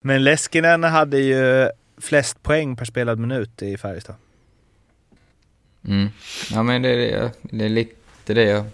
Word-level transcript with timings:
Men 0.00 0.24
Leskinen 0.24 0.84
hade 0.84 1.18
ju 1.18 1.68
flest 2.00 2.42
poäng 2.42 2.76
per 2.76 2.84
spelad 2.84 3.18
minut 3.18 3.62
i 3.62 3.76
Färjestad. 3.76 4.14
Mm. 5.88 6.08
Ja, 6.50 6.62
men 6.62 6.82
det, 6.82 7.10
är- 7.10 7.30
det 7.42 7.64
är 7.64 7.68
lite 7.68 8.34
det 8.34 8.42
jag 8.42 8.64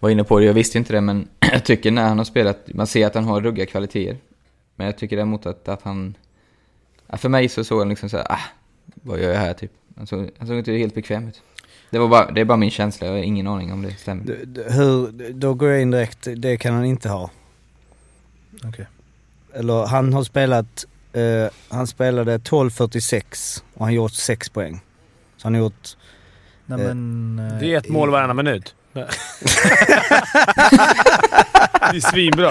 var 0.00 0.10
inne 0.10 0.24
på. 0.24 0.42
Jag 0.42 0.54
visste 0.54 0.78
inte 0.78 0.92
det, 0.92 1.00
men 1.00 1.28
jag 1.52 1.64
tycker 1.64 1.90
när 1.90 2.08
han 2.08 2.18
har 2.18 2.24
spelat, 2.24 2.68
man 2.74 2.86
ser 2.86 3.06
att 3.06 3.14
han 3.14 3.24
har 3.24 3.40
ruggiga 3.40 3.66
kvaliteter. 3.66 4.16
Men 4.76 4.86
jag 4.86 4.98
tycker 4.98 5.16
däremot 5.16 5.46
att, 5.46 5.68
att 5.68 5.82
han... 5.82 6.14
För 7.08 7.28
mig 7.28 7.48
så 7.48 7.64
såg 7.64 7.78
han 7.78 7.88
liksom 7.88 8.08
så 8.08 8.16
här, 8.16 8.32
ah, 8.32 8.40
vad 8.94 9.20
gör 9.20 9.32
jag 9.32 9.38
här 9.40 9.54
typ? 9.54 9.72
Han 9.96 10.06
såg, 10.06 10.30
han 10.38 10.46
såg 10.46 10.58
inte 10.58 10.72
helt 10.72 10.94
bekväm 10.94 11.28
ut. 11.28 11.42
Det, 11.90 11.98
var 11.98 12.08
bara, 12.08 12.30
det 12.30 12.40
är 12.40 12.44
bara 12.44 12.56
min 12.58 12.70
känsla, 12.70 13.06
jag 13.06 13.14
har 13.14 13.20
ingen 13.22 13.46
aning 13.46 13.72
om 13.72 13.82
det 13.82 13.90
stämmer. 13.94 14.24
Hur, 14.70 15.32
då 15.32 15.54
går 15.54 15.70
jag 15.70 15.82
in 15.82 15.90
direkt, 15.90 16.28
det 16.36 16.56
kan 16.56 16.74
han 16.74 16.84
inte 16.84 17.08
ha. 17.08 17.30
Okej. 18.64 18.86
Eller 19.58 19.86
han 19.86 20.12
har 20.12 20.24
spelat, 20.24 20.84
eh, 21.12 21.46
han 21.68 21.86
spelade 21.86 22.38
12.46 22.38 23.62
och 23.74 23.84
han 23.84 23.94
gjort 23.94 24.12
6 24.12 24.48
poäng. 24.48 24.80
Så 25.36 25.46
han 25.46 25.54
har 25.54 25.60
gjort, 25.60 25.88
Nej, 26.66 26.78
men, 26.78 27.38
eh, 27.52 27.58
Det 27.58 27.74
är 27.74 27.78
ett 27.78 27.88
mål 27.88 28.10
varannan 28.10 28.36
minut. 28.36 28.74
det 28.92 29.00
är 31.96 32.10
svinbra. 32.10 32.50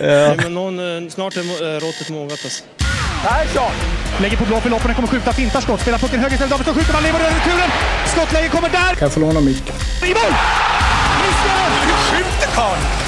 Nej, 0.00 0.36
men 0.42 0.54
någon, 0.54 1.04
eh, 1.04 1.10
snart 1.10 1.36
är 1.36 1.40
eh, 1.40 1.80
råttet 1.80 2.10
mogat 2.10 2.40
alltså. 2.44 2.64
Persson! 3.22 3.72
Lägger 4.20 4.36
på 4.36 4.44
blå 4.44 4.60
för 4.60 4.70
loppen, 4.70 4.94
kommer 4.94 5.08
skjuta, 5.08 5.32
fintar 5.32 5.60
skott, 5.60 5.80
spelar 5.80 5.98
pucken 5.98 6.20
höger 6.20 6.34
istället, 6.34 6.50
Davidsson 6.50 6.74
skjuter, 6.74 6.92
man 6.92 7.02
lever 7.02 7.20
över 7.20 7.30
returen! 7.30 7.70
Skottläge 8.06 8.48
kommer 8.48 8.68
där! 8.68 8.94
Kan 8.94 9.06
jag 9.06 9.12
få 9.12 9.20
låna 9.20 9.40
micken? 9.40 9.76
I 10.02 10.08
mål! 10.08 10.32
Missar! 11.20 11.70
Hur 11.86 11.94
skjuter 12.16 12.48
karln? 12.54 13.07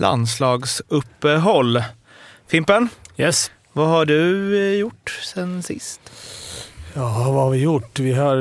landslagsuppehåll. 0.00 1.82
Fimpen, 2.48 2.88
Yes. 3.16 3.50
vad 3.72 3.88
har 3.88 4.06
du 4.06 4.56
eh, 4.72 4.74
gjort 4.80 5.18
sen 5.34 5.62
sist? 5.62 6.00
Ja, 6.94 7.08
vad 7.32 7.42
har 7.44 7.50
vi 7.50 7.58
gjort? 7.58 7.98
Vi 7.98 8.12
har 8.12 8.36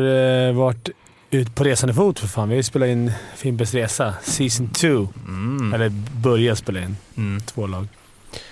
eh, 0.48 0.54
varit 0.54 0.90
ute 1.32 1.52
på 1.52 1.64
resande 1.64 1.94
fot 1.94 2.20
för 2.20 2.28
fan. 2.28 2.50
Vi 2.50 2.56
har 2.56 2.58
ju 2.58 2.64
spelat 2.64 2.88
in 2.90 3.12
Fimpens 3.36 3.74
Resa, 3.74 4.14
Season 4.24 4.70
2. 4.70 4.88
Mm. 5.28 5.74
Eller 5.74 5.90
börjat 6.22 6.58
spela 6.58 6.80
in. 6.80 6.98
Mm. 7.18 7.42
Två 7.42 7.68
lag. 7.68 7.88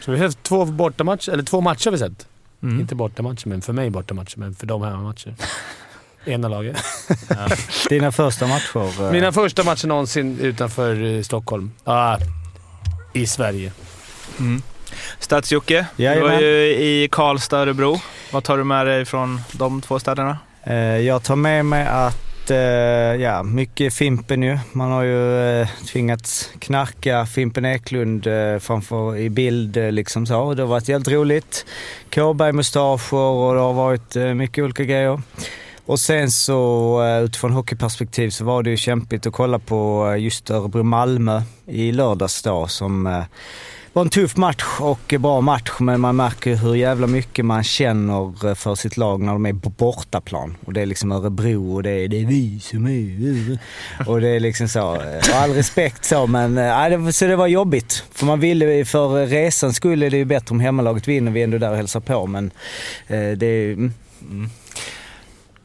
Så 0.02 0.12
vi 0.12 0.20
har 0.20 0.30
sett 0.30 0.44
två 0.44 0.66
bortamatcher, 0.66 1.32
eller 1.32 1.44
två 1.44 1.62
matcher 1.62 1.86
har 1.86 1.92
vi 1.92 1.98
sett. 1.98 2.28
Mm. 2.64 2.80
Inte 2.80 2.96
bortamatcher, 2.96 3.48
men 3.48 3.62
för 3.62 3.74
mig 3.74 3.90
bortamatcher, 3.90 4.38
men 4.40 4.56
för 4.56 4.68
dem 4.68 4.82
hemmamatcher. 4.82 5.36
Ena 6.26 6.48
laget. 6.48 6.78
dina 7.90 8.12
första 8.12 8.48
matcher. 8.48 9.04
eh, 9.06 9.12
Mina 9.12 9.32
första 9.32 9.64
matcher 9.64 9.88
någonsin 9.88 10.40
utanför 10.40 11.04
eh, 11.04 11.22
Stockholm. 11.22 11.72
Ah, 11.84 12.18
I 13.18 13.28
Sverige. 13.28 13.72
Mm. 14.40 14.62
Stats-Jocke, 15.20 15.86
du 15.96 16.20
var 16.20 16.40
ju 16.42 16.68
i 16.68 17.10
Karlstad, 17.12 17.58
Örebro. 17.58 18.02
Vad 18.32 18.44
tar 18.44 18.58
du 18.58 18.64
med 18.64 18.86
dig 18.88 19.06
från 19.06 19.42
de 19.52 19.82
två 19.82 20.00
städerna? 20.00 20.38
Eh, 20.64 20.76
Jag 20.98 21.24
tar 21.24 21.36
med 21.36 21.66
mig 21.66 21.88
att, 21.88 22.52
eh, 22.52 22.58
ja, 23.22 23.44
mycket 23.44 23.94
Fimpen 23.94 24.44
ju. 24.44 24.60
Man 24.72 24.92
har 24.92 25.04
ju 25.04 25.42
eh, 25.62 25.68
tvingats 25.92 26.50
knarka 26.60 27.26
Fimpen 27.26 27.66
Eklund 27.66 28.28
framför 28.60 29.18
i 29.18 29.30
bild 29.30 29.78
liksom 29.92 30.26
så. 30.26 30.54
Det 30.54 30.62
har 30.64 30.68
varit 30.70 30.90
jävligt 30.90 31.08
roligt. 31.08 31.66
Kåberg-mustascher 32.10 33.14
och 33.18 33.54
det 33.54 33.60
har 33.60 33.74
varit 33.74 34.16
mycket 34.16 34.64
olika 34.64 34.84
grejer. 34.84 35.22
Och 35.88 36.00
sen 36.00 36.32
så 36.32 37.02
eh, 37.04 37.24
utifrån 37.24 37.52
hockeyperspektiv 37.52 38.30
så 38.30 38.46
var 38.46 38.64
det 38.64 38.70
ju 38.70 38.78
kämpigt 38.78 39.28
att 39.28 39.34
kolla 39.34 39.60
på 39.60 40.12
eh, 40.12 40.24
just 40.24 40.50
Örebro-Malmö 40.50 41.42
i 41.66 41.92
lördags 41.92 42.44
då 42.44 42.68
som 42.68 43.08
eh, 43.08 43.24
var 43.94 44.02
en 44.02 44.10
tuff 44.10 44.38
match 44.38 44.66
och 44.80 45.14
bra 45.20 45.42
match 45.42 45.72
men 45.80 46.02
man 46.02 46.16
märker 46.16 46.56
hur 46.56 46.76
jävla 46.76 47.08
mycket 47.08 47.46
man 47.46 47.64
känner 47.64 48.56
för 48.56 48.76
sitt 48.76 48.98
lag 48.98 49.22
när 49.22 49.34
de 49.34 49.46
är 49.46 49.54
på 49.54 49.70
bortaplan. 49.70 50.58
Och 50.66 50.74
det 50.74 50.82
är 50.82 50.86
liksom 50.86 51.12
Örebro 51.12 51.76
och 51.76 51.84
det 51.84 51.92
är, 51.92 52.08
det 52.08 52.22
är 52.22 52.26
vi 52.26 52.60
som 52.60 52.88
är... 52.88 53.60
Och 54.08 54.22
det 54.22 54.28
är 54.28 54.40
liksom 54.40 54.68
så. 54.68 54.90
Och 54.92 55.36
all 55.36 55.54
respekt 55.54 56.06
så 56.06 56.28
men 56.28 56.58
äh, 56.58 56.90
det, 56.90 57.14
så 57.14 57.26
det 57.26 57.36
var 57.36 57.48
jobbigt. 57.48 58.04
För 58.12 58.26
man 58.26 58.40
ville, 58.40 58.86
för 58.86 59.26
resan 59.26 59.74
skulle 59.74 60.10
det 60.10 60.18
ju 60.18 60.26
bättre 60.26 60.54
om 60.54 60.60
hemmalaget 60.60 61.08
vinner. 61.08 61.32
Vi 61.32 61.40
är 61.40 61.44
ändå 61.44 61.58
där 61.58 61.72
och 61.72 61.78
hälsar 61.78 62.00
på 62.00 62.26
men 62.26 62.52
det 63.08 63.46
är... 63.46 63.74
Mm. 63.74 63.94
mm. 64.30 64.50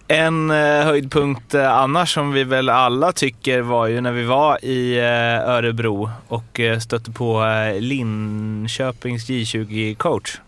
En 0.08 0.50
eh, 0.50 0.56
höjdpunkt 0.84 1.54
eh, 1.54 1.72
annars 1.72 2.14
som 2.14 2.32
vi 2.32 2.44
väl 2.44 2.68
alla 2.68 3.12
tycker 3.12 3.60
var 3.60 3.86
ju 3.86 4.00
när 4.00 4.12
vi 4.12 4.24
var 4.24 4.64
i 4.64 4.98
eh, 4.98 5.48
Örebro 5.50 6.10
och 6.28 6.60
stötte 6.80 7.10
på 7.10 7.44
Linköpings 7.78 9.28
J20-coach. 9.28 10.38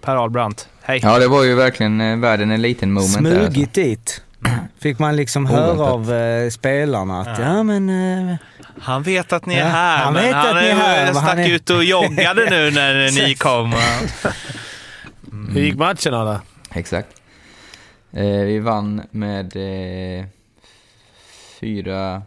Per 0.00 0.16
Ahlbrandt. 0.16 0.68
Hej! 0.82 1.00
Ja, 1.02 1.18
det 1.18 1.28
var 1.28 1.44
ju 1.44 1.54
verkligen 1.54 2.20
världen 2.20 2.50
en 2.50 2.62
liten 2.62 2.92
moment. 2.92 3.16
Alltså. 3.16 3.34
Smugit 3.34 3.74
dit. 3.74 4.22
Fick 4.80 4.98
man 4.98 5.16
liksom 5.16 5.46
höra 5.46 5.64
Oväntat. 5.72 5.88
av 5.88 6.12
eh, 6.14 6.50
spelarna 6.50 7.20
att 7.20 7.38
ja, 7.38 7.62
men... 7.62 7.88
Eh, 8.30 8.36
Han 8.80 9.02
vet 9.02 9.32
att 9.32 9.46
ni 9.46 9.54
är 9.54 9.58
Ja, 9.58 9.64
här, 9.66 10.04
han 10.04 10.12
men 10.14 10.22
vet 10.24 10.34
han 10.34 10.48
att 10.56 10.62
ni 10.62 10.68
är 10.68 10.74
här, 10.74 11.12
stack 11.12 11.24
han 11.24 11.38
är- 11.38 11.48
ut 11.48 11.70
och 11.70 11.84
joggade 11.84 12.50
nu 12.50 12.70
när 12.70 13.10
ni 13.26 13.34
kom. 13.38 13.74
Hur 15.54 15.60
gick 15.60 15.74
matchen 15.76 16.14
alla? 16.14 16.40
Exakt. 16.70 17.08
Eh, 18.12 18.22
vi 18.24 18.58
vann 18.58 19.02
med 19.10 19.56
eh, 19.56 20.24
4-0. 21.60 22.22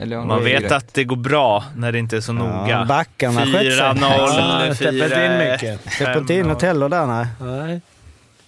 Eller 0.00 0.18
om 0.18 0.28
Man 0.28 0.44
vet 0.44 0.62
rätt. 0.62 0.72
att 0.72 0.94
det 0.94 1.04
går 1.04 1.16
bra 1.16 1.64
när 1.76 1.92
det 1.92 1.98
inte 1.98 2.16
är 2.16 2.20
så 2.20 2.32
ja, 2.32 2.62
noga. 2.62 2.84
backarna 2.84 3.40
sköt 3.46 3.52
sig. 3.52 3.70
4-0, 3.70 3.98
Ja, 4.00 4.74
släpper 4.74 5.04
inte 5.04 5.24
in 5.24 5.30
4-1. 5.30 5.52
mycket. 5.52 5.92
Släpper 5.92 6.18
inte 6.18 6.34
in 6.34 6.46
något 6.46 6.62
heller 6.62 6.88
där 6.88 7.06
nej. 7.06 7.26
Nej. 7.40 7.80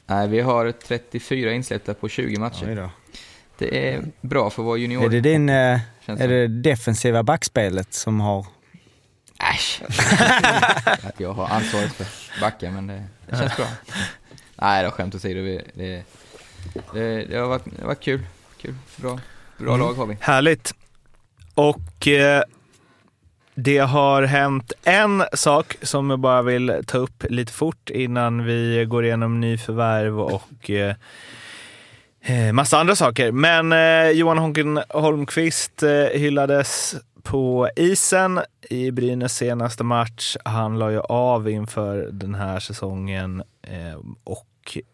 Nej, 0.07 0.29
vi 0.29 0.41
har 0.41 0.73
34 0.73 1.53
insläppta 1.53 1.95
på 1.95 2.09
20 2.09 2.39
matcher. 2.39 2.91
Det 3.59 3.89
är 3.95 4.03
bra 4.21 4.51
för 4.51 4.63
vara 4.63 4.77
junior. 4.77 5.05
Är 5.05 5.09
det 5.09 5.21
din... 5.21 5.49
Eh, 5.49 5.81
är 6.07 6.29
det 6.29 6.49
defensiva 6.49 7.23
backspelet 7.23 7.95
som 7.95 8.21
har... 8.21 8.47
Äsch! 9.55 9.83
att 11.05 11.21
jag 11.21 11.33
har 11.33 11.47
ansvaret 11.47 11.93
för 11.93 12.07
backa, 12.41 12.71
men 12.71 12.87
det, 12.87 13.03
det 13.27 13.37
känns 13.37 13.57
bra. 13.57 13.67
Nej, 14.63 14.85
var 14.85 14.91
skämt 14.91 15.15
åsido. 15.15 15.43
Det, 15.43 15.63
det, 15.75 16.03
det, 16.93 17.25
det, 17.25 17.37
har 17.37 17.49
varit, 17.49 17.65
det 17.65 17.81
har 17.81 17.87
varit 17.87 18.01
kul. 18.01 18.21
kul. 18.61 18.75
Bra, 18.97 19.19
bra 19.59 19.77
lag 19.77 19.95
har 19.95 20.07
vi. 20.07 20.17
Härligt. 20.21 20.75
Och 21.55 22.09
eh, 22.09 22.43
det 23.55 23.79
har 23.79 24.23
hänt 24.23 24.73
en 24.85 25.25
sak 25.33 25.77
som 25.83 26.11
jag 26.11 26.19
bara 26.19 26.43
vill 26.43 26.83
ta 26.87 26.99
upp 26.99 27.25
lite 27.29 27.53
fort 27.53 27.91
innan 27.91 28.45
vi 28.45 28.85
går 28.89 29.05
igenom 29.05 29.41
nyförvärv 29.41 30.21
och 30.21 30.71
eh, 30.71 30.95
eh, 32.21 32.53
massa 32.53 32.79
andra 32.79 32.97
saker. 32.97 33.33
Men 33.33 33.73
eh, 33.73 34.11
Johan 34.11 34.39
Honken 34.39 34.81
Holmqvist 34.89 35.83
eh, 35.83 35.91
hyllades 35.91 36.95
på 37.23 37.69
isen 37.77 38.41
i 38.71 38.91
Brynäs 38.91 39.37
senaste 39.37 39.85
match. 39.85 40.37
Han 40.45 40.79
la 40.79 40.91
ju 40.91 41.01
av 41.01 41.51
inför 41.51 42.09
den 42.13 42.35
här 42.35 42.61
säsongen 42.61 43.43
eh, 43.63 44.01
och 44.25 44.47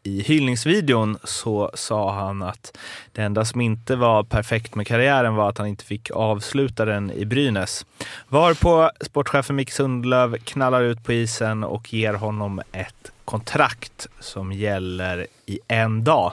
i 0.03 0.23
hyllningsvideon 0.23 1.19
så 1.25 1.70
sa 1.75 2.12
han 2.12 2.43
att 2.43 2.76
det 3.12 3.23
enda 3.23 3.44
som 3.44 3.61
inte 3.61 3.97
var 3.97 4.23
perfekt 4.23 4.75
med 4.75 4.87
karriären 4.87 5.35
var 5.35 5.49
att 5.49 5.59
han 5.59 5.67
inte 5.67 5.85
fick 5.85 6.11
avsluta 6.11 6.85
den 6.85 7.11
i 7.11 7.25
Brynäs. 7.25 7.87
Varpå 8.29 8.91
sportchefen 9.00 9.56
Micke 9.56 9.70
Sundlöv 9.70 10.37
knallar 10.37 10.82
ut 10.82 11.05
på 11.05 11.12
isen 11.12 11.65
och 11.65 11.94
ger 11.94 12.15
honom 12.15 12.61
ett 12.73 13.12
kontrakt 13.25 14.06
som 14.20 14.53
gäller 14.53 15.26
i 15.47 15.61
en 15.69 16.05
dag. 16.05 16.32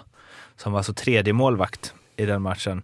Som 0.57 0.71
var 0.71 0.79
alltså 0.79 0.93
tredje 0.93 1.33
målvakt 1.33 1.93
i 2.15 2.25
den 2.25 2.41
matchen. 2.41 2.83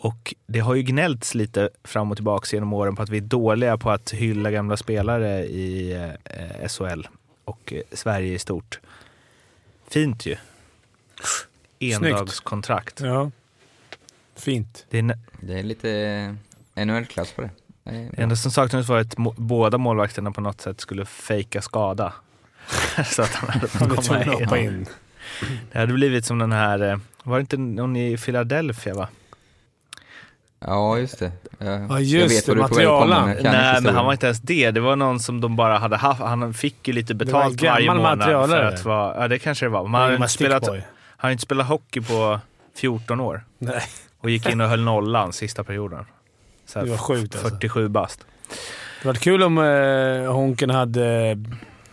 Och 0.00 0.34
det 0.46 0.58
har 0.60 0.74
ju 0.74 0.82
gnällts 0.82 1.34
lite 1.34 1.70
fram 1.84 2.10
och 2.10 2.16
tillbaka 2.16 2.56
genom 2.56 2.72
åren 2.72 2.96
på 2.96 3.02
att 3.02 3.08
vi 3.08 3.16
är 3.16 3.22
dåliga 3.22 3.78
på 3.78 3.90
att 3.90 4.10
hylla 4.10 4.50
gamla 4.50 4.76
spelare 4.76 5.44
i 5.44 5.92
eh, 6.24 6.68
SHL 6.68 7.06
och 7.44 7.72
eh, 7.72 7.82
Sverige 7.92 8.34
i 8.34 8.38
stort. 8.38 8.80
Fint 9.90 10.26
ju. 10.26 10.36
Endagskontrakt. 11.78 13.00
Ja. 13.00 13.30
Fint. 14.36 14.86
Det 14.90 14.98
är 14.98 15.18
Det 15.40 15.58
är 15.58 15.62
lite 15.62 16.36
NHL-klass 16.74 17.32
på 17.32 17.42
det. 17.42 17.50
Det 17.84 18.22
enda 18.22 18.36
som 18.36 18.50
saknades 18.50 18.88
var 18.88 18.98
att 18.98 19.16
båda 19.36 19.78
målvakterna 19.78 20.32
på 20.32 20.40
något 20.40 20.60
sätt 20.60 20.80
skulle 20.80 21.06
fejka 21.06 21.62
skada. 21.62 22.12
så 23.06 23.22
att 23.22 23.34
han 23.34 23.50
hade 23.50 23.68
fått 23.68 24.10
är 24.10 24.24
komma 24.24 24.58
in. 24.58 24.74
in. 24.74 24.86
Det 25.72 25.78
hade 25.78 25.92
blivit 25.92 26.24
som 26.24 26.38
den 26.38 26.52
här, 26.52 26.90
eh, 26.90 26.98
var 27.22 27.36
det 27.36 27.40
inte 27.40 27.56
någon 27.56 27.96
i 27.96 28.16
Philadelphia 28.16 28.94
va? 28.94 29.08
Ja, 30.60 30.98
just 30.98 31.18
det. 31.18 31.32
Jag, 31.58 31.86
Ja, 31.90 32.00
just 32.00 32.46
det, 32.46 32.52
du 32.52 32.58
väg 32.58 32.64
att 32.64 32.70
komma, 32.70 32.84
materialen. 32.84 33.28
jag 33.28 33.52
Nej, 33.52 33.82
men 33.82 33.94
han 33.94 34.04
var 34.04 34.12
inte 34.12 34.26
ens 34.26 34.40
det. 34.40 34.70
Det 34.70 34.80
var 34.80 34.96
någon 34.96 35.20
som 35.20 35.40
de 35.40 35.56
bara 35.56 35.78
hade 35.78 35.96
haft. 35.96 36.20
Han 36.20 36.54
fick 36.54 36.88
ju 36.88 36.94
lite 36.94 37.14
betalt 37.14 37.62
varje 37.62 37.94
månad. 37.94 38.22
För 38.50 38.64
att 38.64 38.84
vara, 38.84 39.20
ja, 39.22 39.28
det 39.28 39.38
kanske 39.38 39.66
det 39.66 39.70
var. 39.70 39.88
Men 39.88 40.00
han 40.00 40.14
inte 40.14 40.28
spelat, 40.28 40.66
han 40.66 40.82
har 41.16 41.30
inte 41.30 41.42
spelat 41.42 41.66
hockey 41.66 42.00
på 42.00 42.40
14 42.76 43.20
år. 43.20 43.44
Nej. 43.58 43.82
Och 44.20 44.30
gick 44.30 44.48
in 44.48 44.60
och 44.60 44.68
höll 44.68 44.80
nollan 44.80 45.32
sista 45.32 45.64
perioden. 45.64 46.04
Så 46.66 46.78
här 46.78 46.86
Det 46.86 46.90
var 46.90 46.98
sjukt, 46.98 47.34
alltså. 47.34 47.48
47 47.48 47.88
bast. 47.88 48.26
Det 49.02 49.08
var 49.08 49.14
kul 49.14 49.42
om 49.42 49.58
eh, 49.58 50.32
Honken 50.32 50.70
hade 50.70 51.06
eh, 51.06 51.36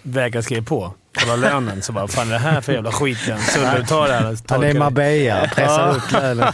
vägrat 0.02 0.46
skriva 0.46 0.66
på. 0.66 0.94
Kolla 1.20 1.36
lönen, 1.36 1.82
så 1.82 1.92
bara 1.94 2.02
“Vad 2.02 2.12
fan 2.12 2.28
är 2.28 2.32
det 2.32 2.38
här 2.40 2.62
för 2.62 2.74
jävla 2.74 2.92
skit 2.92 3.28
igen?” 3.28 3.40
Sundberg 3.40 3.86
tar 3.86 4.08
det 4.08 4.14
här 4.14 4.38
Han 4.48 4.64
är 4.64 4.76
i. 4.76 4.80
Marbella, 4.80 5.48
pressar 5.56 5.96
upp 5.96 6.12
lönen. 6.12 6.54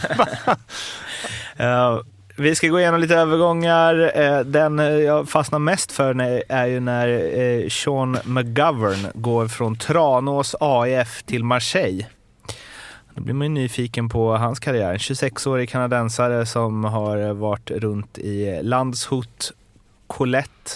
Eh, 1.62 1.98
vi 2.36 2.54
ska 2.54 2.68
gå 2.68 2.80
igenom 2.80 3.00
lite 3.00 3.16
övergångar. 3.16 4.12
Eh, 4.20 4.40
den 4.40 4.78
jag 4.78 5.28
fastnar 5.28 5.58
mest 5.58 5.92
för 5.92 6.20
är 6.48 6.66
ju 6.66 6.80
när 6.80 7.08
eh, 7.40 7.68
Sean 7.68 8.18
McGovern 8.24 9.06
går 9.14 9.48
från 9.48 9.76
Tranås 9.76 10.56
AIF 10.60 11.22
till 11.22 11.44
Marseille. 11.44 12.06
Då 13.14 13.22
blir 13.22 13.34
man 13.34 13.46
ju 13.46 13.48
nyfiken 13.48 14.08
på 14.08 14.36
hans 14.36 14.60
karriär. 14.60 14.92
En 14.92 14.98
26-årig 14.98 15.68
kanadensare 15.68 16.46
som 16.46 16.84
har 16.84 17.32
varit 17.32 17.70
runt 17.70 18.18
i 18.18 18.60
Landshut, 18.62 19.52
Colette, 20.06 20.70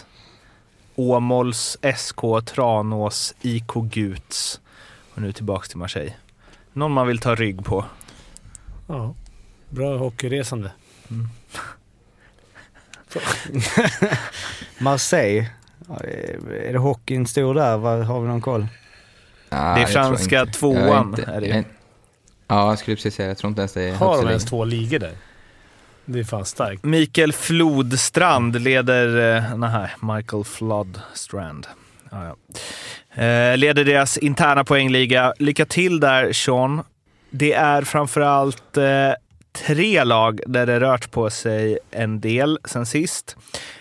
Åmåls, 0.95 1.79
SK, 1.97 2.21
Tranås, 2.45 3.35
IK 3.41 3.75
Guts 3.75 4.61
och 5.15 5.23
nu 5.23 5.33
tillbaks 5.33 5.69
till 5.69 5.79
Marseille. 5.79 6.15
Någon 6.73 6.93
man 6.93 7.07
vill 7.07 7.19
ta 7.19 7.35
rygg 7.35 7.65
på. 7.65 7.85
Ja. 8.89 9.15
Bra 9.77 9.97
hockeyresande. 9.97 10.71
Marseille. 14.79 15.47
Ja, 15.89 15.97
Är 16.67 16.73
det 16.73 16.79
hockeyn 16.79 17.27
stor 17.27 17.55
där? 17.55 17.77
Vad- 17.77 18.05
Har 18.05 18.21
vi 18.21 18.29
någon 18.29 18.41
koll? 18.41 18.67
Ja, 19.49 19.75
Det 19.77 19.83
är 19.83 19.87
franska 19.87 20.47
tvåan, 20.47 21.09
inte- 21.09 21.23
är 21.31 21.41
det. 21.41 21.47
jag- 21.47 21.65
Ja, 22.49 22.69
jag 22.69 22.79
skulle 22.79 22.97
precis 22.97 23.15
säga 23.15 23.29
Jag 23.29 23.39
tror 23.39 23.49
inte 23.49 23.61
ens 23.61 23.73
det 23.73 23.83
är 23.83 23.95
Har 23.95 24.17
de 24.23 24.29
ens 24.29 24.45
två 24.45 24.65
ligor 24.65 24.99
där? 24.99 25.13
Det 26.05 26.19
är 26.19 26.25
fan 26.25 26.45
starkt. 26.45 26.85
Mikael 26.85 27.33
Flodstrand 27.33 28.61
leder... 28.61 29.37
Eh, 29.37 29.57
nej, 29.57 29.89
Michael 30.03 30.45
Flodstrand. 30.45 31.67
Ja, 32.11 32.25
ja. 32.25 32.37
Eh, 33.23 33.57
leder 33.57 33.85
deras 33.85 34.19
interna 34.19 34.65
poängliga. 34.65 35.33
Lycka 35.39 35.67
till 35.67 36.01
där, 36.01 36.33
Sean. 36.33 36.83
Det 37.31 37.53
är 37.53 37.83
framförallt 37.83 38.77
eh, 38.77 38.85
tre 39.57 40.05
lag 40.05 40.41
där 40.47 40.67
det 40.67 40.81
rört 40.81 41.11
på 41.11 41.31
sig 41.31 41.79
en 41.91 42.21
del 42.21 42.59
sen 42.65 42.87
sist. 42.87 43.37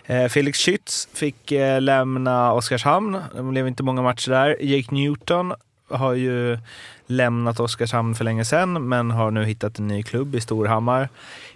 Eh, 0.05 0.27
Felix 0.27 0.59
Schütz 0.59 1.07
fick 1.13 1.51
eh, 1.51 1.81
lämna 1.81 2.53
Oskarshamn. 2.53 3.17
Det 3.35 3.43
blev 3.43 3.67
inte 3.67 3.83
många 3.83 4.01
matcher 4.01 4.31
där. 4.31 4.57
Jake 4.61 4.95
Newton 4.95 5.53
har 5.89 6.13
ju 6.13 6.57
lämnat 7.05 7.59
Oskarshamn 7.59 8.15
för 8.15 8.23
länge 8.23 8.45
sedan, 8.45 8.87
men 8.87 9.11
har 9.11 9.31
nu 9.31 9.45
hittat 9.45 9.79
en 9.79 9.87
ny 9.87 10.03
klubb 10.03 10.35
i 10.35 10.41
Storhammar. 10.41 11.09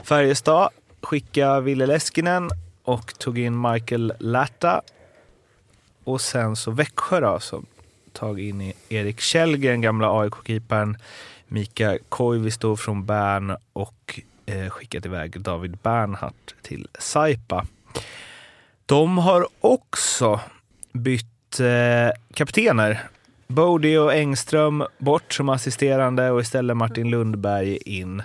Färjestad 0.03 0.69
skickade 1.01 1.61
Ville 1.61 1.85
Leskinen 1.85 2.49
och 2.83 3.19
tog 3.19 3.39
in 3.39 3.61
Michael 3.61 4.13
Latta. 4.19 4.81
Och 6.03 6.21
sen 6.21 6.55
så 6.55 6.71
Växjö 6.71 7.19
då, 7.19 7.39
som 7.39 7.65
tagit 8.13 8.49
in 8.49 8.73
Erik 8.89 9.19
Källgren, 9.19 9.81
gamla 9.81 10.21
AIK-keepern, 10.21 10.97
Mika 11.51 11.97
Koivisto 12.09 12.75
från 12.75 13.05
Bern 13.05 13.55
och 13.73 14.19
eh, 14.45 14.69
skickat 14.69 15.05
iväg 15.05 15.41
David 15.41 15.77
Bernhardt 15.77 16.55
till 16.61 16.87
Saipa. 16.99 17.65
De 18.85 19.17
har 19.17 19.47
också 19.59 20.39
bytt 20.93 21.59
eh, 21.59 22.11
kaptener. 22.33 23.03
Bodie 23.47 23.97
och 23.97 24.13
Engström 24.13 24.83
bort 24.97 25.33
som 25.33 25.49
assisterande 25.49 26.31
och 26.31 26.41
istället 26.41 26.77
Martin 26.77 27.09
Lundberg 27.09 27.77
in. 27.77 28.23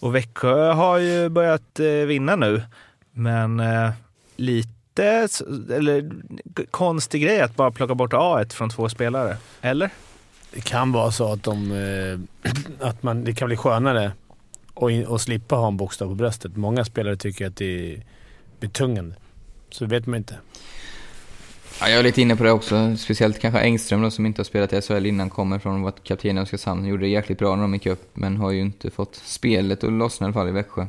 Och 0.00 0.14
Växjö 0.14 0.72
har 0.72 0.98
ju 0.98 1.28
börjat 1.28 1.80
eh, 1.80 1.86
vinna 1.86 2.36
nu, 2.36 2.62
men 3.12 3.60
eh, 3.60 3.90
lite 4.36 5.28
eller, 5.70 6.10
konstig 6.70 7.22
grej 7.22 7.40
att 7.40 7.56
bara 7.56 7.70
plocka 7.70 7.94
bort 7.94 8.12
A1 8.12 8.52
från 8.52 8.70
två 8.70 8.88
spelare. 8.88 9.36
Eller? 9.60 9.90
Det 10.52 10.60
kan 10.60 10.92
vara 10.92 11.10
så 11.10 11.32
att, 11.32 11.42
de, 11.42 11.72
eh, 11.72 12.50
att 12.88 13.02
man, 13.02 13.24
det 13.24 13.32
kan 13.32 13.48
bli 13.48 13.56
skönare 13.56 14.12
att 14.74 14.90
in- 14.90 15.18
slippa 15.18 15.56
ha 15.56 15.68
en 15.68 15.76
bokstav 15.76 16.08
på 16.08 16.14
bröstet. 16.14 16.56
Många 16.56 16.84
spelare 16.84 17.16
tycker 17.16 17.46
att 17.46 17.56
det 17.56 17.92
är 17.94 18.02
betungande. 18.60 19.14
Så 19.70 19.84
det 19.84 19.90
vet 19.90 20.06
man 20.06 20.16
inte. 20.16 20.34
Ja, 21.80 21.88
jag 21.88 21.98
är 21.98 22.02
lite 22.02 22.22
inne 22.22 22.36
på 22.36 22.44
det 22.44 22.52
också. 22.52 22.96
Speciellt 22.96 23.38
kanske 23.38 23.60
Engström 23.60 24.02
då, 24.02 24.10
som 24.10 24.26
inte 24.26 24.40
har 24.40 24.44
spelat 24.44 24.72
i 24.72 24.80
SHL 24.82 25.06
innan, 25.06 25.30
kommer 25.30 25.58
från 25.58 25.76
att 25.76 25.82
vara 25.82 25.92
kapten 26.02 26.38
i 26.38 26.40
Oskarshamn. 26.40 26.86
Gjorde 26.86 27.02
det 27.02 27.08
jäkligt 27.08 27.38
bra 27.38 27.54
när 27.54 27.62
de 27.62 27.74
gick 27.74 27.86
upp, 27.86 28.10
men 28.14 28.36
har 28.36 28.50
ju 28.50 28.60
inte 28.60 28.90
fått 28.90 29.14
spelet 29.14 29.84
att 29.84 29.92
lossna 29.92 30.24
i 30.24 30.26
alla 30.26 30.34
fall 30.34 30.48
i 30.48 30.52
Växjö. 30.52 30.86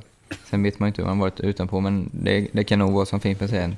Sen 0.50 0.64
vet 0.64 0.80
man 0.80 0.88
ju 0.88 0.90
inte 0.90 1.02
hur 1.02 1.10
han 1.10 1.20
varit 1.20 1.40
utanpå, 1.40 1.80
men 1.80 2.10
det, 2.14 2.48
det 2.52 2.64
kan 2.64 2.80
nog 2.80 2.94
vara 2.94 3.06
som 3.06 3.20
Fimpen 3.20 3.48
säger, 3.48 3.78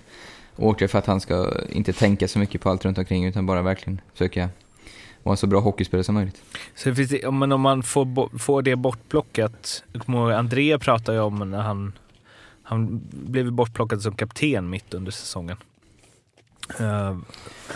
Åker 0.56 0.88
för 0.88 1.00
att 1.00 1.06
han 1.06 1.22
ska 1.22 1.54
inte 1.70 1.94
tänka 1.94 2.28
så 2.28 2.40
mycket 2.40 2.62
på 2.62 2.70
allt 2.70 2.86
runt 2.86 2.98
omkring 2.98 3.26
utan 3.26 3.46
bara 3.46 3.62
verkligen 3.62 4.02
försöka 4.14 4.50
vara 5.24 5.34
en 5.34 5.38
så 5.38 5.48
bra 5.48 5.60
hockeyspelare 5.60 6.04
som 6.04 6.16
möjligt. 6.16 6.42
Så 6.75 6.90
det 6.90 6.96
finns, 6.96 7.12
ja, 7.24 7.31
men 7.31 7.52
om 7.52 7.62
man 7.62 7.84
får, 7.84 8.38
får 8.40 8.62
det 8.62 8.75
bortplockat. 8.75 9.84
André 10.36 10.80
pratade 10.80 11.18
ju 11.18 11.24
om 11.24 11.52
när 11.52 11.62
han, 11.62 11.94
han 12.64 13.02
blev 13.12 13.52
bortplockad 13.52 14.02
som 14.02 14.16
kapten 14.16 14.70
mitt 14.70 14.94
under 14.94 15.12
säsongen. 15.12 15.58
Eh, 16.80 17.18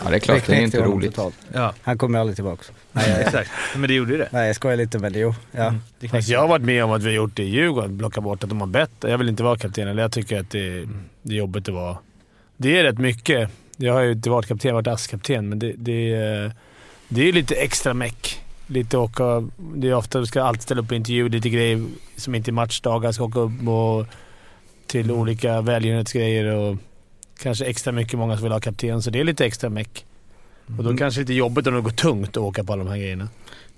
Ja, 0.04 0.10
det 0.10 0.16
är 0.16 0.20
klart, 0.20 0.46
det 0.46 0.56
är 0.56 0.60
inte 0.62 0.82
roligt. 0.82 1.18
ja, 1.52 1.74
Han 1.82 1.98
kommer 1.98 2.18
aldrig 2.18 2.36
tillbaka. 2.36 2.62
nej, 2.92 3.22
exakt. 3.26 3.50
Men 3.76 3.88
det 3.88 3.94
gjorde 3.94 4.12
ju 4.12 4.18
det. 4.18 4.28
Nej, 4.32 4.46
jag 4.46 4.56
skojar 4.56 4.76
lite 4.76 4.98
men 4.98 5.12
jo. 5.16 5.34
Ja. 5.52 5.66
Mm, 5.66 5.80
det 6.00 6.08
Fast 6.08 6.28
jag 6.28 6.40
har 6.40 6.48
varit 6.48 6.64
med 6.64 6.84
om 6.84 6.90
att 6.92 7.02
vi 7.02 7.06
har 7.06 7.12
gjort 7.14 7.36
det 7.36 7.42
i 7.42 7.48
Djurgården. 7.48 7.98
Plocka 7.98 8.20
bort 8.20 8.42
att 8.44 8.48
de 8.48 8.60
har 8.60 8.66
bett. 8.68 8.90
Jag 9.00 9.18
vill 9.18 9.28
inte 9.28 9.42
vara 9.42 9.56
kapten, 9.58 9.88
eller 9.88 10.02
jag 10.02 10.12
tycker 10.12 10.40
att 10.40 10.50
det, 10.50 10.88
det 11.22 11.34
är 11.34 11.38
jobbigt 11.38 11.68
att 11.68 11.74
vara... 11.74 11.98
Det 12.56 12.78
är 12.78 12.82
rätt 12.84 12.98
mycket. 12.98 13.50
Jag 13.76 13.92
har 13.92 14.00
ju 14.00 14.12
inte 14.12 14.30
varit 14.30 14.46
kapten, 14.46 14.68
jag 14.68 14.74
har 14.74 14.82
varit 14.82 14.94
ASS-kapten, 14.94 15.48
men 15.48 15.58
det, 15.58 15.72
det, 15.76 16.14
är- 16.14 16.52
det 17.08 17.20
är 17.20 17.24
ju 17.26 17.32
lite 17.32 17.54
extra 17.54 17.94
meck. 17.94 18.40
Lite 18.66 18.98
åka... 18.98 19.48
Det 19.74 19.88
är 19.88 19.94
ofta 19.94 20.18
du 20.20 20.26
ska 20.26 20.42
alltid 20.42 20.62
ställa 20.62 20.80
upp 20.80 20.88
på 20.88 20.94
intervju, 20.94 21.28
lite 21.28 21.48
grejer 21.50 21.86
som 22.16 22.34
inte 22.34 22.50
är 22.50 22.52
matchdagar. 22.52 23.12
Ska 23.12 23.24
åka 23.24 23.40
upp 23.40 23.68
och 23.68 24.06
till 24.86 25.10
olika 25.10 25.60
välgörenhetsgrejer 25.60 26.44
och 26.44 26.76
kanske 27.42 27.64
extra 27.64 27.92
mycket 27.92 28.18
många 28.18 28.36
som 28.36 28.42
vill 28.42 28.52
ha 28.52 28.60
kapten, 28.60 29.02
så 29.02 29.10
det 29.10 29.20
är 29.20 29.24
lite 29.24 29.46
extra 29.46 29.70
meck. 29.70 30.04
Och 30.66 30.72
då 30.84 30.88
Mm. 30.90 30.96
kanske 30.98 31.20
lite 31.20 31.32
jobbigt 31.34 31.66
om 31.66 31.74
det 31.74 31.80
går 31.80 31.90
tungt 31.90 32.28
att 32.30 32.36
åka 32.36 32.64
på 32.64 32.72
alla 32.72 32.84
de 32.84 32.90
här 32.90 32.98
grejerna. 32.98 33.28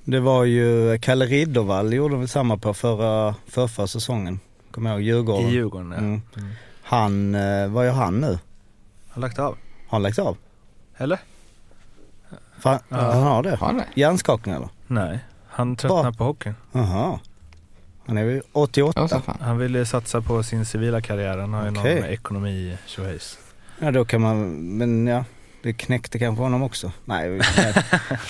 Det 0.04 0.20
var 0.20 0.44
ju 0.44 0.98
Kalle 0.98 1.26
Riddervall 1.26 1.92
gjorde 1.92 2.16
väl 2.16 2.28
samma 2.28 2.56
på 2.56 2.74
förra, 2.74 3.34
förra 3.46 3.86
säsongen. 3.86 4.40
Kommer 4.70 4.90
jag 4.90 5.00
ihåg? 5.00 5.06
Djurgården. 5.06 5.48
I 5.48 5.52
Djurgården, 5.52 5.90
ja. 5.92 5.98
Mm. 5.98 6.22
Mm. 6.36 6.50
Han, 6.82 7.34
eh, 7.34 7.68
vad 7.68 7.86
gör 7.86 7.92
han 7.92 8.20
nu? 8.20 8.38
Han 9.08 9.20
lagt 9.20 9.38
av. 9.38 9.44
Har 9.46 9.56
han 9.88 10.02
lagt 10.02 10.18
av? 10.18 10.36
Eller? 10.96 11.18
Fan, 12.62 12.78
Ja. 12.88 12.96
Han 12.96 13.22
har 13.22 13.42
det? 13.42 13.56
Har 13.56 13.66
han 13.66 13.76
det? 13.76 13.86
Hjärnskakning 13.94 14.54
eller? 14.54 14.68
Nej, 14.86 15.18
han 15.48 15.76
tröttnade 15.76 16.02
Bra. 16.02 16.12
på 16.12 16.24
hockeyn. 16.24 16.54
Jaha. 16.72 17.18
Han 18.06 18.18
är 18.18 18.22
ju 18.22 18.42
88. 18.52 19.00
Ja, 19.00 19.08
så 19.08 19.20
fan. 19.20 19.36
Han 19.40 19.58
ville 19.58 19.86
satsa 19.86 20.20
på 20.20 20.42
sin 20.42 20.64
civila 20.64 21.00
karriär. 21.00 21.38
Han 21.38 21.54
har 21.54 21.64
ju 21.64 21.70
Okej. 21.78 21.94
någon 21.94 22.04
ekonomi 22.04 22.76
tjohejs. 22.86 23.38
Ja 23.78 23.90
då 23.90 24.04
kan 24.04 24.20
man, 24.20 24.52
men 24.78 25.06
ja. 25.06 25.24
Det 25.62 25.72
knäckte 25.72 26.18
kanske 26.18 26.42
honom 26.42 26.62
också. 26.62 26.92
Nej, 27.04 27.28
nej. 27.30 27.74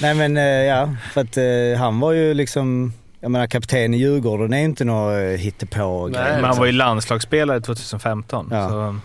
nej 0.01 0.15
men 0.15 0.37
eh, 0.37 0.43
ja, 0.45 0.95
för 1.13 1.21
att 1.21 1.37
eh, 1.37 1.81
han 1.81 2.01
var 2.01 2.13
ju 2.13 2.35
liksom, 2.35 2.93
jag 3.21 3.31
menar 3.31 3.47
kapten 3.47 3.95
i 3.95 3.97
Djurgården 3.97 4.53
är 4.53 4.59
inte 4.65 4.85
något 4.85 5.15
eh, 5.15 5.21
hittepå 5.21 6.09
Nej. 6.09 6.33
Men 6.35 6.45
han 6.45 6.57
var 6.57 6.67
ju 6.67 6.73
landslagsspelare 6.73 7.61
2015. 7.61 8.49
Ja. 8.51 8.69
Så, 8.69 8.99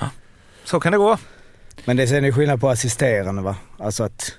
ja. 0.00 0.10
så 0.64 0.80
kan 0.80 0.92
det 0.92 0.98
gå. 0.98 1.18
Men 1.84 1.96
det 1.96 2.02
är 2.02 2.06
sen 2.06 2.32
skillnad 2.32 2.60
på 2.60 2.68
assisterande 2.68 3.42
va? 3.42 3.56
Alltså 3.78 4.04
att 4.04 4.32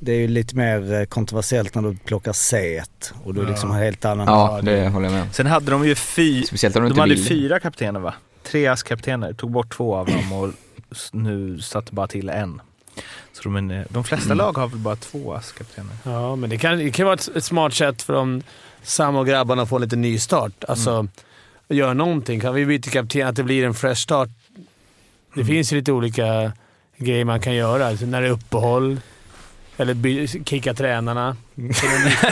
det 0.00 0.12
är 0.12 0.16
ju 0.18 0.28
lite 0.28 0.56
mer 0.56 0.92
eh, 0.94 1.04
kontroversiellt 1.04 1.74
när 1.74 1.82
du 1.82 1.96
plockar 1.96 2.32
C 2.32 2.82
och 3.24 3.34
du 3.34 3.42
Ja. 3.42 3.48
liksom 3.48 3.70
har 3.70 3.78
helt 3.84 4.04
annan... 4.04 4.26
Ja, 4.26 4.60
det 4.62 4.88
håller 4.88 5.06
jag 5.06 5.12
med 5.12 5.22
om. 5.22 5.28
Sen 5.32 5.46
hade 5.46 5.70
de 5.70 5.86
ju 5.86 5.94
fy, 5.94 6.42
Speciellt 6.42 6.76
om 6.76 6.82
de 6.82 6.88
inte 6.88 7.00
hade 7.00 7.14
vill. 7.14 7.24
fyra 7.24 7.60
kaptener 7.60 8.00
va? 8.00 8.14
Tre 8.42 8.66
ASS-kaptener. 8.66 9.32
Tog 9.32 9.50
bort 9.50 9.76
två 9.76 9.94
av 9.96 10.06
dem 10.06 10.32
och 10.32 10.50
nu 11.12 11.60
satte 11.60 11.92
bara 11.92 12.06
till 12.06 12.28
en. 12.28 12.60
Så 13.32 13.42
de, 13.42 13.70
är- 13.70 13.86
de 13.90 14.04
flesta 14.04 14.26
Mm. 14.26 14.38
lag 14.38 14.56
har 14.56 14.66
väl 14.68 14.78
bara 14.78 14.96
två 14.96 15.32
ASS-kaptener. 15.34 15.96
Ja, 16.04 16.36
men 16.36 16.50
det 16.50 16.58
kan, 16.58 16.78
det 16.78 16.90
kan 16.90 17.04
vara 17.06 17.14
ett, 17.14 17.36
ett 17.36 17.44
smart 17.44 17.74
sätt 17.74 18.02
för 18.02 18.12
de 18.12 18.42
Sam 18.82 19.16
och 19.16 19.26
grabbarna 19.26 19.62
att 19.62 19.68
få 19.68 19.78
lite 19.78 19.96
ny 19.96 20.18
start. 20.18 20.64
Alltså, 20.68 21.08
göra 21.68 21.94
någonting. 21.94 22.40
Kan 22.40 22.54
vi 22.54 22.66
byta 22.66 22.90
kapten, 22.90 23.26
att 23.26 23.36
det 23.36 23.42
blir 23.44 23.64
en 23.66 23.74
fresh 23.74 24.00
start 24.02 24.28
Det 25.36 25.44
finns 25.44 25.72
ju 25.72 25.76
lite 25.76 25.92
olika 25.92 26.52
grejer 26.96 27.24
man 27.24 27.40
kan 27.40 27.54
göra. 27.54 27.86
Alltså 27.86 28.06
när 28.06 28.20
det 28.20 28.26
är 28.26 28.32
uppehåll, 28.32 29.00
eller 29.76 30.44
kicka 30.44 30.74
tränarna. 30.74 31.36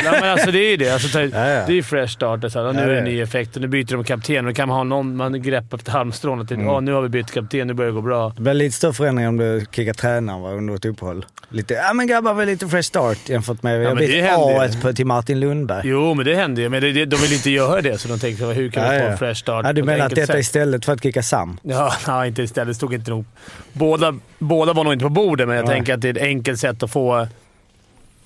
Ja, 0.05 0.11
men 0.13 0.25
alltså 0.25 0.51
det 0.51 0.59
är 0.59 0.71
ju 0.71 0.77
det. 0.77 0.91
Alltså, 0.91 1.21
Ja, 1.21 1.27
ja. 1.29 1.67
Det 1.67 1.73
är 1.73 1.77
ju 1.77 1.83
fresh 1.83 2.13
start. 2.13 2.45
Alltså, 2.45 2.73
nu 2.73 2.79
Ja, 2.79 2.85
är 2.85 2.87
det 2.89 2.93
ja. 2.93 2.99
en 2.99 3.05
ny 3.05 3.21
effekt 3.21 3.57
och 3.57 3.63
nu 3.63 3.69
byter 3.69 3.85
de 3.93 4.05
kapten. 4.05 4.45
Då 4.45 4.53
kan 4.53 4.69
man 4.69 4.77
ha 4.77 4.85
någon 4.85 5.17
man 5.17 5.43
greppar 5.43 5.79
efter 5.79 5.93
halmstrån. 5.93 6.41
Att 6.41 6.49
det, 6.49 6.55
Mm. 6.55 6.67
"Ja, 6.67 6.81
nu 6.81 6.93
har 6.93 7.03
vi 7.03 7.09
bytt 7.09 7.31
kapten, 7.31 7.67
nu 7.67 7.75
börjar 7.75 7.91
det 7.91 7.95
gå 7.95 8.01
bra. 8.01 8.29
Det 8.37 8.43
blir 8.43 8.55
lite 8.55 8.77
större 8.77 8.93
förändring 8.93 9.29
om 9.29 9.37
du 9.37 9.67
kickar 9.73 9.93
tränaren 9.95 10.43
va, 10.43 10.51
under 10.53 10.75
ett 10.75 10.85
uppehåll. 10.85 11.27
Lite, 11.49 11.75
ja 11.75 11.95
men 11.95 12.07
grabbar, 12.07 12.35
väl 12.35 12.47
lite 12.47 12.69
fresh 12.69 12.87
start 12.89 13.29
jämfört 13.29 13.63
med... 13.63 13.81
men 13.81 13.97
jag 14.03 14.11
ju. 14.11 14.23
A1 14.23 14.83
på- 14.83 14.93
till 14.93 15.07
Martin 15.07 15.41
Lundberg. 15.41 15.83
Jo, 15.89 16.15
men 16.15 16.27
det 16.27 16.35
händer 16.35 16.63
ju. 16.63 16.69
Men 16.69 16.83
det, 16.83 16.93
det, 16.93 17.05
de 17.05 17.17
vill 17.17 17.33
inte 17.33 17.51
göra 17.51 17.81
det, 17.83 17.99
så 17.99 18.09
de 18.09 18.19
tänker 18.19 18.53
hur 18.53 18.71
kan 18.71 18.91
vi 18.91 18.95
Ja, 18.97 19.01
få 19.01 19.07
ja. 19.07 19.11
en 19.13 19.19
fresh 19.19 19.41
start 19.41 19.65
Ja, 19.67 19.73
du 19.73 19.83
menar 19.83 20.07
att 20.07 20.15
detta 20.15 20.27
sätt? 20.27 20.41
istället 20.41 20.85
för 20.85 20.93
att 20.93 21.03
kicka 21.03 21.23
Sam? 21.23 21.59
Ja, 21.63 21.93
nej, 22.09 22.29
inte 22.29 22.43
istället. 22.43 22.69
Det 22.69 22.75
stod 22.75 22.95
inte 22.95 23.11
nog. 23.11 23.25
Båda, 23.73 24.15
båda 24.39 24.73
var 24.73 24.85
nog 24.85 24.93
inte 24.93 25.03
på 25.03 25.09
bordet, 25.09 25.49
men 25.49 25.57
jag 25.57 25.67
Nej. 25.67 25.75
tänker 25.75 25.95
att 25.95 26.01
det 26.01 26.09
är 26.09 26.17
ett 26.17 26.23
enkelt 26.23 26.61
sätt 26.61 26.83
att 26.83 26.91
få 26.91 27.27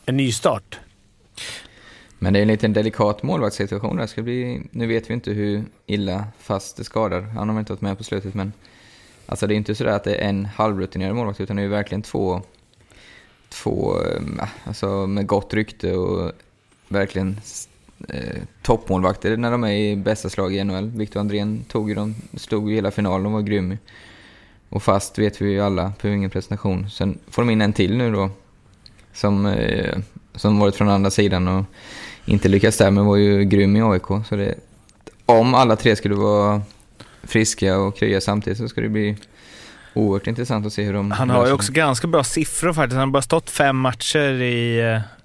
en 0.07 0.17
ny 0.17 0.33
start. 0.33 0.79
Men 2.19 2.33
det 2.33 2.39
är 2.39 2.43
en 2.43 2.49
liten 2.49 2.73
delikat 2.73 3.23
målvaktssituation 3.23 3.97
där. 3.97 4.07
Ska 4.07 4.23
bli, 4.23 4.63
nu 4.71 4.87
vet 4.87 5.11
vi 5.11 5.15
inte 5.15 5.31
hur 5.31 5.65
illa 5.87 6.25
fast 6.39 6.77
det 6.77 6.85
skadar. 6.85 7.21
Han 7.21 7.49
har 7.49 7.55
väl 7.55 7.61
inte 7.61 7.73
varit 7.73 7.81
med 7.81 7.99
på 7.99 8.05
slutet, 8.05 8.35
men 8.35 8.53
alltså 9.27 9.47
det 9.47 9.55
är 9.55 9.57
inte 9.57 9.75
sådär 9.75 9.93
att 9.93 10.05
det 10.05 10.15
är 10.15 10.29
en 10.29 10.45
halvrutinerad 10.45 11.17
målvakt, 11.17 11.41
utan 11.41 11.57
det 11.57 11.63
är 11.63 11.65
ju 11.65 11.71
verkligen 11.71 12.03
två, 12.03 12.43
två 13.49 14.03
eh, 14.03 14.49
alltså 14.65 15.07
med 15.07 15.27
gott 15.27 15.55
rykte 15.55 15.93
och 15.93 16.33
verkligen 16.89 17.41
eh, 18.09 18.43
toppmålvakter 18.63 19.37
när 19.37 19.51
de 19.51 19.65
är 19.65 19.73
i 19.73 19.97
bästa 19.97 20.29
slag 20.29 20.55
i 20.55 20.65
NHL. 20.65 20.91
Victor 20.91 21.21
Andrén 21.21 21.65
tog 21.69 21.89
ju 21.89 21.95
dem, 21.95 22.15
slog 22.37 22.71
ju 22.71 22.75
hela 22.75 22.91
finalen 22.91 23.27
och 23.27 23.33
var 23.33 23.43
grym. 23.43 23.79
Och 24.69 24.83
fast 24.83 25.19
vet 25.19 25.41
vi 25.41 25.51
ju 25.51 25.61
alla, 25.61 25.93
på 26.01 26.09
ingen 26.09 26.31
presentation. 26.31 26.91
Sen 26.91 27.19
får 27.29 27.43
de 27.43 27.51
in 27.51 27.61
en 27.61 27.73
till 27.73 27.97
nu 27.97 28.13
då, 28.13 28.31
som, 29.13 29.47
eh, 29.47 29.99
som 30.35 30.59
varit 30.59 30.77
från 30.77 30.89
andra 30.89 31.11
sidan 31.11 31.49
och 31.49 31.65
inte 32.29 32.49
lyckats 32.49 32.77
där, 32.77 32.91
men 32.91 33.07
var 33.07 33.17
ju 33.17 33.45
grym 33.45 33.77
i 33.77 33.83
AIK. 33.83 34.27
Så 34.29 34.37
det, 34.37 34.55
om 35.27 35.55
alla 35.55 35.77
tre 35.77 35.97
skulle 35.97 36.15
vara 36.15 36.63
friska 37.23 37.79
och 37.79 37.97
krya 37.97 38.21
samtidigt 38.21 38.59
så 38.59 38.69
ska 38.69 38.81
det 38.81 38.89
bli 38.89 39.17
oerhört 39.95 40.27
intressant 40.27 40.67
att 40.67 40.73
se 40.73 40.83
hur 40.83 40.93
de 40.93 41.11
Han 41.11 41.31
har 41.31 41.47
ju 41.47 41.53
också 41.53 41.73
ganska 41.73 42.07
bra 42.07 42.25
siffror 42.25 42.73
faktiskt. 42.73 42.97
Han 42.97 43.09
har 43.09 43.13
bara 43.13 43.23
stått 43.23 43.51
fem 43.51 43.77
matcher 43.77 44.33
i, 44.43 44.79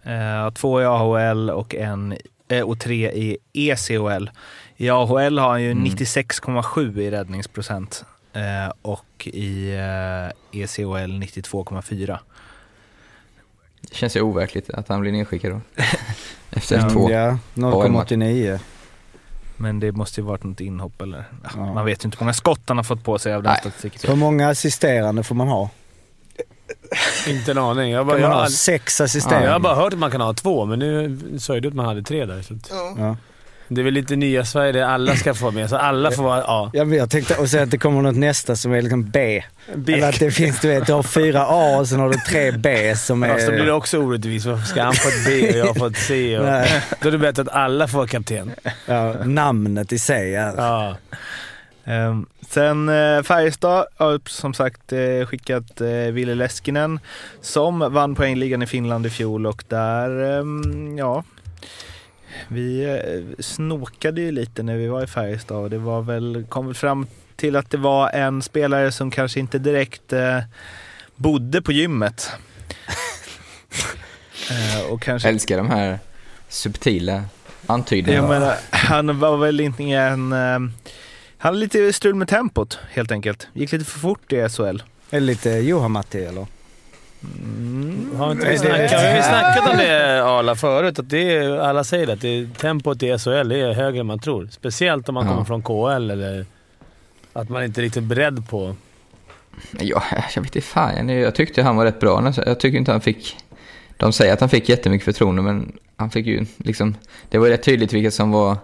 eh, 0.03 0.53
två 0.53 0.81
i 0.81 0.85
AHL 0.85 1.49
och, 1.49 1.75
en, 1.75 2.17
eh, 2.47 2.61
och 2.61 2.79
tre 2.79 3.11
i 3.11 3.37
ECHL. 3.53 4.29
I 4.77 4.89
AHL 4.89 5.39
har 5.39 5.49
han 5.49 5.61
ju 5.61 5.71
Mm. 5.71 5.83
96,7 5.83 6.99
i 7.01 7.11
räddningsprocent 7.11 8.05
eh, 8.33 8.73
och 8.81 9.27
i 9.27 9.71
eh, 9.71 10.61
ECHL 10.61 11.11
92,4. 11.19 12.19
Det 13.93 13.97
känns 13.97 14.15
ju 14.15 14.21
overkligt 14.21 14.69
att 14.69 14.87
han 14.87 15.01
blir 15.01 15.11
nedskickad 15.11 15.51
då. 15.51 15.61
Efter 16.51 16.77
Ja, 16.77 16.89
två. 16.89 17.11
Ja, 17.11 17.37
0,89. 17.53 18.59
Men 19.57 19.79
det 19.79 19.91
måste 19.91 20.21
ju 20.21 20.25
varit 20.27 20.43
något 20.43 20.59
inhopp 20.59 21.01
eller... 21.01 21.25
Ja, 21.43 21.49
Ja. 21.55 21.73
Man 21.73 21.85
vet 21.85 22.03
ju 22.03 22.07
inte 22.07 22.17
hur 22.17 22.25
många 22.25 22.33
skott 22.33 22.59
han 22.67 22.77
har 22.77 22.83
fått 22.83 23.03
på 23.03 23.19
sig 23.19 23.33
av 23.33 23.43
den 23.43 23.55
statistiken. 23.55 24.09
Hur 24.09 24.15
många 24.17 24.49
assisterande 24.49 25.23
får 25.23 25.35
man 25.35 25.47
ha? 25.47 25.69
Inte 27.27 27.51
en 27.51 27.57
aning. 27.57 27.91
Jag, 27.91 28.05
bara, 28.05 28.13
Kan 28.15 28.21
jag, 28.21 28.27
man 28.27 28.31
har 28.31 28.37
ha 28.39 28.45
aldrig- 28.45 28.57
sex 28.59 28.99
jag 28.99 29.05
assisterande? 29.05 29.49
har 29.49 29.59
bara 29.59 29.75
hört 29.75 29.93
att 29.93 29.99
man 29.99 30.11
kan 30.11 30.21
ha 30.21 30.33
två, 30.33 30.65
men 30.65 30.79
nu 30.79 31.19
sa 31.39 31.53
ju 31.53 31.59
du 31.59 31.67
att 31.67 31.73
man 31.73 31.85
hade 31.85 32.03
tre 32.03 32.25
där. 32.25 32.41
Så 32.41 32.53
att, 32.53 32.71
Ja. 32.97 33.17
Det 33.73 33.81
är 33.81 33.83
väl 33.83 33.93
lite 33.93 34.15
nya 34.15 34.45
Sverige 34.45 34.71
där 34.71 34.83
alla 34.83 35.15
ska 35.15 35.33
få 35.33 35.51
med. 35.51 35.69
Så 35.69 35.75
alla 35.75 36.11
får 36.11 36.23
vara... 36.23 36.39
Ja. 36.39 36.69
Ja, 36.73 36.85
men 36.85 36.97
jag 36.97 37.09
tänkte 37.09 37.35
och 37.35 37.49
sen 37.49 37.63
att 37.63 37.71
det 37.71 37.77
kommer 37.77 38.01
något 38.01 38.15
nästa 38.15 38.55
som 38.55 38.73
är 38.73 38.81
liksom 38.81 39.09
B. 39.09 39.43
B. 39.75 39.93
Eller 39.93 40.09
att 40.09 40.19
det 40.19 40.31
finns, 40.31 40.59
du 40.59 40.67
vet, 40.67 40.87
du 40.87 40.93
har 40.93 41.03
fyra 41.03 41.45
A 41.47 41.77
och 41.79 41.87
sen 41.87 41.99
har 41.99 42.09
du 42.09 42.17
tre 42.17 42.51
B 42.51 42.95
som 42.95 43.23
är... 43.23 43.27
Ja, 43.27 43.39
så 43.39 43.51
blir 43.51 43.65
det 43.65 43.73
också 43.73 43.97
orättvist. 43.97 44.45
Varför 44.45 44.65
ska 44.65 44.83
han 44.83 44.93
få 44.93 45.09
ett 45.09 45.25
B 45.25 45.61
och 45.61 45.67
jag 45.67 45.77
få 45.77 45.85
ett 45.85 45.97
C? 45.97 46.39
Och, 46.39 46.45
Nej. 46.49 46.83
då 47.01 47.07
är 47.07 47.11
det 47.11 47.17
bättre 47.17 47.41
att 47.41 47.49
alla 47.49 47.87
får 47.87 47.97
vara 47.97 48.07
kapten. 48.07 48.51
ja, 48.85 49.13
namnet 49.25 49.93
i 49.93 49.99
sig. 49.99 50.31
Ja. 50.31 50.53
Ja. 50.57 50.95
Ehm, 51.85 52.25
sen 52.49 52.89
eh, 52.89 53.23
Färjestad 53.23 53.85
har 53.97 54.19
som 54.25 54.53
sagt 54.53 54.93
eh, 54.93 55.25
skickat 55.25 55.81
eh, 55.81 55.87
Ville 55.87 56.35
Leskinen 56.35 56.99
som 57.41 57.79
vann 57.79 58.15
poängligan 58.15 58.61
i 58.61 58.67
Finland 58.67 59.05
i 59.05 59.09
fjol 59.09 59.45
och 59.45 59.63
där, 59.67 60.39
ehm, 60.39 60.97
ja, 60.97 61.23
vi 62.47 62.83
eh, 62.85 63.41
snokade 63.43 64.21
ju 64.21 64.31
lite 64.31 64.63
när 64.63 64.75
vi 64.75 64.87
var 64.87 65.03
i 65.03 65.07
Färjestad 65.07 65.57
och 65.57 65.69
det 65.69 65.77
var 65.77 66.01
väl, 66.01 66.45
kom 66.49 66.65
väl 66.65 66.75
fram 66.75 67.07
till 67.35 67.55
att 67.55 67.69
det 67.71 67.77
var 67.77 68.09
en 68.09 68.41
spelare 68.41 68.91
som 68.91 69.11
kanske 69.11 69.39
inte 69.39 69.59
direkt 69.59 70.13
eh, 70.13 70.39
bodde 71.15 71.61
på 71.61 71.71
gymmet. 71.71 72.31
eh, 74.51 74.91
och 74.91 75.01
kanske 75.01 75.29
Älskar 75.29 75.57
de 75.57 75.69
här 75.69 75.99
subtila 76.49 77.23
antydningarna. 77.65 78.33
jag 78.33 78.39
menar, 78.39 78.55
han 78.69 79.19
var 79.19 79.37
väl 79.37 79.59
inte 79.59 79.83
en... 79.83 80.33
eh, 80.33 80.37
Han 80.39 80.73
hade 81.37 81.57
lite 81.57 81.93
strul 81.93 82.15
med 82.15 82.27
tempot 82.27 82.79
helt 82.89 83.11
enkelt. 83.11 83.47
Gick 83.53 83.71
lite 83.71 83.85
för 83.85 83.99
fort 83.99 84.33
i 84.33 84.49
SHL. 84.49 84.77
Det 85.09 85.19
lite 85.19 85.49
Johan-Matti 85.49 86.25
eller? 86.25 86.47
Har 88.17 88.31
inte 88.31 88.45
vi, 88.45 88.51
det- 88.51 88.57
snackat, 88.59 88.91
har 89.01 89.15
vi 89.15 89.21
snackat 89.23 89.71
om 89.71 89.77
det 89.77 90.23
Arla 90.23 90.55
förut? 90.55 90.99
Att 90.99 91.09
det 91.09 91.35
är, 91.35 91.57
alla 91.57 91.83
säger 91.83 92.07
att 92.13 92.21
det 92.21 92.27
är, 92.27 92.47
tempot 92.57 93.03
i 93.03 93.17
SHL 93.17 93.51
är 93.51 93.73
högre 93.73 93.99
än 93.99 94.05
man 94.05 94.19
tror. 94.19 94.47
Speciellt 94.51 95.09
om 95.09 95.15
man 95.15 95.25
Ja. 95.25 95.31
kommer 95.31 95.45
från 95.45 95.61
KL 95.63 96.11
eller 96.11 96.45
att 97.33 97.49
man 97.49 97.63
inte 97.63 97.81
är 97.81 97.83
riktigt 97.83 98.03
beredd 98.03 98.49
på... 98.49 98.75
Ja, 99.79 100.03
jag 100.35 100.41
vet 100.41 100.55
inte 100.55 100.61
fan. 100.67 101.09
Jag- 101.09 101.35
tyckte 101.35 101.63
han 101.63 101.75
var 101.75 101.85
rätt 101.85 101.99
bra. 101.99 102.21
nästan. 102.21 102.43
Jag 102.47 102.59
tycker 102.59 102.77
inte 102.77 102.91
han 102.91 103.01
fick... 103.01 103.35
De 103.97 104.13
säger 104.13 104.33
att 104.33 104.39
han 104.39 104.49
fick 104.49 104.69
jättemycket 104.69 105.05
förtroende, 105.05 105.41
men 105.41 105.71
han 105.95 106.09
fick 106.11 106.25
ju 106.25 106.45
liksom... 106.57 106.95
Det 107.29 107.37
var 107.37 107.47
rätt 107.49 107.63
tydligt 107.63 107.93
vilka 107.93 108.11
som 108.11 108.31
var... 108.31 108.57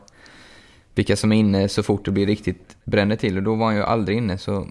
Vilka 0.96 1.16
som 1.16 1.32
är 1.32 1.36
inne 1.38 1.70
så 1.70 1.84
fort 1.84 2.06
det 2.06 2.12
blir 2.12 2.26
riktigt 2.28 2.76
bränner 2.84 3.16
till 3.16 3.38
och 3.38 3.44
då 3.44 3.56
var 3.56 3.66
han 3.66 3.76
ju 3.76 3.84
aldrig 3.84 4.18
inne 4.18 4.38
så... 4.38 4.68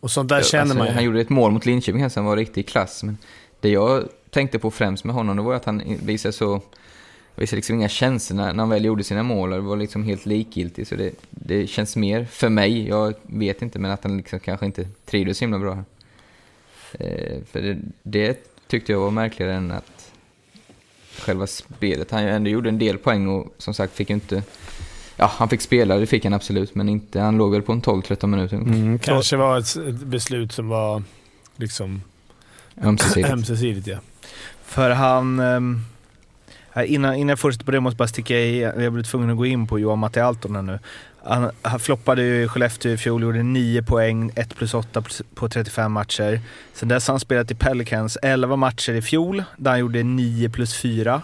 Och 0.00 0.10
sånt 0.10 0.28
där 0.28 0.42
känner 0.42 0.62
alltså, 0.62 0.78
man 0.78 0.86
ju. 0.86 0.92
Han 0.92 1.04
gjorde 1.04 1.20
ett 1.20 1.30
mål 1.30 1.52
mot 1.52 1.66
Linköping 1.66 2.10
som 2.10 2.24
var 2.24 2.36
riktigt 2.36 2.68
klass, 2.68 3.02
men 3.02 3.18
det 3.60 3.68
jag 3.68 4.08
tänkte 4.30 4.58
på 4.58 4.70
främst 4.70 5.04
med 5.04 5.14
honom 5.14 5.36
det 5.36 5.42
var 5.42 5.54
att 5.54 5.64
han 5.64 5.82
visade 6.02 6.32
så... 6.32 6.62
Visade 7.34 7.56
liksom 7.56 7.76
inga 7.76 7.88
känslor 7.88 8.36
när, 8.36 8.54
han 8.54 8.68
väl 8.68 8.84
gjorde 8.84 9.04
sina 9.04 9.22
mål. 9.22 9.50
Det 9.50 9.60
var 9.60 9.76
liksom 9.76 10.04
helt 10.04 10.26
likgiltig. 10.26 10.86
Så 10.86 10.94
det, 10.94 11.12
det 11.30 11.66
känns 11.66 11.96
mer 11.96 12.24
för 12.24 12.48
mig, 12.48 12.88
jag 12.88 13.14
vet 13.22 13.62
inte, 13.62 13.78
men 13.78 13.90
att 13.90 14.04
han 14.04 14.16
liksom 14.16 14.40
kanske 14.40 14.66
inte 14.66 14.88
trivdes 15.06 15.38
så 15.38 15.44
himla 15.44 15.58
bra 15.58 15.74
här. 15.74 15.84
Eh, 16.92 17.44
för 17.52 17.60
det, 17.62 17.78
det 18.02 18.38
tyckte 18.66 18.92
jag 18.92 19.00
var 19.00 19.10
märkligare 19.10 19.54
än 19.54 19.70
att 19.70 20.12
själva 21.18 21.46
spelet. 21.46 22.10
Han 22.10 22.24
ändå 22.24 22.50
gjorde 22.50 22.68
en 22.68 22.78
del 22.78 22.98
poäng 22.98 23.28
och 23.28 23.54
som 23.58 23.74
sagt 23.74 23.94
fick 23.94 24.10
ju 24.10 24.14
inte... 24.14 24.42
Ja, 25.20 25.30
han 25.38 25.48
fick 25.48 25.60
spela, 25.60 25.96
det 25.96 26.06
fick 26.06 26.24
han 26.24 26.34
absolut, 26.34 26.74
men 26.74 26.88
inte, 26.88 27.20
han 27.20 27.36
låg 27.38 27.52
väl 27.52 27.62
på 27.62 27.72
en 27.72 27.82
12-13 27.82 28.26
minuter. 28.26 28.56
Mm, 28.56 28.98
Kanske 28.98 29.36
var 29.36 29.58
ett, 29.58 29.76
beslut 30.04 30.52
som 30.52 30.68
var 30.68 31.02
liksom 31.56 32.02
Ömsesidigt. 32.82 33.30
ömsesidigt. 33.32 33.86
Ja. 33.86 33.98
För 34.64 34.90
han... 34.90 35.40
ehm, 35.40 35.80
innan, 36.86 37.14
innan 37.14 37.28
jag 37.28 37.38
fortsätter 37.38 37.64
på 37.64 37.70
det 37.70 37.80
måste 37.80 37.94
jag 37.94 37.98
bara 37.98 38.08
sticka 38.08 38.36
i, 38.38 38.60
jag 38.60 38.92
blir 38.92 39.02
tvungen 39.04 39.30
att 39.30 39.36
gå 39.36 39.46
in 39.46 39.66
på 39.66 39.78
Johan 39.78 39.98
Matti 39.98 40.20
Altonen 40.20 40.66
nu. 40.66 40.78
Han, 41.24 41.50
han 41.62 41.80
floppade 41.80 42.22
ju 42.22 42.42
i 42.44 42.48
Skellefteå 42.48 42.92
i 42.92 42.96
fjol, 42.96 43.22
gjorde 43.22 43.42
9 43.42 43.82
poäng, 43.82 44.30
1 44.36 44.56
plus 44.56 44.74
8 44.74 45.02
plus- 45.02 45.22
på 45.34 45.48
35 45.48 45.92
matcher. 45.92 46.40
Sen 46.74 46.88
dess 46.88 47.06
har 47.08 47.12
han 47.12 47.20
spelat 47.20 47.50
i 47.50 47.54
Pelicans 47.54 48.18
11 48.22 48.56
matcher 48.56 48.92
i 48.92 49.02
fjol, 49.02 49.42
där 49.56 49.70
han 49.70 49.80
gjorde 49.80 50.02
9 50.02 50.48
plus 50.48 50.74
4. 50.74 51.22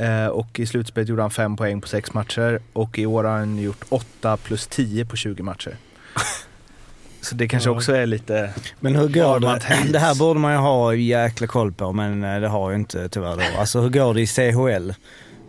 Eh, 0.00 0.26
och 0.26 0.60
i 0.60 0.66
slutspelet 0.66 1.08
gjorde 1.08 1.22
han 1.22 1.30
5 1.30 1.56
poäng 1.56 1.80
på 1.80 1.88
6 1.88 2.14
matcher 2.14 2.58
och 2.72 2.98
i 2.98 3.06
år 3.06 3.24
har 3.24 3.30
han 3.38 3.58
gjort 3.58 3.84
8 3.88 4.36
plus 4.36 4.66
10 4.66 5.04
på 5.04 5.16
20 5.16 5.42
matcher. 5.42 5.76
Så 7.20 7.34
det 7.34 7.48
kanske 7.48 7.70
Ja. 7.70 7.76
också 7.76 7.92
är 7.94 8.06
lite... 8.06 8.50
Men 8.80 8.96
hur 8.96 9.08
går 9.08 9.40
det? 9.40 9.60
Det 9.92 9.98
här 9.98 10.14
borde 10.14 10.40
man 10.40 10.52
ju 10.52 10.58
ha 10.58 10.94
jäkla 10.94 11.46
koll 11.46 11.72
på, 11.72 11.92
men 11.92 12.24
eh, 12.24 12.40
det 12.40 12.48
har 12.48 12.70
jag 12.70 12.80
inte 12.80 13.08
tyvärr 13.08 13.36
då. 13.36 13.60
Alltså 13.60 13.80
hur 13.80 13.88
går 13.88 14.14
det 14.14 14.20
i 14.20 14.26
CHL? 14.26 14.92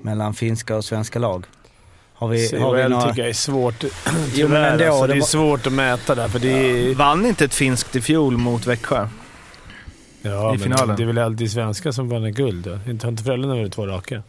Mellan 0.01 0.33
finska 0.33 0.75
och 0.75 0.85
svenska 0.85 1.19
lag? 1.19 1.45
Har 2.13 2.27
vi, 2.27 2.57
har 2.59 2.73
vi 2.75 2.83
CHL 2.83 2.89
några... 2.89 3.07
tycker 3.07 3.21
jag 3.21 3.29
är 3.29 3.33
svårt. 3.33 3.83
Jo, 3.83 3.89
men 4.13 4.31
Tyvärr, 4.33 4.71
ändå, 4.71 4.85
alltså, 4.85 5.07
det 5.07 5.13
det 5.13 5.19
är 5.19 5.21
svårt 5.21 5.67
att 5.67 5.73
mäta 5.73 6.15
där, 6.15 6.27
för 6.27 6.39
det 6.39 6.49
är... 6.51 6.95
Vann 6.95 7.25
inte 7.25 7.45
ett 7.45 7.53
finskt 7.53 7.95
i 7.95 8.01
fjol 8.01 8.37
mot 8.37 8.65
Växjö? 8.67 9.07
Ja, 10.21 10.47
i 10.49 10.51
men 10.51 10.59
finalen. 10.59 10.95
Det 10.95 11.03
är 11.03 11.07
väl 11.07 11.17
alltid 11.17 11.51
svenskar 11.51 11.91
som 11.91 12.09
vann 12.09 12.33
guld. 12.33 12.65
Då. 12.65 12.91
Inte- 12.91 13.05
Har 13.07 13.11
inte 13.11 13.23
Frölunda 13.23 13.55
vunnit 13.55 13.73
två 13.73 13.87
raka? 13.87 14.23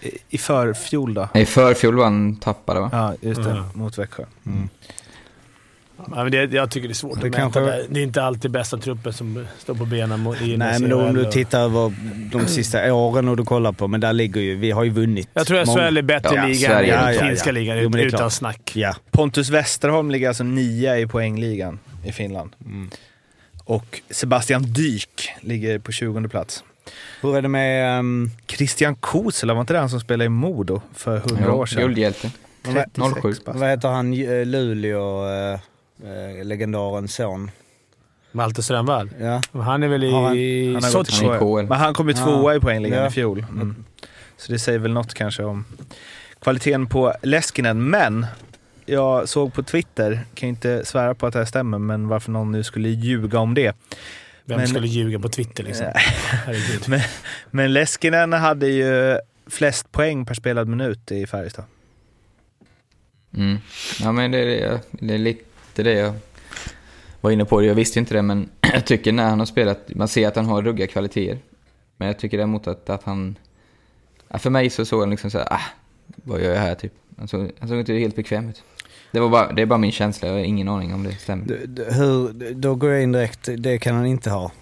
I, 0.00 0.10
i 0.28 0.38
förfjol 0.38 1.14
då? 1.14 1.28
I 1.34 1.44
förfjol 1.46 1.96
vann 1.96 2.36
tappade 2.36 2.80
va? 2.80 2.88
Ja, 2.92 3.14
just 3.28 3.42
det. 3.42 3.50
Ja. 3.50 3.64
Mot 3.74 3.98
Växjö. 3.98 4.24
Ja, 5.96 6.22
men 6.24 6.30
det, 6.32 6.52
jag 6.52 6.70
tycker 6.70 6.88
det 6.88 6.92
är 6.92 6.94
svårt 6.94 7.20
Det 7.20 7.26
att 7.28 7.34
kanske- 7.34 7.60
mäta. 7.60 7.76
Det 7.88 8.00
är 8.00 8.04
inte 8.04 8.22
alltid 8.22 8.50
bästa 8.50 8.76
truppen 8.78 9.12
som 9.12 9.46
står 9.58 9.74
på 9.74 9.84
benen 9.84 10.20
mot- 10.20 10.40
i 10.42 10.56
Nej, 10.56 10.80
men 10.80 10.90
då, 10.90 11.00
om 11.02 11.14
du 11.14 11.26
och- 11.26 11.32
tittar 11.32 11.60
över 11.60 11.94
de 12.32 12.46
sista 12.46 12.94
åren 12.94 13.28
och 13.28 13.36
du 13.36 13.44
kollar 13.44 13.72
på, 13.72 13.88
men 13.88 14.00
där 14.00 14.12
ligger 14.12 14.40
ju, 14.40 14.54
vi 14.56 14.70
har 14.70 14.84
ju 14.84 14.90
vunnit. 14.90 15.28
Jag 15.34 15.46
tror 15.46 15.58
att 15.58 15.66
många- 15.66 15.88
SHL 15.88 15.96
är 15.98 16.02
bättre 16.02 16.36
Ja, 16.36 16.46
liga 16.46 16.68
Sverige. 16.68 16.96
än 16.98 17.14
Ja, 17.14 17.20
finska 17.20 17.48
ja. 17.48 17.52
ligan, 17.52 17.78
Jo, 17.78 17.90
utan 17.98 18.18
klart. 18.18 18.32
snack. 18.32 18.72
Ja. 18.74 18.94
Pontus 19.10 19.50
Westerholm 19.50 20.10
ligger 20.10 20.28
alltså 20.28 20.44
nia 20.44 20.98
i 20.98 21.06
poängligan. 21.06 21.78
i 22.04 22.12
Finland. 22.12 22.50
Och 23.64 24.00
Sebastian 24.10 24.62
Dyk 24.62 25.30
ligger 25.40 25.78
på 25.78 25.92
20 25.92 26.28
plats. 26.28 26.64
Hur 27.20 27.36
är 27.36 27.42
det 27.42 27.48
med... 27.48 27.98
Um, 27.98 28.30
Christian 28.46 28.94
Kosela, 28.94 29.54
var 29.54 29.60
inte 29.60 29.72
det 29.72 29.78
han 29.78 29.90
som 29.90 30.00
spelade 30.00 30.24
i 30.24 30.28
Modo 30.28 30.80
för 30.94 31.16
100 31.16 31.52
år 31.54 31.66
sedan? 31.66 31.82
guldhjälte. 31.82 32.30
36 32.62 32.90
07. 33.22 33.28
bast. 33.46 33.58
vad 33.58 33.68
heter 33.70 33.88
han, 33.88 34.12
eh, 34.12 34.46
Luleå, 34.46 35.24
uh, 35.24 35.58
uh, 36.04 36.44
legendarens 36.44 37.14
son? 37.14 37.50
Malte 38.32 38.62
Strömvall. 38.62 39.10
Ja. 39.20 39.40
Han 39.52 39.82
är 39.82 39.88
väl 39.88 40.04
i 40.04 40.10
han- 40.10 40.24
Han 40.24 40.34
har 40.84 40.92
gått 40.92 41.10
Sochi? 41.10 41.66
Men 41.68 41.78
han 41.78 41.94
kom 41.94 42.08
ju 42.08 42.14
tvåa 42.14 42.54
i 42.54 42.60
poängligan 42.60 42.98
Ja. 42.98 43.06
i 43.06 43.10
fjol. 43.10 43.46
Mm. 43.50 43.84
Så 44.36 44.52
det 44.52 44.58
säger 44.58 44.78
väl 44.78 44.92
något 44.92 45.14
kanske 45.14 45.44
om 45.44 45.64
kvaliteten 46.40 46.86
på 46.86 47.14
Leskinen. 47.22 47.90
Men 47.90 48.26
jag 48.90 49.28
såg 49.28 49.54
på 49.54 49.62
Twitter, 49.62 50.20
kan 50.34 50.46
ju 50.46 50.50
inte 50.50 50.84
svära 50.84 51.14
på 51.14 51.26
att 51.26 51.32
det 51.32 51.38
här 51.38 51.46
stämmer, 51.46 51.78
men 51.78 52.08
varför 52.08 52.30
någon 52.30 52.52
nu 52.52 52.62
skulle 52.62 52.88
ljuga 52.88 53.38
om 53.38 53.54
det. 53.54 53.76
Vem 54.44 54.58
Men- 54.58 54.68
skulle 54.68 54.86
ljuga 54.86 55.18
på 55.18 55.28
Twitter 55.28 55.64
liksom? 55.64 55.86
Men, 56.88 57.00
men 57.50 57.72
Leskinen 57.72 58.32
hade 58.32 58.66
ju 58.66 59.18
flest 59.46 59.92
poäng 59.92 60.26
per 60.26 60.34
spelad 60.34 60.68
minut 60.68 61.12
i 61.12 61.26
Färjestad. 61.26 61.64
Mm. 63.36 63.58
Ja 64.00 64.12
men 64.12 64.30
det 64.30 64.38
är, 64.38 64.46
det, 64.46 64.80
det 64.90 65.14
är 65.14 65.18
lite 65.18 65.82
det 65.82 65.92
jag 65.92 66.14
var 67.20 67.30
inne 67.30 67.44
på. 67.44 67.62
Jag 67.64 67.74
visste 67.74 67.98
inte 67.98 68.14
det 68.14 68.22
men 68.22 68.48
jag 68.72 68.84
tycker 68.84 69.12
när 69.12 69.28
han 69.28 69.38
har 69.38 69.46
spelat, 69.46 69.78
man 69.94 70.08
ser 70.08 70.28
att 70.28 70.36
han 70.36 70.46
har 70.46 70.62
ruggiga 70.62 70.86
kvaliteter. 70.86 71.38
Men 71.96 72.08
jag 72.08 72.18
tycker 72.18 72.36
däremot 72.36 72.66
att, 72.66 72.90
att 72.90 73.02
han, 73.02 73.38
ja, 74.28 74.38
för 74.38 74.50
mig 74.50 74.70
så 74.70 74.84
såg 74.84 75.00
han 75.00 75.10
liksom 75.10 75.30
såhär, 75.30 75.52
ah, 75.52 75.60
vad 76.06 76.42
gör 76.42 76.54
jag 76.54 76.60
här 76.60 76.74
typ? 76.74 76.92
Han 77.18 77.28
såg, 77.28 77.50
han 77.58 77.68
såg 77.68 77.78
inte 77.78 77.92
helt 77.92 78.16
bekväm 78.16 78.48
ut. 78.48 78.62
Det, 79.12 79.20
var 79.20 79.28
bara, 79.28 79.52
det 79.52 79.62
är 79.62 79.66
bara 79.66 79.78
min 79.78 79.92
känsla, 79.92 80.28
jag 80.28 80.34
har 80.34 80.40
ingen 80.40 80.68
aning 80.68 80.94
om 80.94 81.02
det 81.04 81.12
stämmer. 81.12 81.46
D- 81.46 81.66
d- 81.66 81.84
Hur, 81.88 82.32
då 82.54 82.74
går 82.74 82.90
jag 82.90 83.02
in 83.02 83.12
direkt, 83.12 83.48
det 83.58 83.78
kan 83.78 83.94
han 83.96 84.06
inte 84.06 84.30
ha. 84.30 84.52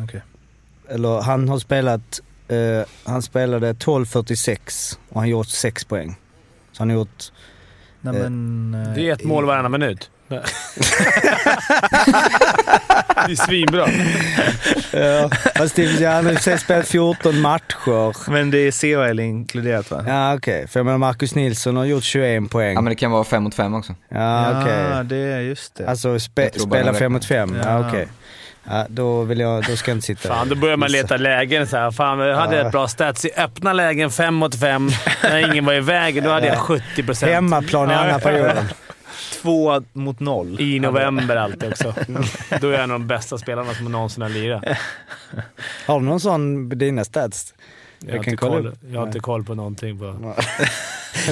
Okej. 0.00 0.22
Eller 0.88 1.20
han 1.22 1.48
har 1.48 1.58
spelat, 1.58 2.20
eh, 2.48 2.56
han 3.04 3.22
spelade 3.22 3.72
12.46 3.74 4.98
och 5.08 5.20
han 5.20 5.28
gjort 5.28 5.46
6 5.48 5.84
poäng. 5.84 6.16
Så 6.72 6.78
han 6.82 6.90
har 6.90 6.96
gjort, 6.96 7.32
Nej, 8.00 8.16
Eh, 8.16 8.22
men, 8.30 8.74
eh, 8.88 8.94
Det 8.94 9.08
är 9.08 9.12
ett 9.12 9.24
mål 9.24 9.44
varannan 9.44 9.72
minut. 9.72 10.10
Det 13.26 13.32
är 13.32 13.46
svinbra. 13.46 13.88
ja, 14.92 15.30
fast 15.56 15.76
det, 15.76 15.82
ja, 15.82 16.10
han 16.10 16.26
har 16.26 16.54
i 16.54 16.58
spelat 16.58 16.88
14 16.88 17.40
matcher. 17.40 18.30
Men 18.30 18.50
det 18.50 18.58
är 18.58 18.70
CHL 19.12 19.20
inkluderat 19.20 19.90
va? 19.90 20.04
Ja 20.08 20.34
okej, 20.34 20.68
för 20.68 20.80
jag 20.80 20.84
menar 20.84 20.98
Marcus 20.98 21.34
Nilsson 21.34 21.76
har 21.76 21.84
gjort 21.84 22.04
21 22.04 22.50
poäng. 22.50 22.74
Ja 22.74 22.80
men 22.80 22.90
det 22.90 22.96
kan 22.96 23.10
vara 23.10 23.24
fem 23.24 23.42
mot 23.42 23.54
fem 23.54 23.74
också. 23.74 23.94
Ja 24.08 24.60
okej. 24.62 24.84
Ja, 24.92 25.02
det 25.02 25.16
är 25.16 25.40
just 25.40 25.74
det. 25.74 25.88
Alltså 25.88 26.18
spe, 26.20 26.50
spela 26.58 26.84
den 26.84 26.94
5 26.94 27.12
mot 27.12 27.24
5, 27.24 27.56
ja, 27.64 27.68
Ja. 27.70 27.88
okej. 27.88 28.08
Ja, 28.70 28.86
då, 28.88 29.22
vill 29.22 29.40
jag, 29.40 29.64
då 29.64 29.76
ska 29.76 29.90
jag 29.90 29.96
inte 29.96 30.06
sitta 30.06 30.28
Fan, 30.28 30.48
då 30.48 30.54
börjar 30.54 30.76
man 30.76 30.92
leta 30.92 31.16
lägen. 31.16 31.66
Så 31.66 31.76
här. 31.76 31.90
Fan, 31.90 32.18
jag 32.18 32.36
hade 32.36 32.56
Ja. 32.56 32.66
ett 32.66 32.72
bra 32.72 32.88
stats 32.88 33.24
i 33.24 33.30
öppna 33.36 33.72
lägen, 33.72 34.10
5 34.10 34.34
mot 34.34 34.60
5. 34.60 34.90
När 35.22 35.50
ingen 35.52 35.64
var 35.64 35.74
i 35.74 35.80
vägen, 35.80 36.24
då 36.24 36.30
hade 36.30 36.46
jag 36.46 36.58
70 36.58 37.02
procent. 37.02 37.32
Hemmaplan 37.32 37.90
i 37.90 37.94
andra 37.94 38.18
perioden. 38.18 38.64
Två 39.44 39.82
mot 39.92 40.20
noll. 40.20 40.60
I 40.60 40.80
november 40.80 41.36
alltid 41.36 41.70
också. 41.70 41.94
Då 42.60 42.68
är 42.68 42.72
jag 42.72 42.82
en 42.82 42.90
av 42.90 43.00
de 43.00 43.06
bästa 43.06 43.38
spelarna 43.38 43.74
som 43.74 43.92
någonsin 43.92 44.22
har 44.22 44.28
lirat. 44.28 44.64
Har 45.86 46.00
du 46.00 46.06
någon 46.06 46.20
sån 46.20 46.70
på 46.70 46.74
dina 46.74 47.04
stats? 47.04 47.54
Jag, 47.98 48.16
har, 48.16 48.22
kan 48.22 48.32
inte 48.32 48.36
kolla 48.36 48.70
koll, 48.70 48.76
jag 48.92 49.00
har 49.00 49.06
inte 49.06 49.20
koll 49.20 49.44
på 49.44 49.54
någonting. 49.54 49.98
På. 49.98 50.04
Ja, 50.04 50.34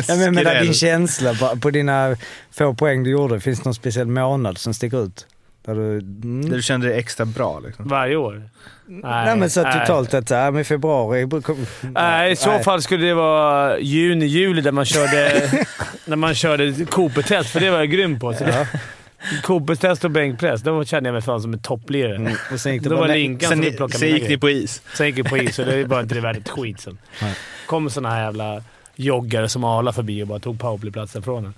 men 0.16 0.34
med 0.34 0.46
Skräll. 0.46 0.64
din 0.64 0.74
känsla 0.74 1.34
på, 1.34 1.60
på 1.60 1.70
dina 1.70 2.16
få 2.50 2.74
poäng 2.74 3.04
du 3.04 3.10
gjorde, 3.10 3.40
finns 3.40 3.58
det 3.58 3.64
någon 3.64 3.74
speciell 3.74 4.06
månad 4.06 4.58
som 4.58 4.74
sticker 4.74 5.04
ut? 5.04 5.26
Där 5.64 5.74
du... 5.74 5.98
Mm. 5.98 6.48
Där 6.50 6.56
du 6.56 6.62
kände 6.62 6.86
dig 6.88 6.98
extra 6.98 7.24
bra 7.24 7.60
liksom. 7.60 7.88
Varje 7.88 8.16
år? 8.16 8.42
Nej, 8.86 9.36
men 9.36 9.50
så 9.50 9.62
nej. 9.62 9.80
totalt 9.80 10.14
att, 10.14 10.30
ja 10.30 10.50
men 10.50 10.64
februari... 10.64 11.42
kom- 11.42 11.66
Nej, 11.80 12.32
i 12.32 12.36
så 12.36 12.50
Nej. 12.50 12.64
fall 12.64 12.82
skulle 12.82 13.06
det 13.06 13.14
vara 13.14 13.78
juni, 13.78 14.26
juli 14.26 14.60
där 14.62 14.72
man 14.72 14.84
körde, 14.84 15.50
när 16.04 16.16
man 16.16 16.34
körde 16.34 16.84
Cooper-test, 16.84 17.50
för 17.50 17.60
det 17.60 17.70
var 17.70 17.78
jag 17.78 17.90
grym 17.90 18.20
på. 18.20 18.34
Så 18.34 18.44
det, 18.44 18.68
Cooper-test 19.42 20.04
och 20.04 20.10
bänkpress, 20.10 20.62
då 20.62 20.84
kände 20.84 21.08
jag 21.08 21.12
mig 21.14 21.22
fan 21.22 21.42
som 21.42 21.52
en 21.52 21.58
topplirare. 21.58 22.16
Mm. 22.16 22.32
Och 22.52 22.60
sen 22.60 22.72
gick 22.72 22.82
det 22.82 22.88
Då 22.88 22.96
bara 22.96 23.08
var 23.08 23.14
Linkan 23.14 23.48
Sen, 23.48 23.56
som 23.58 23.60
ni, 23.60 23.66
fick 23.66 23.76
plocka 23.76 23.98
sen 23.98 24.08
gick 24.08 24.28
ni 24.28 24.38
på 24.38 24.50
is. 24.50 24.82
Sen 24.94 25.06
gick 25.06 25.18
jag 25.18 25.26
på 25.26 25.38
is 25.38 25.58
och 25.58 25.66
det 25.66 25.84
var 25.84 26.00
inte 26.00 26.14
det 26.14 26.20
värt 26.20 26.36
ett 26.36 26.48
skit 26.48 26.80
sen. 26.80 26.98
Nej. 27.22 27.34
kom 27.66 27.90
såna 27.90 28.10
här 28.10 28.24
jävla 28.24 28.62
joggare 28.96 29.48
som 29.48 29.64
Arla 29.64 29.92
förbi 29.92 30.22
och 30.22 30.26
bara 30.26 30.38
tog 30.38 30.60
powerplayplatsen 30.60 31.22
från 31.22 31.44
en. 31.44 31.54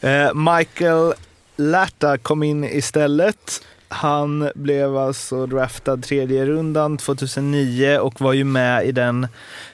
Eh, 0.00 0.34
Michael 0.34 1.12
Lärta 1.56 2.18
kom 2.18 2.42
in 2.42 2.64
istället. 2.64 3.64
Han 3.88 4.50
blev 4.54 4.96
alltså 4.96 5.46
draftad 5.46 5.96
tredje 5.96 6.46
rundan 6.46 6.98
2009 6.98 7.98
och 7.98 8.20
var 8.20 8.32
ju 8.32 8.44
med 8.44 8.86
i 8.86 8.92
den 8.92 9.28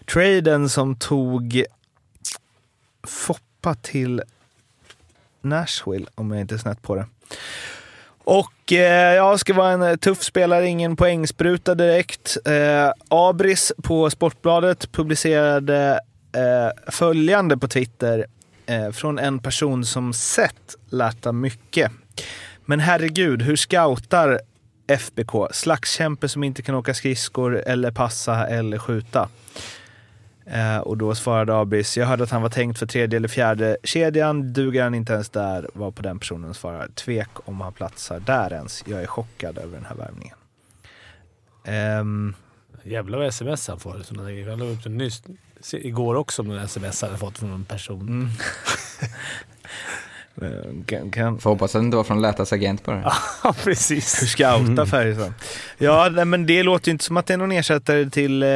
traden 0.07 0.69
som 0.69 0.97
tog 0.97 1.65
Foppa 3.07 3.75
till 3.75 4.23
Nashville, 5.41 6.07
om 6.15 6.31
jag 6.31 6.41
inte 6.41 6.55
är 6.55 6.59
snett 6.59 6.83
på 6.83 6.95
det. 6.95 7.07
Och 8.25 8.73
eh, 8.73 9.15
ja, 9.15 9.39
ska 9.39 9.55
vara 9.55 9.71
en 9.71 9.83
eh, 9.83 9.97
tuff 9.97 10.23
spelare, 10.23 10.67
ingen 10.67 10.97
poängspruta 10.97 11.75
direkt. 11.75 12.37
Eh, 12.45 12.93
Abris 13.09 13.73
på 13.83 14.11
Sportbladet 14.11 14.93
publicerade 14.93 16.01
eh, 16.33 16.93
följande 16.93 17.57
på 17.57 17.69
Twitter 17.69 18.27
eh, 18.69 18.91
från 18.91 19.19
en 19.19 19.39
person 19.39 19.85
som 19.85 20.13
sett 20.13 20.77
Latta 20.91 21.33
mycket. 21.33 21.93
Men 22.65 22.81
herregud, 22.81 23.43
hur 23.43 23.57
scoutar 23.57 24.41
FBK? 24.87 25.49
Slagskämpe 25.53 26.29
som 26.29 26.45
inte 26.45 26.63
kan 26.63 26.75
åka 26.75 26.95
skridskor 26.95 27.57
eller 27.57 27.91
passa 27.91 28.47
eller 28.47 28.79
skjuta. 28.79 29.29
Eh, 30.47 30.79
och 30.79 30.97
då 30.97 31.15
svarade 31.15 31.57
Abis 31.57 31.97
jag 31.97 32.07
hörde 32.07 32.25
att 32.25 32.31
han 32.31 32.43
var 32.43 32.49
tänkt 32.49 32.79
för 32.79 32.87
tredje 32.87 33.17
eller 33.17 33.29
fjärde 33.29 33.77
kedjan, 33.83 34.53
duger 34.53 34.83
han 34.83 34.95
inte 34.95 35.13
ens 35.13 35.29
där? 35.29 35.69
Var 35.75 35.91
på 35.91 36.03
den 36.03 36.19
personen 36.19 36.55
svarar, 36.55 36.89
tvek 36.89 37.29
om 37.45 37.61
han 37.61 37.73
platsar 37.73 38.21
där 38.21 38.53
ens. 38.53 38.85
Jag 38.87 39.03
är 39.03 39.07
chockad 39.07 39.59
över 39.59 39.77
den 39.77 39.85
här 39.85 39.97
värvningen. 39.97 40.37
Ehm, 41.65 42.35
Jävlar 42.83 43.19
vad 43.19 43.27
sms 43.27 43.69
han 43.69 43.81
får. 43.81 44.03
Han 44.49 44.59
la 44.59 44.65
upp 44.65 44.83
den 44.83 44.97
nyss. 44.97 45.23
Igår 45.73 46.15
också 46.15 46.43
med 46.43 46.57
en 46.59 46.65
sms 46.65 47.03
hade 47.03 47.19
fått 47.19 47.39
från 47.39 47.53
en 47.53 47.65
person. 47.65 48.01
mm. 48.09 48.29
Eh, 50.43 50.85
kan, 50.87 51.11
kan, 51.11 51.39
Får 51.39 51.51
hoppas 51.51 51.75
att 51.75 51.83
det 51.83 51.85
inte 51.85 51.97
var 51.97 52.05
från 52.05 52.23
Lätas 52.23 52.53
agent 52.53 52.85
bara. 52.85 53.01
Ja, 53.45 53.55
Hur 53.57 53.65
precis. 53.65 54.31
scouta 54.31 54.87
Färjestad. 54.87 55.33
Ja, 55.79 56.09
nej, 56.13 56.25
men 56.25 56.47
det 56.47 56.63
låter 56.63 56.89
ju 56.89 56.93
inte 56.93 57.05
som 57.05 57.17
att 57.17 57.27
det 57.27 57.35
är 57.35 57.39
någon 57.39 57.53
ersättare 57.53 58.11
till 58.11 58.43
eh, 58.43 58.49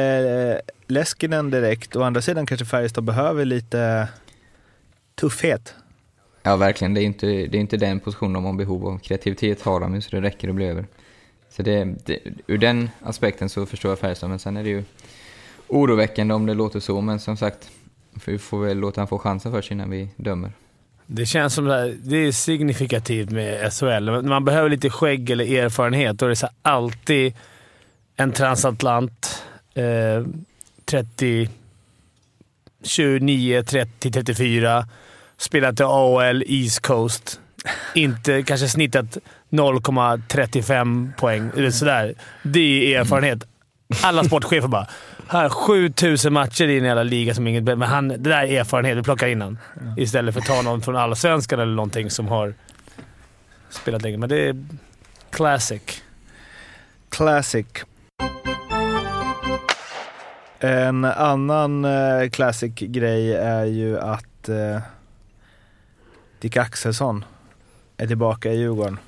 Leskinen 0.87 1.49
direkt. 1.51 1.95
Å 1.95 2.03
andra 2.03 2.21
sidan 2.21 2.45
kanske 2.45 2.65
Färjestad 2.65 3.03
behöver 3.03 3.45
lite 3.45 4.07
tuffhet. 5.15 5.75
Ja, 6.43 6.55
verkligen. 6.55 6.93
Det 6.93 7.01
är 7.01 7.05
inte, 7.05 7.25
det 7.25 7.57
är 7.57 7.61
inte 7.61 7.77
den 7.77 7.99
positionen 7.99 8.33
de 8.33 8.45
har 8.45 8.53
behov 8.53 8.87
av. 8.87 8.97
Kreativitet 8.99 9.61
har 9.61 9.79
de 9.79 9.95
ju, 9.95 10.01
så 10.01 10.09
det 10.15 10.21
räcker 10.21 10.49
att 10.49 10.55
bli 10.55 10.65
över. 10.65 10.85
Så 11.49 11.63
det, 11.63 11.83
det, 12.05 12.19
ur 12.47 12.57
den 12.57 12.89
aspekten 13.01 13.49
så 13.49 13.65
förstår 13.65 13.91
jag 13.91 13.99
Färjestad, 13.99 14.29
men 14.29 14.39
sen 14.39 14.57
är 14.57 14.63
det 14.63 14.69
ju 14.69 14.83
oroväckande 15.67 16.33
om 16.33 16.45
det 16.45 16.53
låter 16.53 16.79
så. 16.79 17.01
Men 17.01 17.19
som 17.19 17.37
sagt, 17.37 17.69
vi 18.25 18.39
får 18.39 18.65
väl 18.65 18.77
låta 18.77 19.01
han 19.01 19.07
få 19.07 19.19
chansen 19.19 19.51
först 19.51 19.71
innan 19.71 19.89
vi 19.89 20.09
dömer. 20.15 20.51
Det 21.05 21.25
känns 21.25 21.53
som 21.53 21.65
det, 21.65 21.93
det 21.93 22.17
är 22.17 22.31
signifikativt 22.31 23.29
med 23.29 23.73
SHL. 23.73 24.05
När 24.05 24.21
man 24.21 24.45
behöver 24.45 24.69
lite 24.69 24.89
skägg 24.89 25.29
eller 25.29 25.63
erfarenhet, 25.63 26.17
då 26.17 26.25
är 26.25 26.29
det 26.29 26.35
så 26.35 26.47
alltid 26.61 27.33
en 28.15 28.31
transatlant. 28.31 29.43
Eh, 29.73 30.25
30... 30.85 31.49
29, 32.83 33.63
30, 33.63 34.11
34. 34.11 34.87
Spelat 35.37 35.79
i 35.79 35.83
AHL, 35.83 36.43
East 36.47 36.79
Coast. 36.79 37.39
Inte 37.95 38.43
kanske 38.47 38.67
snittat 38.67 39.17
0,35 39.49 41.13
poäng 41.17 41.51
eller 41.57 41.71
sådär. 41.71 42.13
Det 42.43 42.95
är 42.95 42.99
erfarenhet. 42.99 43.43
Alla 44.01 44.23
sportchefer 44.23 44.67
bara 44.67 44.87
här, 45.27 45.49
7000 45.49 46.33
matcher 46.33 46.67
i 46.67 46.77
en 46.77 46.85
jävla 46.85 47.03
liga 47.03 47.33
som 47.33 47.47
inget... 47.47 47.63
Men 47.63 47.81
han, 47.81 48.07
det 48.07 48.17
där 48.17 48.43
är 48.43 48.59
erfarenhet. 48.59 48.97
Vi 48.97 49.03
plockar 49.03 49.27
in 49.27 49.41
han. 49.41 49.57
Istället 49.97 50.33
för 50.33 50.41
att 50.41 50.47
ta 50.47 50.61
någon 50.61 50.81
från 50.81 50.95
Allsvenskan 50.95 51.59
eller 51.59 51.75
någonting 51.75 52.09
som 52.09 52.27
har 52.27 52.53
spelat 53.69 54.01
länge. 54.01 54.17
Men 54.17 54.29
det 54.29 54.47
är 54.47 54.65
classic. 55.29 56.03
Classic. 57.09 57.65
En 60.59 61.05
annan 61.05 61.85
eh, 61.85 62.29
classic 62.29 62.73
grej 62.75 63.33
är 63.33 63.65
ju 63.65 63.99
att 63.99 64.49
eh, 64.49 64.79
Dick 66.39 66.57
Axelsson 66.57 67.25
är 67.97 68.07
tillbaka 68.07 68.51
i 68.51 68.57
Djurgården 68.57 68.99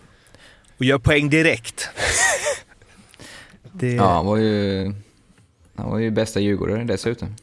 och 0.78 0.86
gör 0.86 0.97
poäng 0.97 1.30
direkt. 1.30 1.89
Det, 3.71 3.91
Ja, 3.93 4.13
han 4.13 4.25
var 4.25 4.38
ju, 4.38 4.93
han 5.75 5.91
var 5.91 5.99
ju 5.99 6.11
bästa 6.11 6.39
djurgårdare 6.39 6.83
dessutom. 6.83 7.35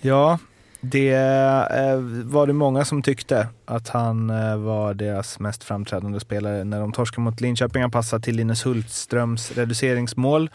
Ja, 0.00 0.38
Det 0.80 1.12
eh, 1.12 1.98
var 2.24 2.46
det 2.46 2.52
många 2.52 2.84
som 2.84 3.02
tyckte 3.02 3.48
att 3.64 3.88
han 3.88 4.30
eh, 4.30 4.56
var 4.56 4.94
deras 4.94 5.38
mest 5.38 5.64
framträdande 5.64 6.20
spelare 6.20 6.64
när 6.64 6.80
de 6.80 6.92
torskade 6.92 7.22
mot 7.22 7.40
Linköping. 7.40 7.82
Han 7.82 7.90
passade 7.90 8.22
till 8.22 8.36
Linus 8.36 8.66
Hultströms 8.66 9.52
reduceringsmål. 9.52 10.50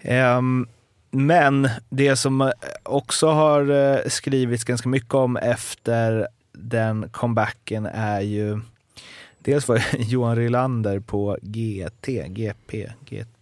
Ehm, 0.00 0.66
men 1.10 1.68
det 1.88 2.16
som 2.16 2.40
eh, 2.40 2.50
också 2.82 3.28
har 3.28 3.70
eh, 3.70 3.98
skrivits 4.06 4.64
ganska 4.64 4.88
mycket 4.88 5.14
om 5.14 5.36
efter 5.36 6.28
den 6.52 7.08
comebacken 7.08 7.86
är 7.86 8.20
ju 8.20 8.60
Dels 9.38 9.68
var 9.68 9.82
Johan 9.98 10.36
Rylander 10.36 11.00
på 11.00 11.38
GT, 11.42 12.06
GP, 12.28 12.90
GT 13.04 13.39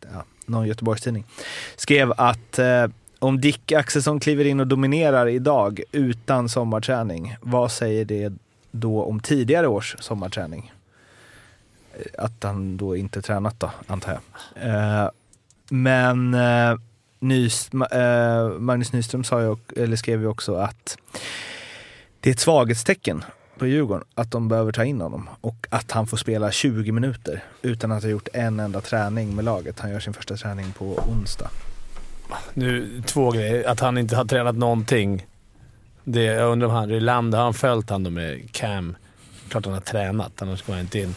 någon 0.48 0.66
Göteborgstidning, 0.66 1.24
skrev 1.76 2.12
att 2.16 2.58
eh, 2.58 2.86
om 3.18 3.40
Dick 3.40 3.72
Axelsson 3.72 4.20
kliver 4.20 4.44
in 4.44 4.60
och 4.60 4.66
dominerar 4.66 5.28
idag 5.28 5.80
utan 5.92 6.48
sommarträning, 6.48 7.36
vad 7.40 7.72
säger 7.72 8.04
det 8.04 8.32
då 8.70 9.02
om 9.02 9.20
tidigare 9.20 9.68
års 9.68 9.96
sommarträning? 9.98 10.72
Eh, 11.92 12.24
att 12.24 12.42
han 12.42 12.76
då 12.76 12.96
inte 12.96 13.22
tränat 13.22 13.60
då, 13.60 13.70
antar 13.86 14.12
jag. 14.12 14.22
Eh, 14.70 15.10
men 15.70 16.34
eh, 16.34 16.78
Nys, 17.18 17.70
eh, 17.72 18.48
Magnus 18.58 18.92
Nyström 18.92 19.24
sa 19.24 19.42
ju, 19.42 19.56
eller 19.76 19.96
skrev 19.96 20.20
ju 20.20 20.26
också 20.26 20.54
att 20.54 20.98
det 22.20 22.30
är 22.30 22.34
ett 22.34 22.40
svaghetstecken 22.40 23.24
på 23.58 23.66
Djurgården 23.66 24.04
att 24.14 24.30
de 24.30 24.48
behöver 24.48 24.72
ta 24.72 24.84
in 24.84 25.00
honom 25.00 25.28
och 25.40 25.66
att 25.70 25.90
han 25.90 26.06
får 26.06 26.16
spela 26.16 26.50
20 26.50 26.92
minuter 26.92 27.44
utan 27.62 27.92
att 27.92 28.02
ha 28.02 28.10
gjort 28.10 28.28
en 28.32 28.60
enda 28.60 28.80
träning 28.80 29.36
med 29.36 29.44
laget. 29.44 29.80
Han 29.80 29.90
gör 29.90 30.00
sin 30.00 30.12
första 30.12 30.36
träning 30.36 30.72
på 30.72 30.84
onsdag. 30.84 31.50
Nu, 32.54 33.02
två 33.06 33.30
grejer. 33.30 33.68
Att 33.68 33.80
han 33.80 33.98
inte 33.98 34.16
har 34.16 34.24
tränat 34.24 34.56
någonting. 34.56 35.26
Det, 36.04 36.22
jag 36.22 36.52
undrar 36.52 36.68
om 36.68 36.74
han, 36.74 36.88
Rylander, 36.88 37.38
har 37.38 37.44
han 37.44 37.54
följt 37.54 37.90
han 37.90 38.04
då 38.04 38.10
med 38.10 38.52
Cam? 38.52 38.96
Klart 39.48 39.64
han 39.64 39.74
har 39.74 39.80
tränat, 39.80 40.42
annars 40.42 40.62
går 40.62 40.72
han 40.72 40.82
inte 40.82 40.98
in. 40.98 41.14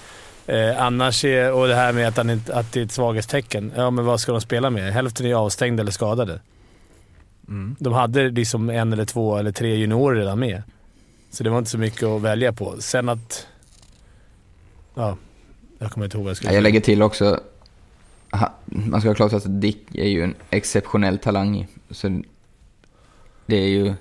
Eh, 0.48 0.82
annars 0.82 1.26
är, 1.26 1.52
och 1.52 1.68
det 1.68 1.76
här 1.76 1.94
med 1.94 2.08
att, 2.08 2.18
han 2.18 2.30
inte, 2.30 2.56
att 2.56 2.72
det 2.72 2.80
är 2.80 2.86
ett 2.86 2.92
svaghetstecken. 2.92 3.72
Ja, 3.76 3.92
men 3.92 4.06
vad 4.06 4.20
ska 4.20 4.32
de 4.32 4.42
spela 4.42 4.70
med? 4.70 4.94
Hälften 4.94 5.26
är 5.26 5.34
avstängda 5.34 5.82
eller 5.82 5.92
skadade. 5.92 6.40
Mm. 7.48 7.76
De 7.80 7.94
hade 7.94 8.30
liksom 8.30 8.70
en 8.70 8.94
eller 8.94 9.06
två 9.06 9.38
eller 9.38 9.52
tre 9.52 9.76
juniorer 9.76 10.16
redan 10.16 10.40
med. 10.40 10.64
Så 11.32 11.44
det 11.44 11.50
var 11.50 11.58
inte 11.58 11.70
så 11.70 11.78
mycket 11.78 12.04
att 12.04 12.22
välja 12.22 12.54
på. 12.54 12.76
Sen 12.82 13.10
att... 13.10 13.48
Ja, 14.96 15.18
jag 15.80 15.92
kommer 15.92 16.06
inte 16.06 16.18
ihåg 16.18 16.24
vad 16.24 16.30
jag 16.30 16.38
skulle 16.38 16.52
Ja, 16.52 16.56
jag 16.56 16.64
lägger 16.64 16.80
till 16.80 17.02
också, 17.02 17.40
man 18.66 19.02
ska 19.02 19.10
ha 19.10 19.16
klart 19.16 19.34
att 19.34 19.62
Dick 19.62 19.96
är 19.96 20.08
ju 20.08 20.24
en 20.24 20.36
exceptionell 20.50 21.18
talang. 21.18 21.68
Så 21.90 22.22
det 23.46 23.56
är 23.56 23.68
ju, 23.68 23.94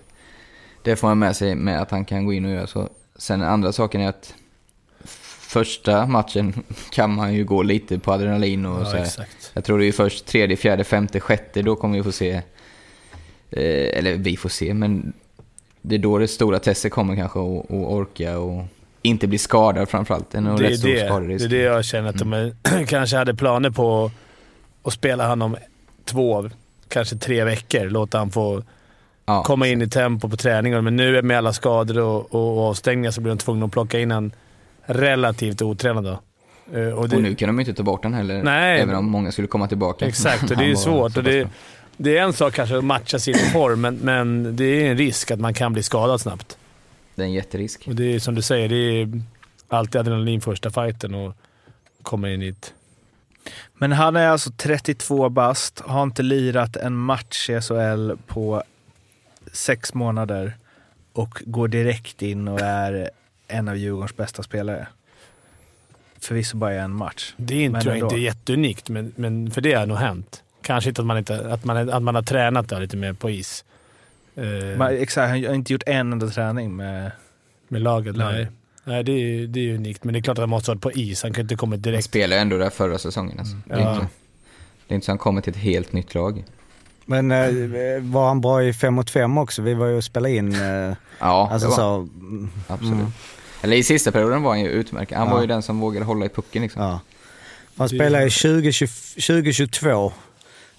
det 0.83 0.97
får 0.97 1.09
man 1.09 1.19
med 1.19 1.37
sig 1.37 1.55
med 1.55 1.83
att 1.83 1.91
han 1.91 2.05
kan 2.05 2.25
gå 2.27 2.33
in 2.33 2.45
och 2.45 2.51
göra 2.51 2.67
så. 2.67 2.89
Sen 3.17 3.43
andra 3.43 3.73
saken 3.73 4.01
är 4.01 4.09
att 4.09 4.35
första 5.41 6.07
matchen 6.07 6.63
kan 6.91 7.15
man 7.15 7.35
ju 7.35 7.45
gå 7.45 7.63
lite 7.63 7.99
på 7.99 8.13
adrenalin 8.13 8.67
och 8.67 8.87
så 8.87 8.93
Ja, 8.93 8.97
här. 8.99 9.05
exakt. 9.05 9.51
Jag 9.55 9.65
tror 9.65 9.79
det 9.79 9.87
är 9.87 9.93
först 9.93 10.27
tredje, 10.27 10.57
fjärde, 10.57 10.85
femte, 10.85 11.21
sjätte, 11.21 11.63
då 11.63 11.77
kommer 11.77 11.97
vi 11.97 12.03
få 12.03 12.13
se, 12.13 12.31
eh, 13.51 13.99
eller 13.99 14.15
vi 14.15 14.37
får 14.37 14.49
se, 14.49 14.75
men 14.75 15.13
det 15.83 15.95
är 15.95 15.99
då 15.99 16.19
det 16.19 16.29
stora 16.29 16.59
testet 16.59 16.93
kommer 16.93 17.17
kanske 17.17 17.39
och, 17.39 17.71
och 17.71 17.93
orka 17.95 18.39
och 18.39 18.65
inte 19.03 19.27
bli 19.27 19.39
skadad 19.39 19.89
framförallt. 19.89 20.31
Det 20.31 20.39
är 20.39 20.43
nog 20.43 20.59
Det 20.59 20.67
är 20.67 20.71
rätt 20.71 20.79
stor 20.79 21.21
det, 21.21 21.37
det 21.37 21.45
är 21.45 21.49
det 21.49 21.57
jag 21.57 21.85
känner 21.85 22.09
att 22.09 22.19
de 22.19 22.33
är, 22.33 22.55
kanske 22.87 23.17
hade 23.17 23.35
planer 23.35 23.71
på 23.71 24.11
att 24.83 24.93
spela 24.93 25.27
han 25.29 25.43
om 25.43 25.57
två, 26.05 26.51
kanske 26.89 27.17
tre 27.17 27.45
veckor. 27.45 27.91
Låta 27.91 28.19
han 28.19 28.31
få 28.31 28.63
Ja. 29.27 29.43
komma 29.43 29.67
in 29.69 29.83
i 29.83 29.89
tempo 29.89 30.29
på 30.29 30.37
träningen. 30.37 30.85
Men 30.85 30.97
nu 30.97 31.23
med 31.23 31.39
alla 31.39 31.53
skador 31.53 31.99
och, 31.99 32.35
och, 32.35 32.59
och 32.59 32.65
avstängningar 32.69 33.11
så 33.11 33.21
blir 33.21 33.31
de 33.33 33.39
tvungna 33.39 33.67
att 33.67 33.73
plocka 33.73 33.99
in 33.99 34.11
en 34.11 34.33
relativt 34.87 35.63
otränad. 35.63 36.05
Då. 36.05 36.11
Eh, 36.79 36.89
Och 36.89 37.09
det, 37.09 37.17
Och 37.17 37.23
nu 37.23 37.35
kan 37.35 37.47
de 37.49 37.61
inte 37.61 37.75
ta 37.75 37.83
bort 37.83 38.03
den 38.03 38.15
heller, 38.15 38.43
Nej. 38.43 38.81
även 38.81 38.95
om 38.95 39.11
många 39.11 39.33
skulle 39.33 39.49
komma 39.49 39.69
tillbaka. 39.69 40.07
Exakt, 40.07 40.43
och 40.43 40.49
det 40.57 40.65
är 40.65 40.69
ju 40.69 40.77
svårt. 40.77 41.17
Och 41.17 41.23
det. 41.25 41.49
Det 42.03 42.19
är 42.19 42.23
en 42.23 42.33
sak 42.33 42.55
kanske 42.55 42.79
att 42.79 42.85
matcha 42.85 43.19
sin 43.19 43.35
form, 43.53 43.81
men, 43.81 43.95
men 43.95 44.57
det 44.57 44.65
är 44.65 44.91
en 44.91 44.97
risk 44.97 45.31
att 45.31 45.41
man 45.41 45.55
kan 45.55 45.73
bli 45.73 45.83
skadad 45.83 46.21
snabbt. 46.21 46.59
det 47.15 47.23
är 47.23 47.27
en 47.27 47.33
jätterisk. 47.33 47.85
Och 47.87 47.95
det 47.95 48.15
är 48.15 48.19
som 48.19 48.35
du 48.35 48.43
säger, 48.43 48.69
det 48.69 48.77
är 48.77 49.23
alltid 49.69 50.01
adrenalin 50.01 50.41
första 50.41 50.71
fighten 50.71 51.15
och 51.15 51.37
komma 52.03 52.31
in 52.31 52.43
i 52.43 52.49
ett... 52.49 52.75
Men 53.75 53.93
han 53.93 54.17
är 54.17 54.29
alltså 54.29 54.51
32 54.57 55.29
bast, 55.29 55.81
har 55.81 56.03
inte 56.03 56.23
lirat 56.23 56.77
en 56.77 56.97
match 56.97 57.51
i 57.51 57.61
SHL 57.61 58.13
på 58.27 58.63
sex 59.53 59.95
månader 59.95 60.57
och 61.13 61.43
går 61.47 61.69
direkt 61.69 62.23
in 62.23 62.49
och 62.49 62.61
är 62.61 63.11
en 63.49 63.69
av 63.69 63.77
Djurgårdens 63.77 64.17
bästa 64.17 64.43
spelare. 64.43 64.87
Förvisso 66.21 66.57
bara 66.57 66.73
en 66.73 66.95
match. 66.95 67.35
Det 67.37 67.55
är 67.55 67.65
inte, 67.65 67.81
tror 67.81 67.97
jag 67.97 68.07
inte 68.07 68.17
är 68.17 68.19
jätteunikt, 68.19 68.89
men, 68.89 69.13
men 69.17 69.51
för 69.51 69.61
det 69.61 69.73
har 69.73 69.87
nog 69.87 69.99
hänt. 69.99 70.43
Kanske 70.71 70.89
inte 70.91 71.01
att 71.03 71.07
man, 71.07 71.19
inte, 71.19 71.53
att 71.53 71.65
man, 71.65 71.91
att 71.91 72.03
man 72.03 72.15
har 72.15 72.23
tränat 72.23 72.69
där 72.69 72.81
lite 72.81 72.97
mer 72.97 73.13
på 73.13 73.31
is. 73.31 73.65
Eh, 74.37 74.43
Men, 74.79 74.83
exakt, 74.83 75.31
han 75.31 75.45
har 75.45 75.55
inte 75.55 75.73
gjort 75.73 75.83
en 75.87 76.13
enda 76.13 76.27
träning 76.29 76.77
med... 76.77 77.11
med 77.69 77.83
laget, 77.83 78.17
Nej. 78.17 78.33
nej. 78.35 78.49
Nej, 78.85 79.05
det 79.05 79.13
är, 79.13 79.47
det 79.47 79.61
är 79.71 79.75
unikt. 79.75 80.05
Men 80.05 80.13
det 80.13 80.19
är 80.19 80.23
klart 80.23 80.39
att 80.39 80.43
han 80.43 80.49
måste 80.49 80.71
ha 80.71 80.75
varit 80.75 80.83
på 80.83 80.93
is. 80.93 81.23
Han 81.23 81.33
kan 81.33 81.43
inte 81.43 81.57
komma 81.57 81.75
Han 81.75 81.83
direkt. 81.83 82.05
spelade 82.05 82.35
ju 82.35 82.41
ändå 82.43 82.59
där 82.59 82.71
förra 82.71 82.99
säsongen. 82.99 83.39
Alltså. 83.39 83.57
Det, 83.65 83.75
är 83.75 83.79
Ja. 83.81 83.95
inte, 83.95 84.07
det 84.87 84.93
är 84.93 84.95
inte 84.95 85.05
så 85.05 85.11
han 85.13 85.19
kommer 85.19 85.41
till 85.41 85.51
ett 85.53 85.59
helt 85.59 85.93
nytt 85.93 86.15
lag. 86.15 86.45
Men 87.05 87.31
eh, 87.31 87.49
var 88.03 88.29
han 88.29 88.41
bra 88.41 88.63
i 88.65 88.73
5 88.73 88.95
mot 88.95 89.11
5 89.11 89.39
också? 89.39 89.63
Vi 89.63 89.75
var 89.75 89.87
ju 89.87 89.97
och 89.97 90.05
spelade 90.05 90.35
in, 90.35 90.55
eh, 90.55 90.61
Ja, 91.19 91.49
alltså 91.53 91.69
det 91.69 91.71
var, 91.71 91.77
så, 91.77 91.83
han. 91.83 92.01
mm, 92.21 92.51
absolut. 92.67 92.93
mm. 92.95 93.13
Eller 93.63 93.77
i 93.77 93.83
sista 93.83 94.13
perioden 94.13 94.43
var 94.43 94.51
han 94.51 94.61
ju 94.61 94.69
utmärkt. 94.69 95.13
Han 95.13 95.27
Ja. 95.29 95.35
var 95.35 95.41
ju 95.41 95.47
den 95.47 95.63
som 95.63 95.81
vågade 95.81 96.07
hålla 96.07 96.27
i 96.27 96.29
pucken 96.29 96.63
liksom. 96.63 96.83
ja. 96.83 97.01
Han 97.77 97.89
spelade 97.89 98.27
i 98.27 98.31
2020 98.31 98.87
2022 99.27 100.13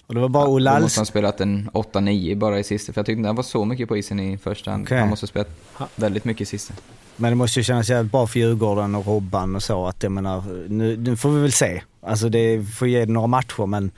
och 0.06 0.14
det 0.14 0.20
var 0.20 0.28
bara 0.28 0.48
Olle 0.48 0.70
Då 0.70 0.74
måste 0.74 0.84
Alls... 0.84 0.96
han 0.96 1.06
spelat 1.06 1.40
en 1.40 1.70
8-9 1.70 2.36
bara 2.36 2.58
i 2.58 2.64
sista. 2.64 2.92
För 2.92 2.98
jag 2.98 3.06
tyckte 3.06 3.18
inte 3.18 3.28
han 3.28 3.36
var 3.36 3.42
så 3.42 3.64
mycket 3.64 3.88
på 3.88 3.96
isen 3.96 4.20
i 4.20 4.38
första. 4.38 4.70
Han, 4.70 4.82
Okej. 4.82 4.98
han 4.98 5.08
måste 5.08 5.24
ha 5.24 5.28
spelat 5.28 5.50
väldigt 5.96 6.24
mycket 6.24 6.40
i 6.40 6.46
sista. 6.46 6.74
Men 7.16 7.30
det 7.30 7.36
måste 7.36 7.60
ju 7.60 7.64
kännas 7.64 7.90
jävligt 7.90 8.12
bra 8.12 8.26
för 8.26 8.38
Djurgården 8.38 8.94
och 8.94 9.06
Robban 9.06 9.56
och 9.56 9.62
så 9.62 9.86
att 9.86 10.02
jag 10.02 10.12
menar, 10.12 10.42
nu, 10.68 10.96
nu 10.96 11.16
får 11.16 11.30
vi 11.30 11.40
väl 11.40 11.52
se. 11.52 11.82
Alltså 12.00 12.28
det 12.28 12.64
får 12.64 12.88
ge 12.88 13.04
det 13.04 13.12
några 13.12 13.26
matcher 13.26 13.66
men 13.66 13.90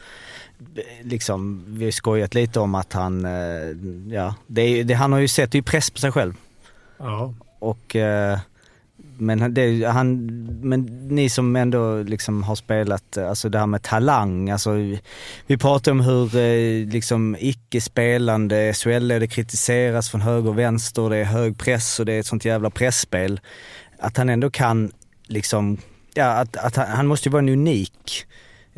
eh, 0.74 0.82
liksom, 1.02 1.64
vi 1.68 1.84
har 1.84 1.92
skojat 1.92 2.34
lite 2.34 2.60
om 2.60 2.74
att 2.74 2.92
han, 2.92 3.24
eh, 3.24 4.12
ja, 4.14 4.34
det, 4.46 4.82
det, 4.82 4.94
han 4.94 5.12
har 5.12 5.18
ju 5.18 5.28
sett 5.28 5.52
det 5.52 5.56
är 5.56 5.60
ju 5.60 5.64
press 5.64 5.90
på 5.90 5.98
sig 5.98 6.12
själv. 6.12 6.34
Ja. 6.98 7.34
Och, 7.58 7.96
eh, 7.96 8.38
men, 9.18 9.54
det, 9.54 9.84
han, 9.84 10.26
men 10.62 11.08
ni 11.08 11.30
som 11.30 11.56
ändå 11.56 12.02
liksom 12.02 12.42
har 12.42 12.54
spelat, 12.54 13.16
eh, 13.16 13.28
alltså 13.28 13.48
det 13.48 13.58
här 13.58 13.66
med 13.66 13.82
talang, 13.82 14.50
alltså 14.50 14.72
vi- 15.46 15.56
pratar 15.58 15.92
om 15.92 16.00
hur 16.00 16.36
eh, 16.36 16.86
liksom 16.88 17.36
icke-spelande 17.40 18.72
SHL 18.74 19.08
det 19.08 19.26
kritiseras 19.26 20.10
från 20.10 20.20
höger 20.20 20.50
och 20.50 20.58
vänster, 20.58 21.10
det 21.10 21.16
är 21.16 21.24
hög 21.24 21.58
press 21.58 22.00
och 22.00 22.06
det 22.06 22.12
är 22.12 22.20
ett 22.20 22.26
sånt 22.26 22.44
jävla 22.44 22.70
pressspel. 22.70 23.40
Att 23.98 24.16
han 24.16 24.28
ändå 24.28 24.50
kan 24.50 24.92
liksom, 25.26 25.78
ja 26.14 26.26
att, 26.26 26.56
att 26.56 26.76
han, 26.76 26.86
han 26.88 27.06
måste 27.06 27.28
ju 27.28 27.32
vara 27.32 27.42
en 27.42 27.48
unik 27.48 28.26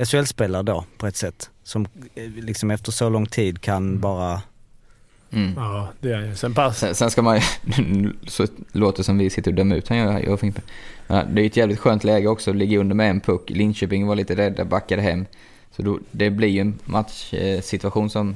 SHL-spelare 0.05 0.63
då 0.63 0.85
på 0.99 1.07
ett 1.07 1.17
sätt. 1.17 1.51
Som 1.63 1.87
eh, 2.15 2.31
liksom 2.31 2.71
efter 2.71 2.93
så 2.93 3.09
lång 3.09 3.27
tid 3.27 3.61
kan 3.61 4.01
bara, 4.01 4.43
Mm. 5.33 5.55
ja, 5.57 5.89
det 6.01 6.13
är. 6.13 6.35
Sen 6.35 6.55
pass. 6.55 6.79
Sen, 6.79 6.95
sen 6.95 7.11
ska 7.11 7.23
man 7.23 7.37
ju, 7.37 7.43
så 8.27 8.47
låter 8.73 8.99
det 8.99 9.05
som 9.05 9.19
vi 9.19 9.31
sitter 9.31 9.51
och 9.51 9.55
dömer 9.55 9.77
ut 9.77 9.89
han 9.89 9.99
jag, 9.99 10.25
jag 10.25 10.33
och 10.33 10.41
Fimpen. 10.41 10.65
Ja, 11.07 11.15
det 11.15 11.41
är 11.41 11.43
ju 11.43 11.47
ett 11.47 11.57
jävligt 11.57 11.79
skönt 11.79 12.05
läge 12.05 12.29
också, 12.29 12.53
ligga 12.53 12.79
under 12.79 12.95
med 12.95 13.11
en 13.11 13.21
puck. 13.21 13.51
Linköping 13.51 14.07
var 14.07 14.15
lite 14.15 14.37
rädda, 14.37 14.65
backade 14.65 15.03
hem. 15.03 15.27
Så 15.77 15.83
då, 15.83 15.99
det 16.11 16.31
blir 16.31 16.49
ju 16.49 16.61
en 16.61 16.79
matchsituation 16.85 18.11
som 18.11 18.35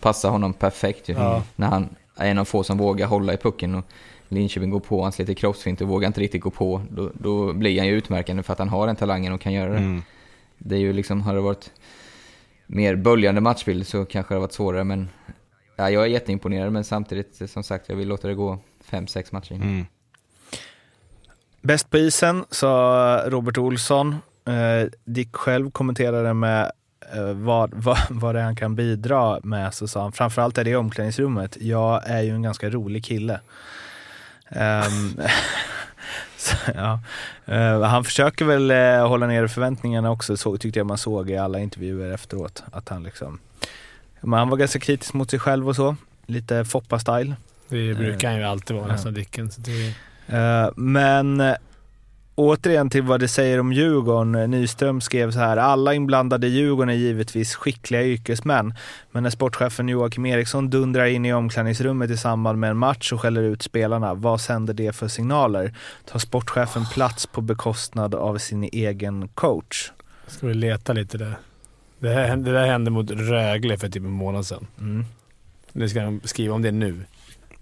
passar 0.00 0.30
honom 0.30 0.52
perfekt 0.52 1.08
ju. 1.08 1.12
Ja. 1.12 1.42
När 1.56 1.66
han 1.66 1.88
är 2.16 2.30
en 2.30 2.38
av 2.38 2.44
få 2.44 2.62
som 2.62 2.78
vågar 2.78 3.06
hålla 3.06 3.34
i 3.34 3.36
pucken 3.36 3.74
och 3.74 3.84
Linköping 4.28 4.70
går 4.70 4.80
på, 4.80 5.02
han 5.02 5.12
slår 5.12 5.26
lite 5.26 5.40
kroppsfint 5.40 5.80
och 5.80 5.88
vågar 5.88 6.06
inte 6.06 6.20
riktigt 6.20 6.40
gå 6.40 6.50
på. 6.50 6.82
Då, 6.90 7.10
då 7.14 7.52
blir 7.52 7.78
han 7.78 7.88
ju 7.88 7.94
utmärkande 7.94 8.42
för 8.42 8.52
att 8.52 8.58
han 8.58 8.68
har 8.68 8.86
den 8.86 8.96
talangen 8.96 9.32
och 9.32 9.40
kan 9.40 9.52
göra 9.52 9.72
det. 9.72 9.78
mm. 9.78 10.02
Det 10.58 10.74
är 10.74 10.80
ju 10.80 10.92
liksom, 10.92 11.20
hade 11.20 11.38
det 11.38 11.42
varit 11.42 11.70
mer 12.66 12.96
böljande 12.96 13.40
matchbild 13.40 13.86
så 13.86 14.04
kanske 14.04 14.34
det 14.34 14.36
hade 14.36 14.46
varit 14.46 14.52
svårare 14.52 14.84
men 14.84 15.08
ja, 15.76 15.90
jag 15.90 16.02
är 16.02 16.06
jätteimponerad 16.06 16.72
men 16.72 16.84
samtidigt 16.84 17.40
eh, 17.40 17.46
som 17.46 17.62
sagt 17.62 17.88
jag 17.88 17.96
vill 17.96 18.08
låta 18.08 18.28
det 18.28 18.34
gå 18.34 18.58
fem 18.84 19.06
sex 19.06 19.32
matcher. 19.32 19.54
Mm. 19.54 19.86
Bäst 21.62 21.90
på 21.90 21.98
isen, 21.98 22.44
sa 22.50 23.22
Robert 23.26 23.58
Olsson. 23.58 24.16
Eh, 24.44 24.90
Dick 25.04 25.36
själv 25.36 25.70
kommenterade 25.70 26.34
med 26.34 26.72
eh, 27.14 27.32
vad, 27.32 27.74
vad, 27.74 27.98
vad 28.10 28.34
det 28.34 28.40
är 28.40 28.44
han 28.44 28.56
kan 28.56 28.74
bidra 28.74 29.40
med, 29.42 29.74
så 29.74 29.88
sa 29.88 30.02
han 30.02 30.12
framförallt 30.12 30.58
är 30.58 30.64
det 30.64 30.70
i 30.70 30.76
omklädningsrummet. 30.76 31.56
Jag 31.60 32.02
är 32.06 32.22
ju 32.22 32.30
en 32.30 32.42
ganska 32.42 32.70
rolig 32.70 33.04
kille. 33.04 33.40
Um, 34.48 35.20
så, 36.36 36.56
ja. 36.74 37.00
uh, 37.48 37.82
han 37.82 38.04
försöker 38.04 38.44
väl 38.44 38.70
uh, 38.70 39.08
hålla 39.08 39.26
nere 39.26 39.48
förväntningarna 39.48 40.10
också, 40.10 40.36
så 40.36 40.56
tyckte 40.56 40.80
jag 40.80 40.86
man 40.86 40.98
såg 40.98 41.30
i 41.30 41.36
alla 41.36 41.58
intervjuer 41.60 42.14
efteråt. 42.14 42.62
Att 42.72 42.88
han 42.88 43.02
liksom, 43.02 43.38
men 44.22 44.38
han 44.38 44.48
var 44.48 44.56
ganska 44.56 44.78
kritisk 44.78 45.14
mot 45.14 45.30
sig 45.30 45.38
själv 45.38 45.68
och 45.68 45.76
så. 45.76 45.96
Lite 46.26 46.64
Foppa-style. 46.64 47.34
Det 47.68 47.94
brukar 47.94 48.28
han 48.28 48.38
ju 48.38 48.44
alltid 48.44 48.76
vara, 48.76 48.86
Ja. 48.88 48.92
nästan 48.92 49.14
Dicken. 49.14 49.50
Så 49.50 49.60
det, 49.60 49.94
Eh, 50.26 50.68
Men 50.76 51.40
eh, 51.40 51.54
återigen 52.34 52.90
till 52.90 53.02
vad 53.02 53.20
det 53.20 53.28
säger 53.28 53.60
om 53.60 53.72
Djurgården. 53.72 54.50
Nyström 54.50 55.00
skrev 55.00 55.30
så 55.30 55.38
här. 55.38 55.56
Alla 55.56 55.94
inblandade 55.94 56.46
i 56.46 56.50
Djurgården 56.50 56.88
är 56.88 56.94
givetvis 56.98 57.54
skickliga 57.54 58.02
yrkesmän. 58.02 58.74
Men 59.10 59.22
när 59.22 59.30
sportchefen 59.30 59.88
Joakim 59.88 60.26
Eriksson 60.26 60.70
dundrar 60.70 61.04
in 61.06 61.26
i 61.26 61.32
omklädningsrummet 61.32 62.10
i 62.10 62.16
samband 62.16 62.58
med 62.58 62.70
en 62.70 62.76
match 62.76 63.12
och 63.12 63.20
skäller 63.20 63.42
ut 63.42 63.62
spelarna, 63.62 64.14
vad 64.14 64.40
sänder 64.40 64.74
det 64.74 64.92
för 64.92 65.08
signaler? 65.08 65.74
Tar 66.06 66.18
sportchefen 66.18 66.84
plats 66.86 67.26
på 67.26 67.40
bekostnad 67.40 68.14
av 68.14 68.38
sin 68.38 68.64
egen 68.72 69.28
coach? 69.28 69.90
ska 70.26 70.46
vi 70.46 70.54
leta 70.54 70.92
lite 70.92 71.18
där. 71.18 71.36
Det, 72.02 72.08
här, 72.08 72.36
det 72.36 72.52
där 72.52 72.66
hände 72.66 72.90
mot 72.90 73.10
Rögle 73.10 73.78
för 73.78 73.88
typ 73.88 74.02
en 74.02 74.10
månad 74.10 74.46
sedan. 74.46 74.66
Mm. 74.80 75.04
Nu 75.72 75.88
ska 75.88 75.98
jag 75.98 76.20
skriva 76.24 76.54
om 76.54 76.62
det 76.62 76.72
nu. 76.72 77.00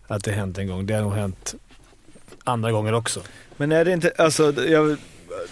Att 0.06 0.24
det 0.24 0.32
hänt 0.32 0.58
en 0.58 0.66
gång. 0.66 0.86
Det 0.86 0.94
har 0.94 1.02
nog 1.02 1.12
hänt 1.12 1.54
andra 2.44 2.72
gånger 2.72 2.92
också. 2.92 3.20
Men 3.56 3.72
är 3.72 3.84
det 3.84 3.92
inte, 3.92 4.12
alltså 4.18 4.52
jag 4.68 4.96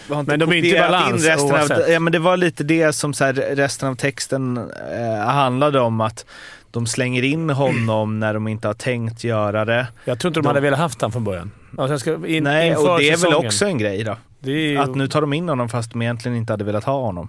har 0.09 0.21
inte 0.21 0.33
Men 0.33 0.41
de 0.41 0.53
är 0.53 0.55
inte 0.57 0.69
i 0.69 0.79
balans 0.81 1.25
in 1.25 1.31
resten 1.31 1.77
av, 1.77 1.91
ja, 1.91 2.01
men 2.01 2.13
Det 2.13 2.19
var 2.19 2.37
lite 2.37 2.65
det 2.65 2.93
som 2.93 3.15
så 3.15 3.25
här, 3.25 3.33
resten 3.33 3.89
av 3.89 3.95
texten 3.95 4.71
eh, 4.93 5.27
handlade 5.27 5.81
om, 5.81 6.01
att 6.01 6.27
de 6.71 6.87
slänger 6.87 7.23
in 7.23 7.51
honom 7.51 8.21
när 8.21 8.35
de 8.35 8.49
inte 8.49 8.67
har 8.69 8.75
tänkt 8.75 9.25
göra 9.25 9.65
det. 9.65 9.87
Jag 10.05 10.19
tror 10.19 10.31
inte 10.31 10.41
de, 10.41 10.43
De- 10.43 10.49
hade 10.49 10.61
velat 10.61 10.79
haft 10.79 11.03
han 11.03 11.13
från 11.13 11.25
början. 11.25 11.51
Alltså 11.79 12.27
in, 12.27 12.45
Nej, 12.45 12.77
och 12.77 12.99
det 12.99 13.11
är 13.11 13.17
väl 13.17 13.35
också 13.35 13.65
en 13.65 13.79
grej 13.79 14.05
då. 14.05 14.17
Ju, 14.41 14.79
Att 14.79 14.95
nu 14.95 15.09
tar 15.09 15.21
de 15.21 15.33
in 15.33 15.49
honom 15.49 15.69
fast 15.69 15.93
de 15.93 16.03
egentligen 16.03 16.37
inte 16.37 16.53
hade 16.53 16.65
velat 16.65 16.85
ha 16.85 17.01
honom. 17.01 17.29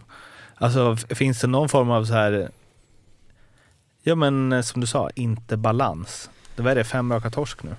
Alltså 0.61 0.95
finns 0.95 1.41
det 1.41 1.47
någon 1.47 1.69
form 1.69 1.91
av 1.91 2.05
så 2.05 2.13
här, 2.13 2.49
ja 4.03 4.15
men 4.15 4.53
eh, 4.53 4.61
som 4.61 4.81
du 4.81 4.87
sa, 4.87 5.09
inte 5.15 5.57
balans. 5.57 6.29
Det 6.55 6.61
var 6.61 6.75
det, 6.75 6.83
fem 6.83 7.13
raka 7.13 7.29
torsk 7.29 7.63
nu. 7.63 7.75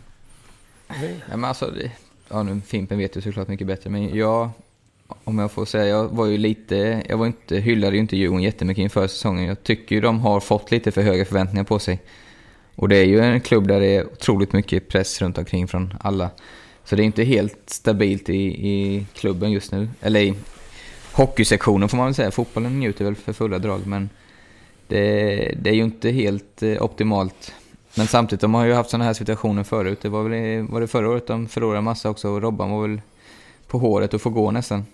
Ja, 0.89 1.37
men 1.37 1.45
alltså, 1.45 1.67
det, 1.67 1.91
ja, 2.29 2.43
nu, 2.43 2.61
Fimpen 2.67 2.99
vet 2.99 3.17
ju 3.17 3.21
såklart 3.21 3.49
mycket 3.49 3.67
bättre, 3.67 3.91
men 3.91 4.17
jag, 4.17 4.51
om 5.25 5.39
jag 5.39 5.53
får 5.53 5.65
säga, 5.65 5.87
jag 5.87 6.09
var 6.09 6.27
ju 6.27 6.39
lite, 6.39 7.03
jag 7.09 7.17
var 7.17 7.27
inte, 7.27 7.57
hyllade 7.57 7.97
ju 7.97 8.01
inte 8.01 8.17
Djurgården 8.17 8.43
jättemycket 8.43 8.83
inför 8.83 9.07
säsongen. 9.07 9.45
Jag 9.45 9.63
tycker 9.63 9.95
ju 9.95 10.01
de 10.01 10.21
har 10.21 10.41
fått 10.41 10.71
lite 10.71 10.93
för 10.93 11.03
höga 11.03 11.25
förväntningar 11.25 11.65
på 11.65 11.79
sig. 11.79 12.03
Och 12.75 12.89
det 12.89 12.97
är 12.97 13.05
ju 13.05 13.21
en 13.21 13.41
klubb 13.41 13.69
där 13.69 13.81
det 13.81 13.97
är 13.97 14.07
otroligt 14.13 14.53
mycket 14.53 14.89
press 14.89 15.23
runt 15.23 15.39
omkring 15.39 15.69
från 15.69 15.95
alla. 16.01 16.31
Så 16.85 16.97
det 16.97 17.03
är 17.03 17.05
inte 17.05 17.25
helt 17.25 17.63
stabilt 17.67 18.29
i, 18.29 18.69
i 18.69 19.07
klubben 19.15 19.53
just 19.53 19.73
nu. 19.73 19.89
Eller 20.01 20.21
i 20.21 20.35
hockeysektionen 21.13 21.89
får 21.89 21.97
man 21.97 22.07
väl 22.07 22.15
säga. 22.15 22.31
Fotbollen 22.31 22.81
njuter 22.81 23.05
väl 23.05 23.17
för 23.17 23.33
fulla 23.33 23.59
drag, 23.59 23.87
men 23.87 24.11
det, 24.89 25.55
det 25.63 25.71
är 25.71 25.75
ju 25.75 25.85
inte 25.85 26.11
helt 26.11 26.63
eh, 26.63 26.83
optimalt. 26.83 27.55
Men 27.95 28.07
samtidigt, 28.07 28.41
de 28.41 28.55
har 28.55 28.65
ju 28.65 28.73
haft 28.73 28.91
sådana 28.91 29.05
här 29.05 29.13
situationer 29.13 29.63
förut. 29.63 29.99
Det 30.03 30.09
var 30.09 30.23
väl 30.23 30.63
var 30.63 30.81
det 30.81 30.87
förra 30.87 31.09
året 31.09 31.27
de 31.27 31.49
förlorade 31.49 31.83
massa 31.83 32.11
också 32.11 32.29
och 32.29 32.43
Robban 32.43 32.71
var 32.71 32.89
väl 32.89 33.01
på 33.67 33.79
håret 33.79 34.15
och 34.15 34.23
får 34.23 34.31
gå 34.31 34.51
nästan. 34.51 34.85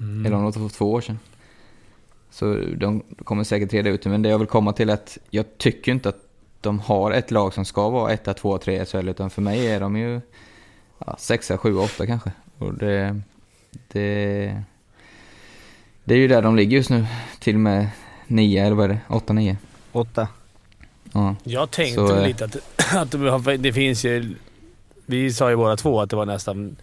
Mm. 0.00 0.26
Eller 0.26 0.36
om 0.36 0.52
det 0.52 0.60
var 0.60 0.68
två 0.68 0.92
år 0.92 1.00
sedan. 1.00 1.18
Så 2.30 2.58
de 2.76 3.02
kommer 3.24 3.44
säkert 3.44 3.72
reda 3.72 3.90
ut 3.90 4.02
det. 4.02 4.10
Men 4.10 4.22
det 4.22 4.28
jag 4.28 4.38
vill 4.38 4.48
komma 4.48 4.72
till 4.72 4.90
är 4.90 4.94
att 4.94 5.18
jag 5.30 5.58
tycker 5.58 5.92
inte 5.92 6.08
att 6.08 6.28
de 6.60 6.80
har 6.80 7.10
ett 7.10 7.30
lag 7.30 7.54
som 7.54 7.64
ska 7.64 7.88
vara 7.88 8.12
1, 8.12 8.36
2, 8.36 8.58
3 8.58 8.82
i 8.82 8.84
SHL. 8.84 9.08
Utan 9.08 9.30
för 9.30 9.42
mig 9.42 9.66
är 9.66 9.80
de 9.80 9.96
ju 9.96 10.20
ja, 10.98 11.16
6, 11.18 11.52
7, 11.56 11.76
8 11.76 12.06
kanske. 12.06 12.32
Och 12.58 12.74
det, 12.74 13.20
det, 13.88 14.62
det 16.04 16.14
är 16.14 16.18
ju 16.18 16.28
där 16.28 16.42
de 16.42 16.56
ligger 16.56 16.76
just 16.76 16.90
nu. 16.90 17.06
Till 17.38 17.54
och 17.54 17.60
med 17.60 17.88
9 18.26 18.64
eller 18.66 18.76
vad 18.76 18.84
är 18.84 18.88
det? 18.88 18.98
8, 19.08 19.32
9. 19.32 19.56
Åtta. 19.92 20.28
Ja. 21.12 21.36
Jag 21.44 21.70
tänkte 21.70 21.94
Så, 22.06 22.16
eh, 22.16 22.26
lite 22.26 22.44
att, 22.44 22.56
att 22.94 23.62
det 23.62 23.72
finns 23.72 24.04
ju... 24.04 24.34
Vi 25.06 25.32
sa 25.32 25.50
ju 25.50 25.56
båda 25.56 25.76
två 25.76 26.00
att 26.00 26.10
det 26.10 26.16
var 26.16 26.26
nästan... 26.26 26.76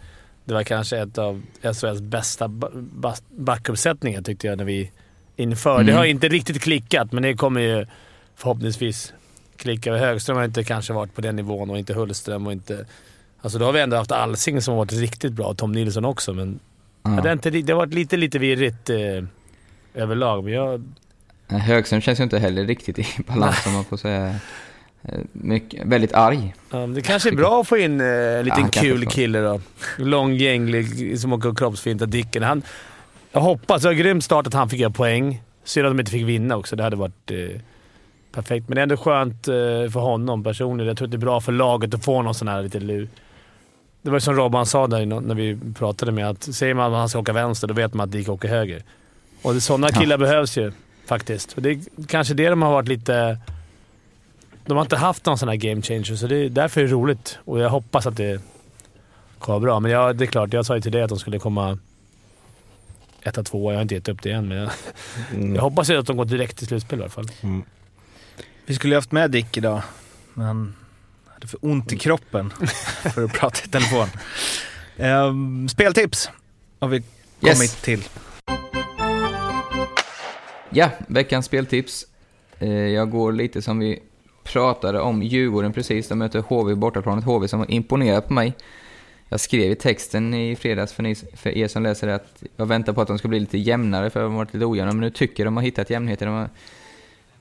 Det 0.44 0.54
var 0.54 0.62
kanske 0.62 0.98
ett 0.98 1.18
av 1.18 1.42
SHLs 1.62 2.00
bästa 2.00 2.48
ba- 2.48 2.70
ba- 2.74 3.14
backuppsättningar 3.36 4.22
tyckte 4.22 4.46
jag 4.46 4.58
när 4.58 4.64
vi 4.64 4.90
inför. 5.36 5.76
Det 5.76 5.82
Mm. 5.82 5.96
har 5.96 6.04
inte 6.04 6.28
riktigt 6.28 6.62
klickat, 6.62 7.12
men 7.12 7.22
det 7.22 7.34
kommer 7.34 7.60
ju 7.60 7.86
förhoppningsvis 8.36 9.12
klicka. 9.56 9.96
Högström 9.96 10.36
har 10.36 10.44
inte 10.44 10.64
kanske 10.64 10.92
varit 10.92 11.14
på 11.14 11.20
den 11.20 11.36
nivån 11.36 11.70
och 11.70 11.78
inte 11.78 11.94
Hullström 11.94 12.46
och 12.46 12.52
inte... 12.52 12.86
Alltså 13.42 13.58
då 13.58 13.64
har 13.64 13.72
vi 13.72 13.80
ändå 13.80 13.96
haft 13.96 14.12
Alsing 14.12 14.62
som 14.62 14.72
har 14.72 14.78
varit 14.78 14.92
riktigt 14.92 15.32
bra. 15.32 15.54
Tom 15.54 15.72
Nilsson 15.72 16.04
också, 16.04 16.32
men 16.32 16.58
ja. 17.02 17.16
Ja. 17.16 17.22
det, 17.22 17.32
inte, 17.32 17.50
det 17.50 17.72
har 17.72 17.78
varit 17.78 17.94
lite, 17.94 18.16
lite 18.16 18.38
virrigt 18.38 18.90
eh, 18.90 19.24
överlag. 19.94 20.44
Men 20.44 20.52
jag, 20.52 20.84
Högström 21.58 22.00
känns 22.00 22.20
ju 22.20 22.24
inte 22.24 22.38
heller 22.38 22.64
riktigt 22.64 22.98
i 22.98 23.06
balans 23.26 23.66
om 23.66 23.72
man 23.72 23.84
får 23.84 23.96
säga. 23.96 24.34
Eh, 25.02 25.18
Mycket, 25.32 25.86
väldigt 25.86 26.12
arg. 26.12 26.54
Ja, 26.70 26.78
det 26.78 27.02
kanske 27.02 27.28
är 27.28 27.36
bra 27.36 27.60
att 27.60 27.68
få 27.68 27.78
in 27.78 28.00
eh, 28.00 28.06
en 28.06 28.44
liten 28.44 28.68
kan 28.68 28.82
kul 28.82 29.06
kille 29.06 29.40
då. 29.40 29.60
Lång, 29.98 30.34
gänglig, 30.34 31.18
som 31.20 31.32
åker 31.32 31.48
och 31.48 31.58
kroppsfintar 31.58 32.06
Dicken. 32.06 32.42
Han, 32.42 32.62
jag 33.32 33.40
hoppas, 33.40 33.82
det 33.82 33.88
var 33.88 33.94
grymt 33.94 34.24
start 34.24 34.46
att 34.46 34.54
han 34.54 34.68
fick 34.68 34.80
göra 34.80 34.90
poäng. 34.92 35.42
Synd 35.64 35.86
att 35.86 35.92
de 35.92 36.00
inte 36.00 36.12
fick 36.12 36.24
vinna 36.24 36.56
också. 36.56 36.76
Det 36.76 36.82
hade 36.82 36.96
varit 36.96 37.30
eh, 37.30 37.60
perfekt. 38.32 38.68
Men 38.68 38.74
det 38.76 38.80
är 38.80 38.82
ändå 38.82 38.96
skönt 38.96 39.48
eh, 39.48 39.54
för 39.92 40.00
honom 40.00 40.44
personligen. 40.44 40.88
Jag 40.88 40.96
tror 40.96 41.06
att 41.06 41.12
det 41.12 41.16
är 41.16 41.18
bra 41.18 41.40
för 41.40 41.52
laget 41.52 41.94
att 41.94 42.04
få 42.04 42.22
någon 42.22 42.34
sån 42.34 42.48
här 42.48 42.62
lite 42.62 42.80
lur. 42.80 43.08
Det 44.02 44.10
var 44.10 44.16
ju 44.16 44.20
som 44.20 44.34
Robban 44.36 44.66
sa 44.66 44.86
där 44.86 45.06
när 45.06 45.34
vi 45.34 45.58
pratade 45.78 46.12
med 46.12 46.28
att 46.28 46.42
säger 46.42 46.74
man 46.74 46.92
att 46.92 46.98
han 46.98 47.08
ska 47.08 47.18
åka 47.18 47.32
vänster, 47.32 47.68
då 47.68 47.74
vet 47.74 47.94
man 47.94 48.04
att 48.04 48.12
Dick 48.12 48.28
åker 48.28 48.48
höger. 48.48 48.82
Och 49.42 49.54
det- 49.54 49.60
sådana 49.60 49.88
killar 49.88 50.18
behövs 50.18 50.56
ju 50.58 50.72
faktiskt. 51.06 51.52
Och 51.52 51.62
det 51.62 51.70
är 51.70 51.78
kanske 52.08 52.34
det 52.34 52.48
de 52.48 52.62
har 52.62 52.72
varit 52.72 52.88
lite... 52.88 53.38
De 54.66 54.76
har 54.76 54.82
inte 54.84 54.96
haft 54.96 55.26
någon 55.26 55.38
sån 55.38 55.48
här 55.48 55.56
game 55.56 55.82
changer, 55.82 56.16
så 56.16 56.26
det 56.26 56.36
är 56.36 56.48
därför 56.48 56.80
är 56.80 56.84
det 56.84 56.90
roligt. 56.92 57.38
Och 57.44 57.60
jag 57.60 57.70
hoppas 57.70 58.06
att 58.06 58.16
det 58.16 58.40
kommer 59.38 59.60
bra. 59.60 59.80
Men 59.80 59.90
jag, 59.90 60.16
det 60.16 60.24
är 60.24 60.26
klart, 60.26 60.52
jag 60.52 60.66
sa 60.66 60.74
ju 60.74 60.80
till 60.80 60.92
dig 60.92 61.02
att 61.02 61.08
de 61.08 61.18
skulle 61.18 61.38
komma 61.38 61.78
etta, 63.22 63.42
tvåa. 63.42 63.72
Jag 63.72 63.78
har 63.78 63.82
inte 63.82 63.94
gett 63.94 64.08
upp 64.08 64.22
det 64.22 64.30
än, 64.30 64.48
men 64.48 64.56
jag, 64.58 64.70
Mm. 65.34 65.54
jag 65.54 65.62
hoppas 65.62 65.90
ju 65.90 65.96
att 65.98 66.06
de 66.06 66.16
går 66.16 66.24
direkt 66.24 66.56
till 66.58 66.66
slutspel 66.66 66.98
i 66.98 67.02
alla 67.02 67.10
fall. 67.10 67.28
Vi 68.66 68.74
skulle 68.74 68.94
ju 68.94 68.98
haft 68.98 69.12
med 69.12 69.30
Dick 69.30 69.56
idag, 69.56 69.82
men 70.34 70.74
hade 71.40 71.46
för 71.48 71.58
ont 71.62 71.92
i 71.92 71.98
kroppen 71.98 72.50
för 73.14 73.24
att 73.24 73.32
prata 73.32 73.58
i 73.64 73.68
telefon. 73.68 74.06
Ehm, 74.96 75.68
speltips 75.68 76.30
har 76.80 76.88
vi 76.88 76.96
Yes. 77.46 77.58
kommit 77.58 77.82
till. 77.82 78.04
Ja, 80.70 80.90
veckans 81.06 81.46
speltips. 81.46 82.06
Eh, 82.58 82.68
Jag 82.72 83.10
går 83.10 83.32
lite 83.32 83.62
som 83.62 83.78
vi 83.78 83.98
pratade 84.44 85.00
om 85.00 85.22
Djurgården 85.22 85.72
precis. 85.72 86.08
De 86.08 86.18
möter 86.18 86.38
HV 86.40 86.74
bortaplanet. 86.74 87.24
HV 87.24 87.48
som 87.48 87.58
har 87.60 87.70
imponerat 87.70 88.28
på 88.28 88.34
mig. 88.34 88.52
Jag 89.28 89.40
skrev 89.40 89.72
i 89.72 89.74
texten 89.74 90.34
i 90.34 90.56
fredags 90.56 90.92
för, 90.92 91.02
ni, 91.02 91.14
för 91.14 91.50
er 91.50 91.68
som 91.68 91.82
läser 91.82 92.06
det 92.06 92.14
att 92.14 92.42
jag 92.56 92.66
väntar 92.66 92.92
på 92.92 93.00
att 93.00 93.08
de 93.08 93.18
ska 93.18 93.28
bli 93.28 93.40
lite 93.40 93.58
jämnare 93.58 94.10
för 94.10 94.22
de 94.22 94.30
har 94.32 94.38
varit 94.38 94.54
lite 94.54 94.66
ojämna. 94.66 94.92
Men 94.92 95.00
nu 95.00 95.10
tycker 95.10 95.42
jag 95.42 95.46
de 95.46 95.56
har 95.56 95.64
hittat 95.64 95.90
jämnheter. 95.90 96.26
De 96.26 96.34
har 96.34 96.48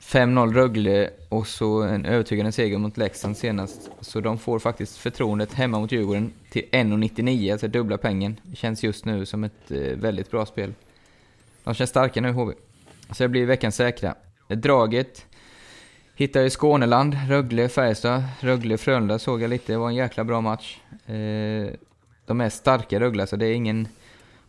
5-0 0.09 0.53
Rögle 0.53 1.09
och 1.29 1.47
så 1.47 1.81
en 1.81 2.05
övertygande 2.05 2.51
seger 2.51 2.77
mot 2.77 2.97
Leksand 2.97 3.37
senast. 3.37 3.89
Så 4.01 4.19
de 4.19 4.37
får 4.37 4.59
faktiskt 4.59 4.97
förtroendet 4.97 5.53
hemma 5.53 5.79
mot 5.79 5.91
Djurgården 5.91 6.31
till 6.49 6.65
1,99, 6.71 7.51
alltså 7.51 7.67
dubbla 7.67 7.97
pengen. 7.97 8.39
Det 8.43 8.55
känns 8.55 8.83
just 8.83 9.05
nu 9.05 9.25
som 9.25 9.43
ett 9.43 9.71
eh, 9.71 9.77
väldigt 9.77 10.31
bra 10.31 10.45
spel. 10.45 10.73
De 11.63 11.73
känns 11.73 11.89
starka 11.89 12.21
nu 12.21 12.31
HV. 12.31 12.53
Så 13.11 13.23
det 13.23 13.29
blir 13.29 13.45
veckan 13.45 13.71
säkra. 13.71 14.15
Draget 14.47 15.25
hittar 16.15 16.41
i 16.41 16.49
Skåneland, 16.49 17.17
Rögle, 17.27 17.69
Färjestad. 17.69 18.23
Rögle, 18.39 18.77
Frölunda 18.77 19.19
såg 19.19 19.41
jag 19.41 19.49
lite, 19.49 19.73
det 19.73 19.77
var 19.77 19.89
en 19.89 19.95
jäkla 19.95 20.23
bra 20.23 20.41
match. 20.41 20.79
Eh, 21.05 21.73
de 22.25 22.41
är 22.41 22.49
starka 22.49 22.99
Rögle, 22.99 23.27
så 23.27 23.35
det 23.35 23.45
är 23.45 23.53
ingen 23.53 23.87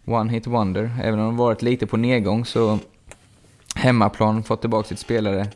one 0.04 0.32
hit 0.32 0.46
wonder. 0.46 0.90
Även 1.02 1.20
om 1.20 1.26
de 1.26 1.36
varit 1.36 1.62
lite 1.62 1.86
på 1.86 1.96
nedgång 1.96 2.44
så 2.44 2.78
hemmaplan, 3.80 4.42
fått 4.42 4.60
tillbaka 4.60 4.88
sitt 4.88 4.98
spelare. 4.98 5.46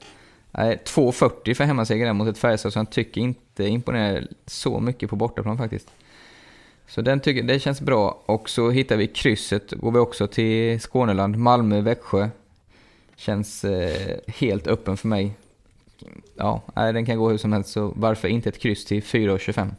2.40 0.52 1.54
för 1.54 1.64
hemmaseger 1.64 2.06
där 2.06 2.12
mot 2.12 2.28
ett 2.28 2.38
Färjestad 2.38 2.72
som 2.72 2.80
jag 2.80 2.90
tycker 2.90 3.20
inte 3.20 3.64
imponerar 3.64 4.26
så 4.46 4.80
mycket 4.80 5.10
på 5.10 5.16
bortaplan 5.16 5.58
faktiskt. 5.58 5.90
Så 6.88 7.00
den 7.02 7.20
tycker, 7.20 7.42
det 7.42 7.60
känns 7.60 7.80
bra. 7.80 8.22
Och 8.26 8.50
så 8.50 8.70
hittar 8.70 8.96
vi 8.96 9.06
krysset, 9.06 9.72
går 9.72 9.92
vi 9.92 9.98
också 9.98 10.26
till 10.26 10.80
Skåneland, 10.80 11.36
Malmö, 11.36 11.80
Växjö. 11.80 12.28
Känns 13.16 13.64
eh, 13.64 14.16
helt 14.26 14.66
öppen 14.66 14.96
för 14.96 15.08
mig. 15.08 15.36
Ja, 16.34 16.62
nej, 16.74 16.92
den 16.92 17.06
kan 17.06 17.18
gå 17.18 17.30
hur 17.30 17.38
som 17.38 17.52
helst, 17.52 17.70
så 17.70 17.92
varför 17.96 18.28
inte 18.28 18.48
ett 18.48 18.58
kryss 18.58 18.84
till 18.84 19.02
4,25? 19.02 19.70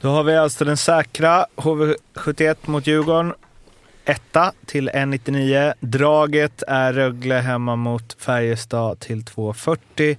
Då 0.00 0.08
har 0.08 0.24
vi 0.24 0.36
alltså 0.36 0.64
den 0.64 0.76
säkra 0.76 1.46
HV71 1.56 2.56
mot 2.64 2.86
Djurgården. 2.86 3.34
Etta 4.08 4.52
till 4.66 4.90
1,99. 4.90 5.74
Draget 5.80 6.62
är 6.68 6.92
Rögle 6.92 7.34
hemma 7.34 7.76
mot 7.76 8.16
Färjestad 8.18 9.00
till 9.00 9.22
2,40. 9.22 10.16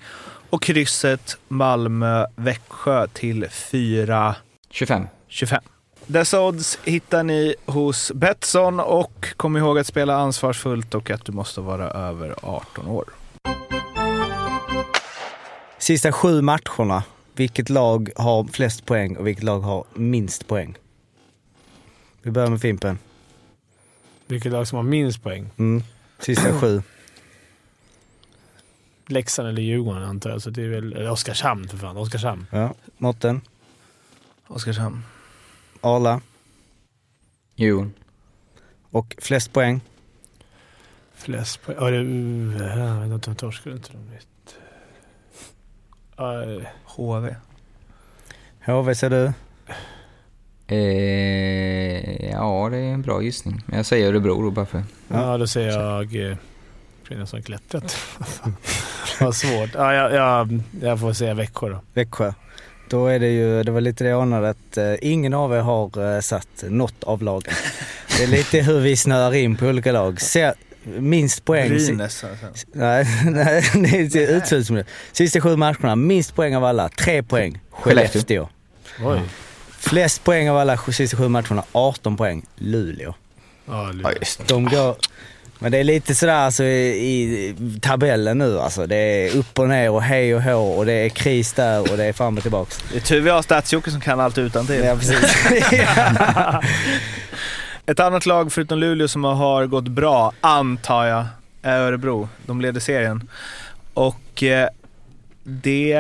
Och 0.50 0.62
krysset 0.62 1.38
Malmö-Växjö 1.48 3.08
till 3.08 3.46
4,25. 3.46 5.08
25. 5.28 5.62
Dessa 6.06 6.42
odds 6.42 6.80
hittar 6.84 7.24
ni 7.24 7.56
hos 7.66 8.12
Betsson 8.16 8.80
och 8.80 9.28
kom 9.38 9.58
ihåg 9.58 9.80
att 9.80 9.88
spela 9.88 10.16
ansvarsfullt 10.16 10.96
och 10.96 11.10
att 11.10 11.26
du 11.26 11.32
måste 11.32 11.62
vara 11.62 11.90
över 11.90 12.36
18 12.42 12.88
år. 12.88 13.06
Sista 15.78 16.12
sju 16.12 16.42
matcherna. 16.42 17.04
vilket 17.36 17.70
lag 17.70 18.10
har 18.16 18.44
flest 18.44 18.86
poäng 18.86 19.18
och 19.18 19.28
vilket 19.28 19.44
lag 19.44 19.60
har 19.60 19.84
minst 19.94 20.48
poäng? 20.48 20.76
Vi 22.22 22.32
börjar 22.32 22.50
med 22.50 22.62
Fimpen. 22.62 23.00
Vilket 24.30 24.52
lag 24.52 24.68
som 24.68 24.76
har 24.76 24.84
minst 24.84 25.24
poäng? 25.24 25.50
Mm. 25.58 25.84
Sista 26.20 26.60
sju. 26.60 26.82
Leksand 29.08 29.50
eller 29.50 29.62
Djurgården 29.62 30.04
antar 30.04 30.30
jag. 30.30 30.42
Så 30.42 30.50
det 30.50 30.64
är 30.64 30.70
väl 30.70 30.94
eller 30.94 31.12
Oskarshamn 31.12 31.68
för 31.68 31.78
fan. 31.78 31.98
Oskarshamn. 31.98 32.46
Ja. 32.52 32.74
Mårten. 32.98 33.42
Oskarshamn. 34.48 35.04
Arla. 35.82 36.22
Djurgården. 37.56 37.94
Och 38.92 39.16
flest 39.18 39.54
poäng? 39.54 39.82
Flest 41.14 41.62
poäng. 41.62 41.78
Ja, 41.80 41.90
det... 41.90 41.98
Uh, 41.98 42.78
jag 42.78 43.02
vet 43.02 43.12
inte, 43.12 43.30
de 43.30 43.36
torskade 43.36 43.76
inte 43.76 43.92
de 43.92 44.12
vet. 44.12 44.56
Uh, 46.20 46.68
HV. 46.84 47.36
HV 48.66 48.96
säger 48.96 49.10
du? 49.10 49.34
Eh, 50.72 52.32
ja, 52.32 52.68
det 52.72 52.78
är 52.78 52.94
en 52.94 53.02
bra 53.02 53.22
gissning. 53.22 53.64
Men 53.66 53.78
jag 53.78 53.86
säger 53.86 54.10
Örebro 54.10 54.42
då 54.42 54.52
bara 54.52 54.66
för... 54.66 54.84
ja, 55.08 55.38
då 55.38 55.48
säger 55.48 55.80
jag... 55.80 56.32
Eh, 56.32 56.38
klättrat. 57.44 57.98
Vad 59.20 59.36
svårt. 59.36 59.70
Ja, 59.74 59.94
jag, 59.94 60.14
jag, 60.14 60.60
jag 60.82 61.00
får 61.00 61.14
säga 61.14 61.34
Växjö 61.34 61.70
då. 61.70 61.82
Växjö. 61.94 62.34
Då 62.90 63.08
är 63.08 63.20
det 63.20 63.30
ju, 63.30 63.64
det 63.64 63.72
var 63.72 63.82
lite 63.82 64.04
det 64.04 64.10
jag 64.10 64.22
anade 64.22 64.50
att 64.50 64.78
eh, 64.78 64.94
ingen 65.02 65.34
av 65.34 65.54
er 65.54 65.60
har 65.60 66.16
eh, 66.16 66.22
satt 66.22 66.64
något 66.68 67.04
av 67.04 67.24
lagen. 67.24 67.54
Det 68.18 68.24
är 68.24 68.28
lite 68.28 68.62
hur 68.62 68.80
vi 68.80 68.96
snöar 68.98 69.36
in 69.36 69.56
på 69.56 69.66
olika 69.66 69.92
lag. 69.92 70.22
Se, 70.22 70.54
minst 70.84 71.46
poäng. 71.46 71.70
Brynäs. 71.70 72.24
Alltså. 72.24 72.68
Nej, 72.74 73.06
nej, 73.76 74.10
det 74.14 74.24
är 74.24 74.38
utslut 74.38 74.68
som 74.68 74.76
det. 74.76 74.86
Sista 75.12 75.42
sju 75.42 75.56
matcherna, 75.56 75.96
minst 75.96 76.36
poäng 76.36 76.56
av 76.56 76.64
alla. 76.64 76.90
Tre 76.90 77.24
poäng. 77.24 77.60
Skellefteå. 77.72 78.50
Oj. 79.00 79.22
Flest 79.80 80.24
poäng 80.24 80.50
av 80.50 80.58
alla 80.58 80.78
sista 80.78 81.18
sju 81.18 81.28
matcherna, 81.28 81.64
18 81.72 82.18
poäng. 82.18 82.46
Luleå. 82.56 83.14
Ja, 83.66 83.92
det. 83.94 84.48
De 84.48 84.66
går... 84.66 84.96
Men 85.62 85.72
det 85.72 85.78
är 85.78 85.84
lite 85.84 86.16
sådär 86.16 86.34
alltså, 86.34 86.64
i, 86.64 87.24
i 87.48 87.80
tabellen 87.82 88.38
nu 88.38 88.60
alltså. 88.60 88.86
Det 88.88 88.96
är 88.96 89.38
upp 89.38 89.60
och 89.60 89.70
ner 89.70 89.90
och 89.90 90.04
hej 90.04 90.36
och 90.36 90.42
hå 90.42 90.72
och 90.72 90.86
det 90.86 90.94
är 90.94 91.10
kris 91.10 91.54
där 91.54 91.92
och 91.92 91.98
det 91.98 92.06
är 92.06 92.14
fram 92.14 92.38
och 92.38 92.42
tillbaks. 92.42 92.84
Det 92.92 92.98
är 92.98 93.02
tur 93.02 93.22
vi 93.22 93.30
har 93.30 93.42
stats 93.42 93.70
som 93.70 94.02
kan 94.02 94.20
allt 94.20 94.38
utan 94.38 94.68
till. 94.68 94.84
Ja, 94.84 94.96
precis. 94.96 95.36
Ett 97.86 98.00
annat 98.00 98.26
lag 98.26 98.52
förutom 98.52 98.80
Luleå 98.80 99.08
som 99.08 99.24
har 99.24 99.66
gått 99.66 99.88
bra, 99.88 100.34
antar 100.42 101.06
jag, 101.06 101.26
är 101.62 101.80
Örebro. 101.80 102.30
De 102.46 102.62
leder 102.62 102.80
serien. 102.80 103.30
Och 103.94 104.44
eh, 104.44 104.70
det 105.44 105.94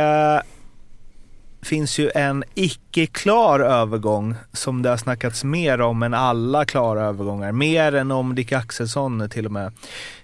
finns 1.62 2.00
ju 2.00 2.12
en 2.16 2.44
icke-klar 2.56 3.60
övergång 3.60 4.36
som 4.54 4.82
det 4.82 4.90
har 4.90 4.98
snackats 4.98 5.44
mer 5.44 5.82
om 5.82 6.04
än 6.04 6.14
alla 6.14 6.66
klara 6.66 7.02
övergångar. 7.02 7.52
Mer 7.52 7.96
än 7.96 8.12
om 8.12 8.36
Dick 8.36 8.52
Axelsson 8.52 9.30
till 9.30 9.46
och 9.46 9.52
med. 9.52 9.72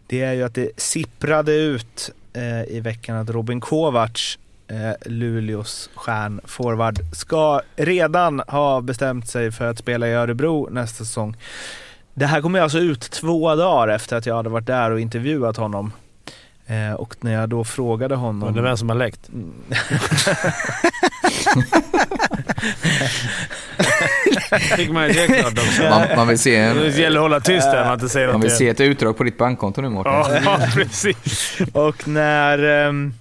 Det 0.08 0.22
är 0.22 0.34
ju 0.34 0.44
att 0.44 0.56
det 0.56 0.70
sipprade 0.78 1.56
ut 1.56 2.12
eh, 2.34 2.76
i 2.76 2.80
veckan 2.80 3.18
att 3.18 3.30
Robin 3.30 3.62
Kovacs 3.62 4.38
eh, 4.68 5.12
Luleås 5.12 5.90
stjärnforward 5.96 7.00
ska 7.14 7.62
redan 7.76 8.42
ha 8.48 8.82
bestämt 8.82 9.28
sig 9.28 9.52
för 9.52 9.66
att 9.66 9.78
spela 9.78 10.08
i 10.08 10.14
Örebro 10.14 10.70
nästa 10.72 11.06
säsong. 11.06 11.38
Det 12.14 12.26
här 12.26 12.42
kommer 12.42 12.62
alltså 12.62 12.80
ut 12.80 13.02
två 13.02 13.56
dagar 13.56 13.88
efter 13.88 14.18
att 14.18 14.26
jag 14.26 14.36
hade 14.36 14.50
varit 14.50 14.68
där 14.68 14.92
och 14.92 15.00
intervjuat 15.00 15.58
honom. 15.58 15.92
Eh, 16.68 16.94
och 16.94 17.16
när 17.20 17.34
jag 17.34 17.50
då 17.50 17.64
frågade 17.64 18.16
honom... 18.16 18.50
Undrar 18.50 18.64
vem 18.64 18.78
som 18.78 18.90
har 18.90 18.96
läckt. 18.96 19.30
fick 24.76 24.92
man 24.92 25.08
ju 25.08 25.14
det 25.14 25.28
klart 25.28 25.54
också. 25.54 25.82
Man, 25.82 26.08
man 26.16 26.28
vill 26.28 26.40
se, 26.40 26.74
Det 26.74 26.98
gäller 26.98 27.18
att 27.18 27.24
hålla 27.24 27.40
tyst 27.40 27.72
där 27.72 27.86
man 27.86 27.94
inte 27.94 28.10
säger 28.10 28.32
man 28.32 28.42
vill 28.42 28.52
se 28.52 28.70
ett 28.70 28.82
utdrag 28.82 29.18
på 29.18 29.24
ditt 29.24 29.38
bankkonto 29.38 29.82
nu 29.82 29.90
Mårten. 29.90 30.14
Ja, 30.14 30.40
ja, 30.46 30.60
precis. 30.74 31.58
Och 31.74 32.08
när, 32.08 32.60
ehm, 32.60 33.14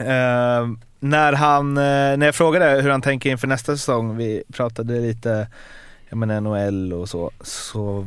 ehm, 0.00 0.78
när, 1.00 1.32
han, 1.32 1.76
eh, 1.76 2.16
när 2.16 2.26
jag 2.26 2.34
frågade 2.34 2.82
hur 2.82 2.90
han 2.90 3.02
tänker 3.02 3.30
inför 3.30 3.46
nästa 3.46 3.76
säsong, 3.76 4.16
vi 4.16 4.42
pratade 4.52 5.00
lite 5.00 5.46
jag 6.12 6.18
menar, 6.18 6.40
NHL 6.40 6.92
och 6.92 7.08
så, 7.08 7.30
så 7.40 8.06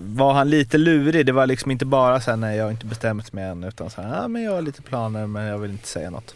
var 0.00 0.32
han 0.32 0.50
lite 0.50 0.78
lurig. 0.78 1.26
Det 1.26 1.32
var 1.32 1.46
liksom 1.46 1.70
inte 1.70 1.84
bara 1.84 2.20
så 2.20 2.30
här, 2.30 2.36
nej 2.36 2.56
jag 2.56 2.64
har 2.64 2.70
inte 2.70 2.86
bestämt 2.86 3.32
mig 3.32 3.44
än, 3.44 3.64
utan 3.64 3.90
så 3.90 4.02
här, 4.02 4.22
ja 4.22 4.28
men 4.28 4.42
jag 4.42 4.52
har 4.52 4.62
lite 4.62 4.82
planer 4.82 5.26
men 5.26 5.44
jag 5.44 5.58
vill 5.58 5.70
inte 5.70 5.88
säga 5.88 6.10
något. 6.10 6.34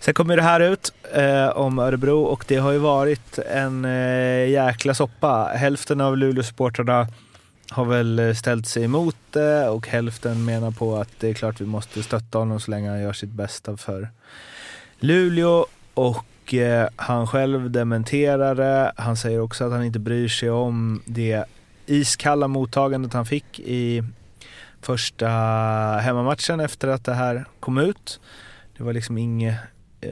Sen 0.00 0.14
kommer 0.14 0.36
det 0.36 0.42
här 0.42 0.60
ut 0.60 0.92
eh, 1.12 1.48
om 1.48 1.78
Örebro 1.78 2.22
och 2.22 2.44
det 2.48 2.56
har 2.56 2.72
ju 2.72 2.78
varit 2.78 3.38
en 3.38 3.84
eh, 3.84 4.48
jäkla 4.50 4.94
soppa. 4.94 5.44
Hälften 5.54 6.00
av 6.00 6.16
Luleåsupportrarna 6.16 7.08
har 7.70 7.84
väl 7.84 8.18
eh, 8.18 8.34
ställt 8.34 8.66
sig 8.66 8.84
emot 8.84 9.16
det 9.30 9.68
och 9.68 9.88
hälften 9.88 10.44
menar 10.44 10.70
på 10.70 10.96
att 10.96 11.10
det 11.20 11.28
är 11.28 11.34
klart 11.34 11.60
vi 11.60 11.66
måste 11.66 12.02
stötta 12.02 12.38
honom 12.38 12.60
så 12.60 12.70
länge 12.70 12.90
han 12.90 13.02
gör 13.02 13.12
sitt 13.12 13.30
bästa 13.30 13.76
för 13.76 14.08
Luleå. 14.98 15.66
Och 15.94 16.54
eh, 16.54 16.88
han 16.96 17.26
själv 17.26 17.70
dementerar 17.70 18.54
det. 18.54 18.92
Han 18.96 19.16
säger 19.16 19.40
också 19.40 19.64
att 19.64 19.72
han 19.72 19.84
inte 19.84 19.98
bryr 19.98 20.28
sig 20.28 20.50
om 20.50 21.02
det 21.04 21.44
iskalla 21.86 22.48
mottagandet 22.48 23.12
han 23.12 23.26
fick 23.26 23.60
i 23.60 24.02
första 24.80 25.28
hemmamatchen 26.02 26.60
efter 26.60 26.88
att 26.88 27.04
det 27.04 27.14
här 27.14 27.44
kom 27.60 27.78
ut. 27.78 28.20
Det 28.76 28.84
var 28.84 28.92
liksom 28.92 29.18
inget 29.18 29.56
eh, 30.00 30.10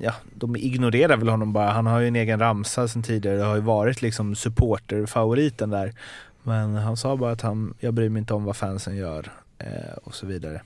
Ja, 0.00 0.14
de 0.34 0.56
ignorerar 0.56 1.16
väl 1.16 1.28
honom 1.28 1.52
bara. 1.52 1.70
Han 1.70 1.86
har 1.86 2.00
ju 2.00 2.08
en 2.08 2.16
egen 2.16 2.38
ramsa 2.38 2.88
sen 2.88 3.02
tidigare. 3.02 3.36
Det 3.36 3.44
har 3.44 3.54
ju 3.54 3.60
varit 3.60 4.02
liksom 4.02 4.34
supporterfavoriten 4.34 5.70
där. 5.70 5.92
Men 6.42 6.74
han 6.74 6.96
sa 6.96 7.16
bara 7.16 7.32
att 7.32 7.42
han, 7.42 7.74
jag 7.80 7.94
bryr 7.94 8.08
mig 8.08 8.20
inte 8.20 8.34
om 8.34 8.44
vad 8.44 8.56
fansen 8.56 8.96
gör 8.96 9.32
eh, 9.58 9.96
och 10.04 10.14
så 10.14 10.26
vidare. 10.26 10.60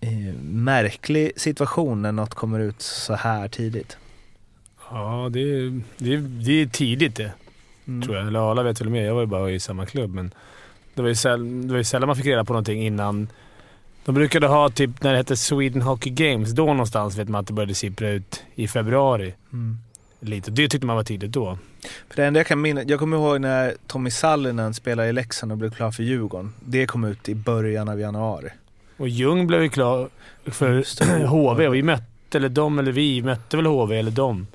Eh, 0.00 0.34
märklig 0.42 1.32
situation 1.36 2.02
när 2.02 2.12
något 2.12 2.34
kommer 2.34 2.60
ut 2.60 2.82
så 2.82 3.14
här 3.14 3.48
tidigt. 3.48 3.96
Ja, 4.90 5.28
det 5.32 5.40
är, 5.40 5.80
det 5.98 6.14
är, 6.14 6.18
det 6.18 6.52
är 6.52 6.66
tidigt 6.66 7.16
det. 7.16 7.32
Mm. 7.88 8.02
Tror 8.02 8.16
jag. 8.16 8.26
Eller 8.26 8.50
alla 8.50 8.62
vet 8.62 8.80
väl 8.80 8.90
mer. 8.90 9.04
Jag 9.04 9.14
var 9.14 9.20
ju 9.20 9.26
bara 9.26 9.50
i 9.50 9.60
samma 9.60 9.86
klubb, 9.86 10.14
men 10.14 10.34
det 10.94 11.02
var, 11.02 11.08
ju 11.08 11.14
säll, 11.14 11.66
det 11.66 11.72
var 11.72 11.78
ju 11.78 11.84
sällan 11.84 12.06
man 12.06 12.16
fick 12.16 12.26
reda 12.26 12.44
på 12.44 12.52
någonting 12.52 12.86
innan. 12.86 13.28
De 14.04 14.14
brukade 14.14 14.46
ha, 14.46 14.70
typ 14.70 15.02
när 15.02 15.10
det 15.10 15.16
hette 15.16 15.36
Sweden 15.36 15.82
Hockey 15.82 16.10
Games, 16.10 16.50
då 16.50 16.66
någonstans 16.66 17.18
vet 17.18 17.28
man 17.28 17.40
att 17.40 17.46
det 17.46 17.52
började 17.52 17.74
sippra 17.74 18.10
ut 18.10 18.42
i 18.54 18.68
februari. 18.68 19.34
Mm. 19.52 19.78
Lite. 20.20 20.50
Det 20.50 20.68
tyckte 20.68 20.86
man 20.86 20.96
var 20.96 21.04
tidigt 21.04 21.32
då. 21.32 21.58
För 22.08 22.16
det 22.16 22.24
enda 22.24 22.40
jag 22.40 22.46
kan 22.46 22.60
minnas, 22.60 22.84
jag 22.86 22.98
kommer 22.98 23.16
ihåg 23.16 23.40
när 23.40 23.74
Tommy 23.86 24.10
Sallinen 24.10 24.74
spelade 24.74 25.08
i 25.08 25.12
Leksand 25.12 25.52
och 25.52 25.58
blev 25.58 25.70
klar 25.70 25.90
för 25.90 26.02
Djurgården. 26.02 26.52
Det 26.60 26.86
kom 26.86 27.04
ut 27.04 27.28
i 27.28 27.34
början 27.34 27.88
av 27.88 28.00
januari. 28.00 28.48
Och 28.96 29.08
Ljung 29.08 29.46
blev 29.46 29.62
ju 29.62 29.68
klar 29.68 30.08
för 30.44 31.24
HV 31.26 31.68
och 31.68 31.74
vi 31.74 31.82
mötte, 31.82 32.38
eller 32.38 32.48
de 32.48 32.78
eller 32.78 32.92
vi, 32.92 33.22
mötte 33.22 33.56
väl 33.56 33.66
HV 33.66 33.98
eller 33.98 34.10
de. 34.10 34.46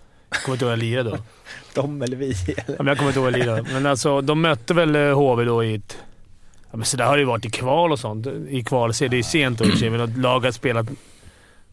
Kommer 0.44 0.56
inte 0.56 0.66
ihåg 0.66 0.70
vad 0.72 0.80
lirade 0.80 1.10
då. 1.10 1.18
De 1.74 2.02
eller 2.02 2.18
vi. 2.18 2.36
Ja, 2.58 2.64
men 2.78 2.88
jag 2.88 2.98
kommer 2.98 3.10
inte 3.10 3.20
ihåg 3.20 3.32
vad 3.32 3.40
lirade. 3.40 3.62
Men 3.74 3.86
alltså, 3.86 4.22
de 4.22 4.42
mötte 4.42 4.74
väl 4.74 4.96
eh, 4.96 5.14
HV 5.16 5.44
då 5.44 5.64
i 5.64 5.76
ett... 5.76 5.98
Ja, 6.72 6.78
men 6.78 6.86
så 6.86 6.98
där 6.98 7.06
har 7.06 7.14
det 7.14 7.20
ju 7.20 7.26
varit 7.26 7.46
i 7.46 7.50
kval 7.50 7.92
och 7.92 8.00
sånt. 8.00 8.28
I 8.50 8.64
kval 8.64 8.94
så 8.94 9.06
är 9.06 9.10
det 9.10 9.16
ju 9.18 9.24
sent 9.24 9.60
då 9.60 9.90
men 9.92 10.02
att 10.02 10.18
lag 10.18 10.40
har 10.40 10.52
spelat 10.52 10.86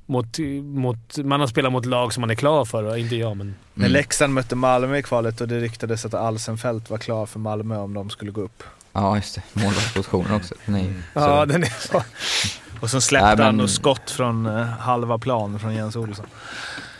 mot, 0.06 0.38
mot... 0.62 1.18
Man 1.18 1.40
har 1.40 1.46
spelat 1.46 1.72
mot 1.72 1.86
lag 1.86 2.12
som 2.12 2.20
man 2.20 2.30
är 2.30 2.34
klar 2.34 2.64
för. 2.64 2.96
Inte 2.96 3.16
jag, 3.16 3.36
men... 3.36 3.54
När 3.74 3.88
Leksand 3.88 4.34
mötte 4.34 4.56
Malmö 4.56 4.96
i 4.98 5.02
kvalet 5.02 5.40
och 5.40 5.48
det 5.48 5.60
ryktades 5.60 6.04
att 6.04 6.14
Alsenfelt 6.14 6.90
var 6.90 6.98
klar 6.98 7.26
för 7.26 7.38
Malmö 7.38 7.76
om 7.76 7.94
de 7.94 8.10
skulle 8.10 8.30
gå 8.30 8.40
upp. 8.40 8.62
Ja, 8.92 9.16
just 9.16 9.34
det. 9.34 9.42
Målvaktspositionen 9.52 10.32
också. 10.34 10.54
Nej. 10.64 10.92
Ja, 11.14 11.20
Så- 11.20 11.44
den 11.44 11.62
är 11.62 11.72
så. 11.88 12.02
Och 12.80 12.90
så 12.90 13.00
släppte 13.00 13.26
Nej, 13.26 13.36
men- 13.36 13.46
han 13.46 13.60
och 13.60 13.70
skott 13.70 14.10
från 14.10 14.46
eh, 14.46 14.62
halva 14.62 15.18
plan 15.18 15.58
från 15.58 15.74
Jens 15.74 15.96
Olsson. 15.96 16.26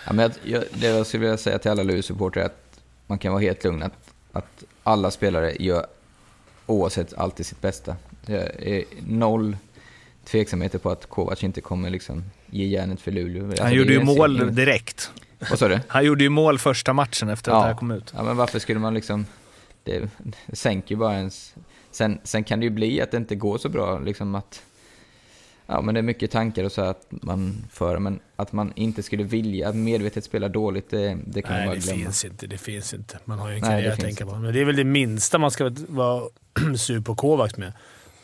Ja, 0.07 0.13
men 0.13 0.23
jag, 0.23 0.33
jag, 0.53 0.65
det 0.81 0.87
jag 0.87 1.07
skulle 1.07 1.21
vilja 1.21 1.37
säga 1.37 1.59
till 1.59 1.71
alla 1.71 1.83
Luleå-supportrar 1.83 2.43
är 2.43 2.47
att 2.47 2.81
man 3.07 3.19
kan 3.19 3.33
vara 3.33 3.43
helt 3.43 3.65
lugn 3.65 3.83
att, 3.83 3.93
att 4.33 4.65
alla 4.83 5.11
spelare 5.11 5.57
gör 5.59 5.87
oavsett 6.67 7.15
alltid 7.15 7.47
sitt 7.47 7.61
bästa. 7.61 7.97
Jag 8.27 8.63
är 8.63 8.85
noll 9.09 9.57
tveksamheter 10.25 10.79
på 10.79 10.91
att 10.91 11.07
Kovac 11.07 11.45
inte 11.45 11.61
kommer 11.61 11.91
liksom 11.91 12.25
ge 12.47 12.67
järnet 12.67 13.01
för 13.01 13.13
Luleå. 13.13 13.47
Alltså, 13.47 13.63
Han 13.63 13.73
det 13.73 13.79
gjorde 13.79 13.93
ju 13.93 14.05
mål 14.05 14.55
direkt. 14.55 15.11
Vad 15.51 15.59
sa 15.59 15.69
du? 15.69 15.81
Han 15.89 16.05
gjorde 16.05 16.25
ju 16.25 16.31
mål 16.31 16.59
första 16.59 16.93
matchen 16.93 17.29
efter 17.29 17.51
att 17.51 17.57
Ja. 17.57 17.61
det 17.63 17.67
här 17.67 17.75
kom 17.75 17.91
ut. 17.91 18.13
Ja, 18.17 18.23
men 18.23 18.37
varför 18.37 18.59
skulle 18.59 18.81
man 18.81 18.95
liksom... 18.95 19.27
Det, 19.85 20.09
det 20.49 20.57
sänker 20.57 20.91
ju 20.95 20.97
bara 20.99 21.15
ens... 21.15 21.55
Sen, 21.91 22.19
sen 22.25 22.45
kan 22.45 22.61
det 22.61 22.65
ju 22.65 22.71
bli 22.71 23.01
att 23.01 23.11
det 23.11 23.17
inte 23.17 23.35
går 23.35 23.59
så 23.59 23.69
bra, 23.69 23.99
liksom 23.99 24.35
att... 24.35 24.63
Ja, 25.67 25.81
men 25.81 25.95
det 25.95 26.01
är 26.01 26.03
mycket 26.03 26.31
tankar 26.31 26.65
och 26.65 26.73
så 26.73 26.83
att 26.83 27.07
man 27.09 27.65
för, 27.71 27.99
men 27.99 28.21
att 28.37 28.53
man 28.53 28.73
inte 28.77 29.03
skulle 29.03 29.25
vilja 29.25 29.73
medvetet 29.73 30.25
spela 30.25 30.49
dåligt, 30.49 30.91
det, 30.91 31.19
det 31.27 31.43
kan 31.43 31.53
man 31.53 31.59
Nej, 31.59 31.67
bara 31.67 31.75
det 31.75 31.81
glömma. 31.81 31.99
finns 31.99 32.25
inte. 32.25 32.47
Det 32.47 32.59
finns 32.59 32.95
inte. 32.95 33.19
Man 33.25 33.39
har 33.39 33.49
ju 33.49 33.55
en 33.55 33.61
Nej, 33.61 33.71
karriär 33.71 33.87
det 33.87 33.93
att 33.93 34.01
tänka 34.01 34.27
på. 34.27 34.35
Men 34.35 34.55
det 34.55 34.61
är 34.61 34.65
väl 34.65 34.77
det 34.77 34.85
minsta 34.85 35.39
man 35.39 35.51
ska 35.51 35.71
vara 35.89 36.23
sur 36.77 37.01
på 37.01 37.15
Kovacs 37.15 37.57
med. 37.57 37.73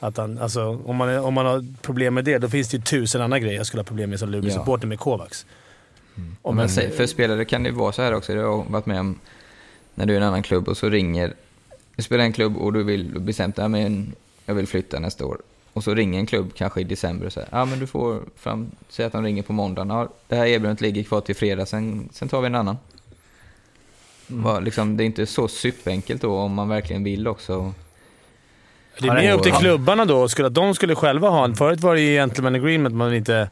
Att 0.00 0.16
han, 0.16 0.38
alltså, 0.38 0.82
om, 0.84 0.96
man 0.96 1.18
om 1.18 1.34
man 1.34 1.46
har 1.46 1.64
problem 1.82 2.14
med 2.14 2.24
det, 2.24 2.38
då 2.38 2.48
finns 2.48 2.68
det 2.68 2.76
ju 2.76 2.82
tusen 2.82 3.22
andra 3.22 3.38
grejer 3.38 3.56
jag 3.56 3.66
skulle 3.66 3.80
ha 3.80 3.84
problem 3.84 4.10
med 4.10 4.18
som 4.18 4.28
Luleå-supporter 4.28 4.86
med 4.86 4.98
Kovacs. 4.98 5.46
Och 6.42 6.54
men, 6.54 6.68
för 6.68 7.06
spelare 7.06 7.44
kan 7.44 7.62
det 7.62 7.70
vara 7.70 7.92
så 7.92 8.02
här 8.02 8.14
också, 8.14 8.34
det 8.34 8.40
har 8.40 8.46
jag 8.46 8.64
varit 8.70 8.86
med 8.86 9.00
om 9.00 9.18
när 9.94 10.06
du 10.06 10.12
är 10.12 10.14
i 10.14 10.22
en 10.22 10.28
annan 10.28 10.42
klubb 10.42 10.68
och 10.68 10.76
så 10.76 10.88
ringer, 10.88 11.34
du 11.96 12.02
spelar 12.02 12.24
en 12.24 12.32
klubb 12.32 12.56
och 12.56 12.72
du 12.72 12.82
vill 12.82 13.20
bestämt 13.20 13.56
dig, 13.56 13.68
men 13.68 14.12
jag 14.46 14.54
vill 14.54 14.66
flytta 14.66 14.98
nästa 14.98 15.26
år. 15.26 15.38
Och 15.72 15.84
så 15.84 15.94
ringer 15.94 16.18
en 16.18 16.26
klubb 16.26 16.54
kanske 16.54 16.80
i 16.80 16.84
december 16.84 17.26
och 17.26 17.32
säger, 17.32 17.48
ja 17.52 17.64
men 17.64 17.78
du 17.78 17.86
får 17.86 18.22
fram, 18.36 18.70
säg 18.88 19.06
att 19.06 19.12
de 19.12 19.24
ringer 19.24 19.42
på 19.42 19.52
måndagen, 19.52 19.90
ja 19.90 20.08
det 20.28 20.36
här 20.36 20.46
erbjudandet 20.46 20.80
ligger 20.80 21.02
kvar 21.02 21.20
till 21.20 21.36
fredag, 21.36 21.66
sen, 21.66 22.08
sen 22.12 22.28
tar 22.28 22.40
vi 22.40 22.46
en 22.46 22.54
annan. 22.54 22.76
Mm. 24.30 24.64
Liksom, 24.64 24.96
det 24.96 25.04
är 25.04 25.06
inte 25.06 25.26
så 25.26 25.48
superenkelt 25.48 26.22
då 26.22 26.36
om 26.36 26.54
man 26.54 26.68
verkligen 26.68 27.04
vill 27.04 27.28
också. 27.28 27.72
Det 28.98 29.08
är 29.08 29.14
mer 29.14 29.32
upp 29.32 29.42
till 29.42 29.52
klubbarna 29.52 30.04
då. 30.04 30.28
Skulle, 30.28 30.48
att 30.48 30.54
de 30.54 30.74
skulle 30.74 30.94
själva 30.94 31.28
ha 31.28 31.44
en... 31.44 31.54
Förut 31.54 31.80
var 31.80 31.94
det 31.94 32.00
ju 32.00 32.14
gentleman 32.14 32.54
agreement 32.54 32.94
man 32.94 33.14
inte 33.14 33.48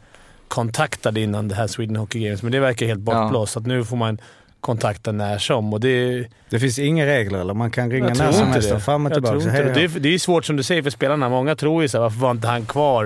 kontaktade 0.49 1.21
innan 1.21 1.49
det 1.49 1.55
här 1.55 1.67
Sweden 1.67 1.97
Hockey 1.97 2.21
Games, 2.21 2.43
men 2.43 2.53
det 2.53 2.61
verkar 2.61 2.87
helt 2.87 3.01
bortblåst. 3.01 3.57
Ja. 3.57 3.63
nu 3.65 3.85
får 3.85 3.97
man 3.97 4.19
kontakta 4.61 5.13
när 5.13 5.39
som. 5.39 5.73
Och 5.73 5.81
det, 5.81 6.27
det 6.49 6.61
finns 6.61 6.79
inga 6.79 7.07
regler 7.07 7.39
eller? 7.39 7.55
Man 7.55 7.71
kan 7.71 7.91
ringa 7.91 8.09
när 8.09 8.33
som 8.33 8.49
helst 8.49 8.73
och 8.73 8.83
fram 8.83 9.07
och 9.07 9.13
tillbaka? 9.13 9.35
Jag 9.35 9.43
tror 9.43 9.69
inte 9.69 9.81
det. 9.81 9.89
Det 9.89 9.97
är, 9.97 10.01
det 10.01 10.15
är 10.15 10.19
svårt 10.19 10.45
som 10.45 10.57
du 10.57 10.63
säger 10.63 10.83
för 10.83 10.91
spelarna. 10.91 11.29
Många 11.29 11.57
tror 11.57 11.83
ju 11.83 11.89
såhär, 11.89 12.03
varför 12.03 12.19
var 12.19 12.31
inte 12.31 12.49
han 12.49 12.67
kvar? 12.67 13.05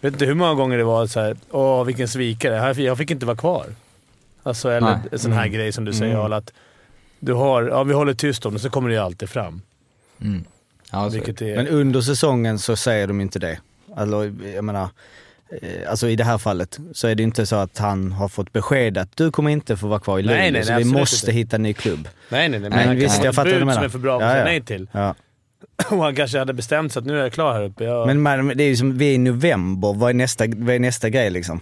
Jag 0.00 0.10
vet 0.10 0.14
inte 0.14 0.26
hur 0.26 0.34
många 0.34 0.54
gånger 0.54 0.78
det 0.78 0.84
var 0.84 1.06
såhär, 1.06 1.36
åh 1.50 1.84
vilken 1.84 2.08
svikare. 2.08 2.82
Jag 2.82 2.98
fick 2.98 3.10
inte 3.10 3.26
vara 3.26 3.36
kvar. 3.36 3.66
Alltså, 4.42 4.70
eller 4.70 4.90
Nej. 4.90 4.98
en 5.12 5.18
sån 5.18 5.32
här 5.32 5.46
mm. 5.46 5.52
grej 5.52 5.72
som 5.72 5.84
du 5.84 5.92
säger 5.92 6.20
mm. 6.20 6.32
att 6.32 6.52
du 7.18 7.32
har, 7.32 7.62
ja 7.62 7.82
vi 7.82 7.94
håller 7.94 8.14
tyst 8.14 8.46
om 8.46 8.54
det, 8.54 8.60
så 8.60 8.70
kommer 8.70 8.88
det 8.88 8.94
ju 8.94 9.00
alltid 9.00 9.28
fram. 9.28 9.62
Mm. 10.20 10.44
Ja, 10.92 11.06
är... 11.06 11.56
Men 11.56 11.68
under 11.68 12.00
säsongen 12.00 12.58
så 12.58 12.76
säger 12.76 13.06
de 13.06 13.20
inte 13.20 13.38
det. 13.38 13.58
Alltså, 13.96 14.30
jag 14.54 14.64
menar, 14.64 14.88
alltså 15.88 16.08
i 16.08 16.16
det 16.16 16.24
här 16.24 16.38
fallet 16.38 16.78
så 16.92 17.08
är 17.08 17.14
det 17.14 17.22
inte 17.22 17.46
så 17.46 17.56
att 17.56 17.78
han 17.78 18.12
har 18.12 18.28
fått 18.28 18.52
besked 18.52 18.98
att 18.98 19.16
du 19.16 19.32
kommer 19.32 19.50
inte 19.50 19.76
få 19.76 19.86
vara 19.88 20.00
kvar 20.00 20.18
i 20.18 20.22
Luleå, 20.22 20.38
nej, 20.38 20.50
nej, 20.50 20.64
så 20.64 20.74
vi 20.74 20.84
måste 20.84 21.32
hitta 21.32 21.56
en 21.56 21.62
ny 21.62 21.72
klubb. 21.72 22.08
Nej, 22.28 22.48
nej, 22.48 22.60
nej. 22.60 22.70
Men, 22.70 22.88
men 22.88 22.96
visst, 22.96 23.24
jag 23.24 23.34
fattar 23.34 23.50
vad 23.50 23.60
du 23.60 23.64
menar. 23.64 23.74
som 23.74 23.84
är 23.84 23.88
för 23.88 23.98
bra 23.98 24.16
att 24.16 24.32
säga 24.32 24.44
nej 24.44 24.62
till. 24.62 24.88
Ja. 24.92 25.14
Och 25.90 26.04
han 26.04 26.16
kanske 26.16 26.38
hade 26.38 26.52
bestämt 26.52 26.92
sig 26.92 27.00
att 27.00 27.06
nu 27.06 27.18
är 27.18 27.22
jag 27.22 27.32
klar 27.32 27.52
här 27.52 27.64
uppe. 27.64 27.84
Jag... 27.84 28.06
Men 28.06 28.20
man, 28.20 28.48
det 28.48 28.64
är 28.64 28.68
ju 28.68 28.76
som, 28.76 28.98
vi 28.98 29.10
är 29.10 29.14
i 29.14 29.18
november, 29.18 29.94
vad 29.94 30.10
är 30.10 30.14
nästa, 30.14 30.44
vad 30.56 30.74
är 30.74 30.78
nästa 30.78 31.08
grej 31.08 31.30
liksom? 31.30 31.60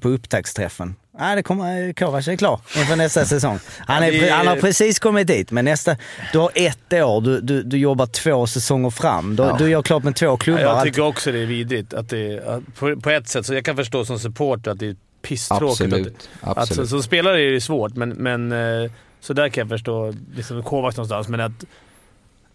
På 0.00 0.08
upptaktsträffen. 0.08 0.94
Nej, 1.18 1.36
det 1.36 1.42
kommer, 1.42 1.92
Kovac 1.92 2.28
är 2.28 2.36
klar 2.36 2.60
inför 2.76 2.96
nästa 2.96 3.24
säsong. 3.24 3.58
Han, 3.78 4.02
är, 4.02 4.30
han 4.30 4.46
har 4.46 4.56
precis 4.56 4.98
kommit 4.98 5.26
dit, 5.26 5.50
men 5.50 5.64
nästa... 5.64 5.96
Du 6.32 6.38
har 6.38 6.50
ett 6.54 6.92
år, 6.92 7.20
du, 7.20 7.40
du, 7.40 7.62
du 7.62 7.78
jobbar 7.78 8.06
två 8.06 8.46
säsonger 8.46 8.90
fram. 8.90 9.36
Du, 9.36 9.42
ja. 9.42 9.56
du 9.58 9.70
gör 9.70 9.82
klart 9.82 10.04
med 10.04 10.16
två 10.16 10.36
klubbar. 10.36 10.62
Ja, 10.62 10.76
jag 10.76 10.84
tycker 10.84 11.02
också 11.02 11.32
det 11.32 11.38
är 11.38 11.46
vidrigt. 11.46 11.94
Att 11.94 12.08
det, 12.08 12.46
att 12.46 12.74
på, 12.74 13.00
på, 13.00 13.10
ett 13.10 13.28
sätt, 13.28 13.46
så 13.46 13.54
jag 13.54 13.64
kan 13.64 13.76
förstå 13.76 14.04
som 14.04 14.18
supporter 14.18 14.70
att 14.70 14.78
det 14.78 14.86
är 14.86 14.96
pisstråkigt. 15.22 15.80
Absolut. 15.80 16.28
Att, 16.40 16.58
Absolut. 16.58 16.82
Att, 16.82 16.88
som 16.88 17.02
spelare 17.02 17.40
är 17.40 17.50
det 17.50 17.60
svårt, 17.60 17.96
men, 17.96 18.10
men 18.10 18.52
eh, 18.52 18.90
så 19.20 19.32
där 19.32 19.48
kan 19.48 19.62
jag 19.62 19.68
förstå 19.68 20.14
liksom 20.36 20.62
Kovacs 20.62 20.96
någonstans. 20.96 21.28
Men 21.28 21.40
att 21.40 21.64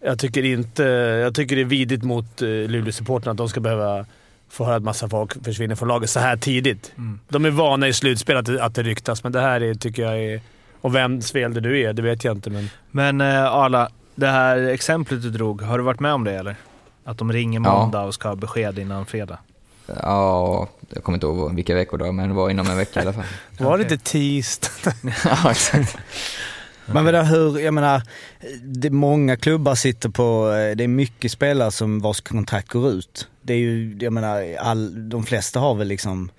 jag 0.00 0.18
tycker 0.18 0.44
inte... 0.44 0.82
Jag 1.22 1.34
tycker 1.34 1.56
det 1.56 1.62
är 1.62 1.66
vidrigt 1.66 2.02
mot 2.02 2.42
uh, 2.42 2.68
Luleå-supportrarna 2.68 3.30
att 3.30 3.36
de 3.36 3.48
ska 3.48 3.60
behöva 3.60 4.06
få 4.48 4.64
höra 4.64 4.76
att 4.76 4.82
massa 4.82 5.08
folk 5.08 5.44
försvinner 5.44 5.74
från 5.74 5.88
laget 5.88 6.10
så 6.10 6.20
här 6.20 6.36
tidigt. 6.36 6.92
Mm. 6.96 7.20
De 7.28 7.44
är 7.44 7.50
vana 7.50 7.88
i 7.88 7.92
slutspel 7.92 8.36
att, 8.36 8.46
det, 8.46 8.64
att 8.64 8.74
det 8.74 8.82
ryktas, 8.82 9.22
men 9.22 9.32
det 9.32 9.40
här 9.40 9.60
är, 9.62 9.74
tycker 9.74 10.02
jag 10.02 10.18
är... 10.18 10.40
Och 10.80 10.94
vems 10.94 11.32
fel 11.32 11.54
det 11.54 11.60
du 11.60 11.80
är, 11.80 11.92
det 11.92 12.02
vet 12.02 12.24
jag 12.24 12.36
inte. 12.36 12.50
Men, 12.50 12.70
men 12.90 13.20
uh, 13.20 13.54
Arla, 13.54 13.90
det 14.14 14.26
här 14.26 14.58
exemplet 14.58 15.22
du 15.22 15.30
drog, 15.30 15.62
har 15.62 15.78
du 15.78 15.84
varit 15.84 16.00
med 16.00 16.12
om 16.12 16.24
det 16.24 16.32
eller? 16.32 16.56
Att 17.04 17.18
de 17.18 17.32
ringer 17.32 17.60
måndag 17.60 17.98
ja. 17.98 18.04
och 18.04 18.14
ska 18.14 18.28
ha 18.28 18.36
besked 18.36 18.78
innan 18.78 19.06
fredag? 19.06 19.38
Ja, 20.02 20.68
jag 20.88 21.04
kommer 21.04 21.16
inte 21.16 21.26
ihåg 21.26 21.54
vilka 21.54 21.74
veckor 21.74 21.98
då, 21.98 22.12
men 22.12 22.28
det 22.28 22.34
var 22.34 22.50
inom 22.50 22.66
en 22.66 22.76
vecka 22.76 23.00
i 23.00 23.02
alla 23.02 23.12
fall. 23.12 23.24
Var 23.58 23.78
det 23.78 23.82
inte 23.82 23.98
tisdag? 23.98 24.92
ja, 25.24 25.50
exakt. 25.50 25.98
Men 26.92 27.04
vadå, 27.04 27.22
hur, 27.22 27.58
jag 27.58 27.74
menar, 27.74 28.02
det, 28.62 28.90
många 28.90 29.36
klubbar 29.36 29.74
sitter 29.74 30.08
på, 30.08 30.52
eh, 30.52 30.76
det 30.76 30.84
är 30.84 30.88
mycket 30.88 31.32
spelare 31.32 31.70
som 31.70 32.00
vars 32.00 32.20
kontrakt 32.20 32.68
går 32.68 32.90
ut. 32.90 33.28
Det 33.42 33.52
är 33.52 33.58
ju, 33.58 33.96
jag 34.00 34.12
menar, 34.12 34.56
all, 34.58 35.08
de 35.08 35.24
flesta 35.24 35.60
har 35.60 35.74
väl 35.74 35.88
liksom, 35.88 36.30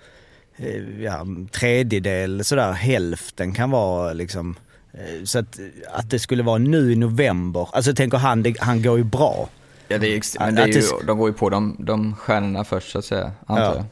eh, 0.56 1.02
ja, 1.02 1.26
tredjedel 1.52 2.44
sådär, 2.44 2.72
hälften 2.72 3.52
kan 3.52 3.70
vara 3.70 4.12
liksom, 4.12 4.56
eh, 4.92 5.24
så 5.24 5.38
att, 5.38 5.58
att 5.92 6.10
det 6.10 6.18
skulle 6.18 6.42
vara 6.42 6.58
nu 6.58 6.92
i 6.92 6.96
november, 6.96 7.68
alltså 7.72 7.94
tänker 7.94 8.18
han, 8.18 8.42
det, 8.42 8.56
han 8.60 8.82
går 8.82 8.98
ju 8.98 9.04
bra. 9.04 9.48
Ja, 9.88 9.98
det 9.98 10.16
är, 10.16 10.38
men 10.38 10.54
det 10.54 10.62
är 10.62 10.66
ju, 10.66 10.82
de 11.06 11.18
går 11.18 11.28
ju 11.28 11.34
på 11.34 11.50
de, 11.50 11.76
de 11.78 12.16
stjärnorna 12.16 12.64
först 12.64 12.90
så 12.90 12.98
att 12.98 13.04
säga, 13.04 13.32
antar 13.46 13.64
ja. 13.64 13.74
jag. 13.74 13.84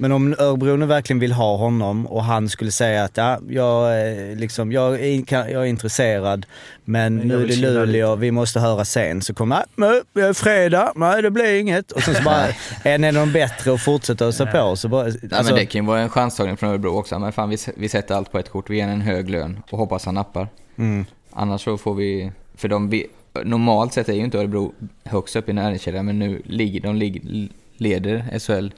Men 0.00 0.12
om 0.12 0.34
Örebro 0.38 0.76
nu 0.76 0.86
verkligen 0.86 1.20
vill 1.20 1.32
ha 1.32 1.56
honom 1.56 2.06
och 2.06 2.24
han 2.24 2.48
skulle 2.48 2.72
säga 2.72 3.04
att 3.04 3.16
ja, 3.16 3.38
jag, 3.48 3.96
liksom, 4.36 4.72
jag, 4.72 5.00
är, 5.00 5.32
jag 5.32 5.62
är 5.62 5.64
intresserad 5.64 6.46
men 6.84 7.16
nu 7.16 7.42
är 7.42 7.46
det 7.46 7.56
Luleå, 7.56 8.16
vi 8.16 8.30
måste 8.30 8.60
höra 8.60 8.84
sen. 8.84 9.22
Så 9.22 9.34
kommer 9.34 9.64
nej, 9.74 10.00
det 10.12 10.20
är 10.20 10.32
fredag, 10.32 10.92
nej 10.96 11.22
det 11.22 11.30
blir 11.30 11.60
inget. 11.60 11.92
Och 11.92 12.02
sen 12.02 12.14
så 12.14 12.22
bara, 12.22 12.46
en 12.82 13.04
är 13.04 13.12
de 13.12 13.32
bättre 13.32 13.70
och 13.70 13.80
fortsätter 13.80 14.26
ösa 14.26 14.46
på. 14.46 14.76
Så 14.76 14.88
bara, 14.88 15.04
alltså, 15.04 15.18
nej, 15.22 15.44
men 15.44 15.54
det 15.54 15.66
kan 15.66 15.82
ju 15.82 15.86
vara 15.86 16.00
en 16.00 16.08
chanstagning 16.08 16.56
från 16.56 16.70
Örebro 16.70 16.98
också. 16.98 17.18
Men 17.18 17.32
fan 17.32 17.50
vi, 17.50 17.56
vi 17.76 17.88
sätter 17.88 18.14
allt 18.14 18.32
på 18.32 18.38
ett 18.38 18.48
kort, 18.48 18.70
vi 18.70 18.76
ger 18.76 18.88
en 18.88 19.00
hög 19.00 19.30
lön 19.30 19.62
och 19.70 19.78
hoppas 19.78 20.04
han 20.04 20.14
nappar. 20.14 20.48
Mm. 20.78 21.04
Annars 21.30 21.64
så 21.64 21.78
får 21.78 21.94
vi, 21.94 22.32
för 22.54 22.68
de, 22.68 22.90
vi, 22.90 23.06
normalt 23.44 23.92
sett 23.92 24.08
är 24.08 24.12
ju 24.12 24.24
inte 24.24 24.38
Örebro 24.38 24.72
högst 25.04 25.36
upp 25.36 25.48
i 25.48 25.52
näringskedjan 25.52 26.06
men 26.06 26.18
nu 26.18 26.42
ligger 26.44 26.80
de 26.80 26.96
ligger, 26.96 27.48
leder 27.76 28.38
SHL 28.38 28.68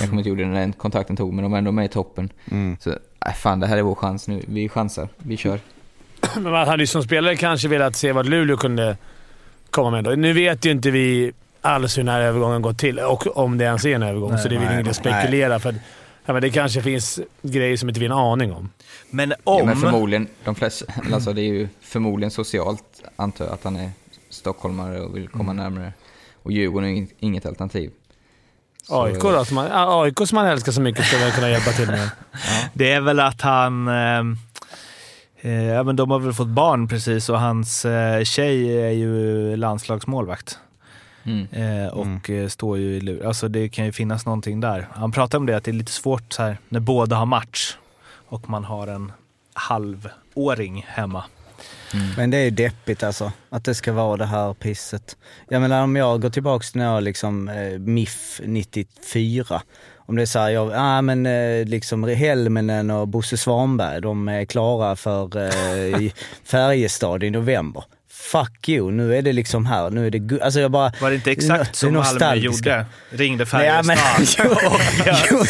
jag 0.00 0.08
kommer 0.08 0.20
inte 0.20 0.28
ihåg 0.28 0.38
när 0.38 0.60
den 0.60 0.72
kontakten 0.72 1.16
tog, 1.16 1.32
men 1.32 1.42
de 1.42 1.52
är 1.52 1.58
ändå 1.58 1.72
med 1.72 1.84
i 1.84 1.88
toppen. 1.88 2.30
Mm. 2.50 2.76
Så, 2.80 2.90
äh, 3.26 3.32
fan 3.32 3.60
det 3.60 3.66
här 3.66 3.76
är 3.76 3.82
vår 3.82 3.94
chans 3.94 4.28
nu. 4.28 4.42
Vi 4.48 4.68
chansar. 4.68 5.08
Vi 5.16 5.36
kör. 5.36 5.60
Men 6.34 6.52
man 6.52 6.68
hade 6.68 6.82
ju 6.82 6.86
som 6.86 7.02
spelare 7.02 7.36
kanske 7.36 7.68
velat 7.68 7.96
se 7.96 8.12
vad 8.12 8.28
Luleå 8.28 8.56
kunde 8.56 8.96
komma 9.70 9.90
med. 9.90 10.04
Då. 10.04 10.10
Nu 10.10 10.32
vet 10.32 10.64
ju 10.64 10.70
inte 10.70 10.90
vi 10.90 11.32
alls 11.60 11.98
hur 11.98 12.02
den 12.02 12.14
här 12.14 12.20
övergången 12.20 12.62
gått 12.62 12.78
till 12.78 12.98
och 12.98 13.36
om 13.36 13.58
det 13.58 13.64
ens 13.64 13.84
är 13.84 13.94
en 13.94 14.02
övergång, 14.02 14.30
nej, 14.30 14.42
så 14.42 14.48
det 14.48 14.54
är 14.54 14.60
väl 14.60 14.74
inget 14.74 14.88
att 14.88 14.96
spekulera. 14.96 15.58
För 15.58 15.74
ja, 16.24 16.32
men 16.32 16.42
det 16.42 16.50
kanske 16.50 16.82
finns 16.82 17.20
grejer 17.42 17.76
som 17.76 17.88
inte 17.88 18.00
vi 18.00 18.06
har 18.06 18.14
en 18.14 18.32
aning 18.32 18.52
om. 18.52 18.70
Men 19.10 19.32
om... 19.44 19.58
Ja, 19.58 19.64
men 19.64 19.76
förmodligen, 19.76 20.26
de 20.44 20.54
flesta, 20.54 20.92
alltså 21.12 21.32
det 21.32 21.42
är 21.42 21.52
ju 21.52 21.68
förmodligen 21.80 22.30
socialt, 22.30 22.84
antar 23.16 23.44
jag, 23.44 23.54
att 23.54 23.64
han 23.64 23.76
är 23.76 23.90
stockholmare 24.28 25.00
och 25.00 25.16
vill 25.16 25.28
komma 25.28 25.52
mm. 25.52 25.56
närmare. 25.56 25.92
Och 26.42 26.52
Djurgården 26.52 26.96
är 26.96 27.06
inget 27.18 27.46
alternativ. 27.46 27.90
AIK 28.88 29.22
då, 29.22 29.44
som 29.44 29.54
man, 29.54 29.68
AIK 29.72 30.18
som 30.26 30.36
man 30.36 30.46
älskar 30.46 30.72
så 30.72 30.80
mycket 30.80 31.06
ska 31.06 31.18
väl 31.18 31.32
kunna 31.32 31.50
hjälpa 31.50 31.70
till 31.70 31.86
med. 31.86 32.10
Ja. 32.32 32.38
Det 32.72 32.92
är 32.92 33.00
väl 33.00 33.20
att 33.20 33.40
han... 33.40 33.88
Eh, 33.88 34.18
eh, 35.40 35.84
men 35.84 35.96
de 35.96 36.10
har 36.10 36.18
väl 36.18 36.32
fått 36.32 36.48
barn 36.48 36.88
precis 36.88 37.28
och 37.28 37.40
hans 37.40 37.84
eh, 37.84 38.24
tjej 38.24 38.82
är 38.82 38.90
ju 38.90 39.56
landslagsmålvakt. 39.56 40.58
Mm. 41.24 41.46
Eh, 41.52 41.88
och 41.88 42.30
mm. 42.30 42.50
står 42.50 42.78
ju 42.78 42.96
i 42.96 43.00
lur. 43.00 43.26
Alltså 43.26 43.48
det 43.48 43.68
kan 43.68 43.84
ju 43.84 43.92
finnas 43.92 44.26
någonting 44.26 44.60
där. 44.60 44.88
Han 44.92 45.12
pratar 45.12 45.38
om 45.38 45.46
det, 45.46 45.56
att 45.56 45.64
det 45.64 45.70
är 45.70 45.72
lite 45.72 45.92
svårt 45.92 46.32
så 46.32 46.42
här, 46.42 46.58
när 46.68 46.80
båda 46.80 47.16
har 47.16 47.26
match 47.26 47.76
och 48.28 48.50
man 48.50 48.64
har 48.64 48.86
en 48.86 49.12
halvåring 49.54 50.86
hemma. 50.88 51.24
Mm. 51.94 52.06
Men 52.16 52.30
det 52.30 52.36
är 52.36 52.50
deppigt 52.50 53.02
alltså, 53.02 53.32
att 53.50 53.64
det 53.64 53.74
ska 53.74 53.92
vara 53.92 54.16
det 54.16 54.26
här 54.26 54.54
pisset. 54.54 55.16
Jag 55.48 55.62
menar 55.62 55.82
om 55.82 55.96
jag 55.96 56.22
går 56.22 56.30
tillbaka 56.30 56.64
till 56.64 56.78
när 56.78 56.94
jag 56.94 57.02
liksom 57.02 57.48
eh, 57.48 57.78
MIF 57.78 58.40
94. 58.44 59.62
Om 59.96 60.16
det 60.16 60.22
är 60.22 60.26
såhär, 60.26 60.50
ja 60.50 60.70
ah, 60.74 61.02
men 61.02 61.26
eh, 61.26 61.64
liksom 61.64 62.04
Helmenen 62.04 62.90
och 62.90 63.08
Bosse 63.08 63.36
Svanberg, 63.36 64.00
de 64.00 64.28
är 64.28 64.44
klara 64.44 64.96
för 64.96 65.36
eh, 65.36 66.10
Färjestad 66.44 67.22
i 67.22 67.30
november 67.30 67.84
fuck 68.12 68.68
you, 68.68 68.90
nu 68.90 69.16
är 69.16 69.22
det 69.22 69.32
liksom 69.32 69.66
här, 69.66 69.90
nu 69.90 70.06
är 70.06 70.10
det 70.10 70.42
alltså 70.42 70.60
jag 70.60 70.70
bara... 70.70 70.92
Var 71.00 71.10
det 71.10 71.14
inte 71.14 71.30
exakt 71.30 71.76
som 71.76 71.94
Malmö 71.94 72.34
gjorde? 72.34 72.86
Ringde 73.10 73.46
Färjestad 73.46 74.46
och 74.46 74.80
jo, 75.30 75.44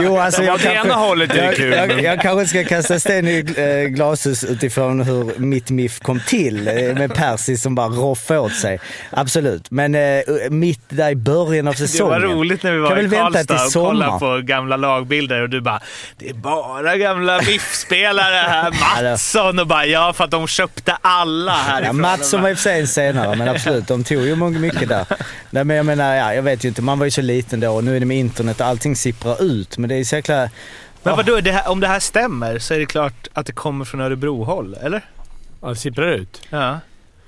jo, 0.00 0.18
alltså 0.18 0.42
jag, 0.42 0.60
kanske, 0.60 0.92
hållet 0.92 1.34
är 1.34 1.46
det 1.46 1.56
kul. 1.56 1.72
Jag, 1.72 1.90
jag, 1.90 2.02
jag, 2.02 2.20
kanske 2.20 2.46
ska 2.46 2.64
kasta 2.64 3.00
sten 3.00 3.28
i 3.28 3.44
äh, 3.56 3.88
glashus 3.88 4.44
utifrån 4.44 5.00
hur 5.00 5.38
mitt 5.38 5.70
MIF 5.70 6.00
kom 6.00 6.20
till, 6.20 6.68
äh, 6.68 6.74
med 6.74 7.14
Percy 7.14 7.56
som 7.56 7.74
bara 7.74 7.88
roffade 7.88 8.40
åt 8.40 8.54
sig. 8.54 8.80
Absolut, 9.10 9.70
men 9.70 9.94
äh, 9.94 10.20
mitt 10.50 10.82
där 10.88 11.10
i 11.10 11.16
början 11.16 11.68
av 11.68 11.72
säsongen. 11.72 12.20
Det 12.20 12.26
var 12.26 12.34
roligt 12.34 12.62
när 12.62 12.72
vi 12.72 12.78
var 12.78 12.98
i 12.98 13.10
Karlstad 13.10 13.64
och 13.66 13.72
kollade 13.72 14.18
på 14.18 14.40
gamla 14.44 14.76
lagbilder 14.76 15.42
och 15.42 15.50
du 15.50 15.60
bara 15.60 15.80
“Det 16.18 16.28
är 16.28 16.34
bara 16.34 16.96
gamla 16.96 17.38
MIF-spelare 17.38 18.34
här, 18.48 18.70
Mattsson” 19.10 19.58
och 19.58 19.66
bara 19.66 19.86
“Ja, 19.86 20.12
för 20.12 20.24
att 20.24 20.30
de 20.30 20.46
köpte 20.46 20.98
alla 21.00 21.52
härifrån”. 21.52 21.96
Ja, 21.96 22.07
som 22.16 22.42
var 22.42 22.50
i 22.50 22.54
och 22.54 22.58
för 22.58 22.62
sig 22.62 22.86
senare, 22.86 23.36
men 23.36 23.48
absolut. 23.48 23.86
De 23.86 24.04
tog 24.04 24.22
ju 24.22 24.36
mycket 24.36 24.88
där. 24.88 25.06
Nej, 25.50 25.64
men 25.64 25.76
jag 25.76 25.86
menar, 25.86 26.14
ja, 26.14 26.34
jag 26.34 26.42
vet 26.42 26.64
ju 26.64 26.68
inte. 26.68 26.82
Man 26.82 26.98
var 26.98 27.04
ju 27.04 27.10
så 27.10 27.22
liten 27.22 27.60
då 27.60 27.70
och 27.70 27.84
nu 27.84 27.96
är 27.96 28.00
det 28.00 28.06
med 28.06 28.18
internet 28.18 28.60
och 28.60 28.66
allting 28.66 28.96
sipprar 28.96 29.42
ut. 29.42 29.78
Men 29.78 29.88
det 29.88 29.94
är 29.94 30.04
så 30.04 30.16
jäkla... 30.16 30.50
Men 31.02 31.16
vadå, 31.16 31.40
det 31.40 31.52
här, 31.52 31.70
om 31.70 31.80
det 31.80 31.88
här 31.88 32.00
stämmer 32.00 32.58
så 32.58 32.74
är 32.74 32.78
det 32.78 32.86
klart 32.86 33.28
att 33.32 33.46
det 33.46 33.52
kommer 33.52 33.84
från 33.84 34.00
Örebro-håll, 34.00 34.74
eller? 34.74 35.04
Ja, 35.60 35.68
det 35.68 35.76
sipprar 35.76 36.12
ut. 36.12 36.42
Ja. 36.50 36.80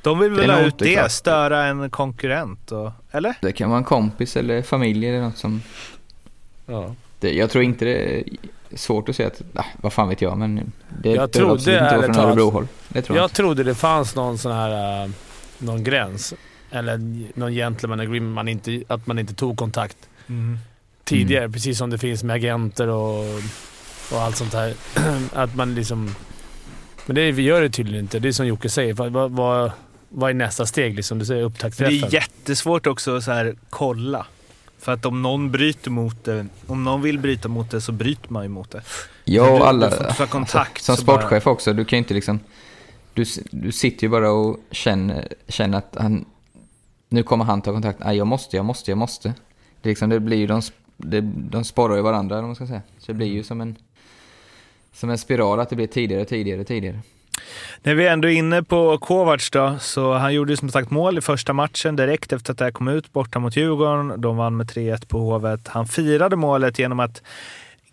De 0.03 0.19
vill 0.19 0.31
väl 0.31 0.51
ha 0.51 0.61
ut 0.61 0.79
det, 0.79 0.95
klart. 0.95 1.11
störa 1.11 1.65
en 1.65 1.91
konkurrent, 1.91 2.73
och, 2.73 2.93
eller? 3.11 3.35
Det 3.41 3.53
kan 3.53 3.71
vara 3.71 3.79
en 3.79 3.85
kompis 3.85 4.37
eller 4.37 4.63
familj 4.63 5.09
eller 5.09 5.21
något 5.21 5.39
som... 5.39 5.63
Ja. 6.67 6.95
Det, 7.21 7.33
jag 7.33 7.51
tror 7.51 7.65
inte 7.65 7.85
det... 7.85 8.25
svårt 8.75 9.09
att 9.09 9.17
säga 9.17 9.29
att, 9.29 9.43
ah, 9.55 9.65
vad 9.77 9.93
fan 9.93 10.09
vet 10.09 10.23
jag, 10.23 10.39
men 10.39 10.73
det 11.03 11.11
Jag 11.11 11.33
trodde 11.33 11.53
absolut 11.53 11.83
inte 11.83 11.97
vara 11.97 12.13
från 12.15 12.25
Örebro-håll. 12.25 12.69
Det 12.89 13.03
tror 13.03 13.17
jag, 13.17 13.23
Jag 13.23 13.27
inte. 13.27 13.37
trodde 13.37 13.65
det 13.65 13.75
fanns 13.75 14.15
någon 14.15 14.39
sån 14.39 14.53
här... 14.53 15.05
äh, 15.05 15.11
någon 15.59 15.85
gräns. 15.85 16.35
Eller 16.71 16.99
någon 17.39 17.53
gentleman 17.53 18.01
agreement, 18.01 18.35
man 18.35 18.49
inte, 18.49 18.83
att 18.89 19.07
man 19.07 19.19
inte 19.19 19.35
tog 19.35 19.59
kontakt 19.59 19.97
tidigare. 21.05 21.45
Mm. 21.45 21.53
Precis 21.53 21.79
som 21.79 21.91
det 21.91 21.99
finns 21.99 22.23
med 22.23 22.37
agenter 22.37 22.89
och, 22.89 23.25
och 24.13 24.21
allt 24.21 24.37
sånt 24.37 24.55
här. 24.55 24.75
att 25.33 25.55
man 25.55 25.75
liksom... 25.75 26.15
Men 27.07 27.17
det, 27.17 27.33
vi 27.33 27.43
gör 27.43 27.63
det 27.63 27.71
tydligen 27.71 28.05
inte. 28.05 28.19
Det 28.19 28.29
är 28.29 28.33
som 28.33 28.47
Jocke 28.47 28.69
säger. 28.69 28.95
Vad, 28.95 29.13
vad, 29.13 29.73
vad, 30.09 30.31
är 30.31 30.35
nästa 30.35 30.67
steg? 30.67 30.95
Liksom? 30.95 31.19
Du 31.19 31.25
säger 31.25 31.41
Det 31.41 31.47
upptaktsträffen. 31.47 32.05
är 32.05 32.15
jättesvårt 32.15 32.87
också 32.87 33.17
att 33.17 33.25
så 33.25 33.33
här 33.33 33.57
kolla. 33.71 34.27
För 34.81 34.93
att 34.93 35.07
om 35.07 35.23
någon 35.23 35.51
bryter 35.51 35.91
mot 35.91 36.25
det, 36.25 36.47
om 36.67 36.85
någon 36.85 37.03
vill 37.03 37.19
bryta 37.19 37.49
mot 37.49 37.71
det 37.71 37.81
så 37.81 37.93
bryter 37.93 38.33
man 38.33 38.43
ju 38.43 38.49
mot 38.49 38.71
det. 38.71 38.83
Ja, 39.25 39.51
och 39.51 39.67
alla... 39.69 39.91
du 39.91 40.15
får 40.15 40.27
kontakt, 40.27 40.83
som 40.85 40.97
så 40.97 41.05
bara- 41.05 41.21
sportchef 41.21 41.47
också, 41.47 41.73
du 41.73 41.85
kan 41.85 41.97
ju 41.97 41.99
inte 41.99 42.15
liksom... 42.15 42.41
Du, 43.15 43.25
du 43.51 43.73
sitter 43.73 44.03
ju 44.03 44.09
bara 44.09 44.31
och 44.31 44.61
känner, 44.71 45.29
känner 45.49 45.79
att 45.79 45.97
han... 45.99 46.25
Nu 47.09 47.23
kommer 47.23 47.45
han 47.45 47.63
ta 47.63 47.73
kontakt. 47.73 47.99
Nej, 48.05 48.17
jag 48.17 48.27
måste, 48.27 48.57
jag 48.57 48.65
måste, 48.65 48.91
jag 48.91 48.99
måste. 48.99 49.35
Det, 49.83 49.89
liksom, 49.89 50.09
det 50.11 50.21
blir 50.21 50.37
ju... 50.37 50.47
De, 50.47 50.63
det, 50.97 51.21
de 51.21 51.65
sporrar 51.65 51.97
ju 51.97 52.03
varandra, 52.03 52.37
vad 52.37 52.45
man 52.45 52.55
ska 52.55 52.67
säga. 52.67 52.83
Så 52.99 53.07
det 53.07 53.15
blir 53.15 53.27
ju 53.27 53.43
som 53.43 53.61
en... 53.61 53.77
Som 54.93 55.11
en 55.11 55.19
spiral, 55.19 55.61
att 55.61 55.71
det 55.71 55.77
blir 55.77 55.87
tidigare, 55.87 56.25
tidigare, 56.25 56.65
tidigare. 56.65 57.01
När 57.83 57.95
vi 57.95 58.07
ändå 58.07 58.29
är 58.29 58.33
inne 58.33 58.63
på 58.63 58.99
Kovacs 58.99 59.51
då, 59.51 59.77
så 59.81 60.15
han 60.15 60.35
gjorde 60.35 60.53
ju 60.53 60.57
som 60.57 60.69
sagt 60.69 60.91
mål 60.91 61.19
i 61.19 61.21
första 61.21 61.53
matchen 61.53 61.97
direkt 61.97 62.33
efter 62.33 62.53
att 62.53 62.59
det 62.59 62.65
här 62.65 62.73
kom 62.73 62.89
ut 62.89 63.13
borta 63.13 63.39
mot 63.39 63.57
Djurgården. 63.57 64.21
De 64.21 64.37
vann 64.37 64.57
med 64.57 64.67
3-1 64.67 65.07
på 65.09 65.19
Hovet. 65.19 65.69
Han 65.69 65.87
firade 65.87 66.37
målet 66.37 66.79
genom 66.79 67.01
att 67.01 67.23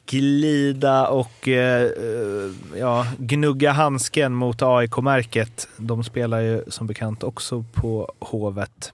glida 0.05 1.07
och 1.07 1.47
eh, 1.47 1.81
eh, 1.83 2.79
ja, 2.79 3.07
gnugga 3.17 3.71
handsken 3.71 4.33
mot 4.33 4.61
AIK-märket. 4.61 5.67
De 5.77 6.03
spelar 6.03 6.39
ju 6.39 6.63
som 6.67 6.87
bekant 6.87 7.23
också 7.23 7.65
på 7.73 8.11
Hovet. 8.19 8.93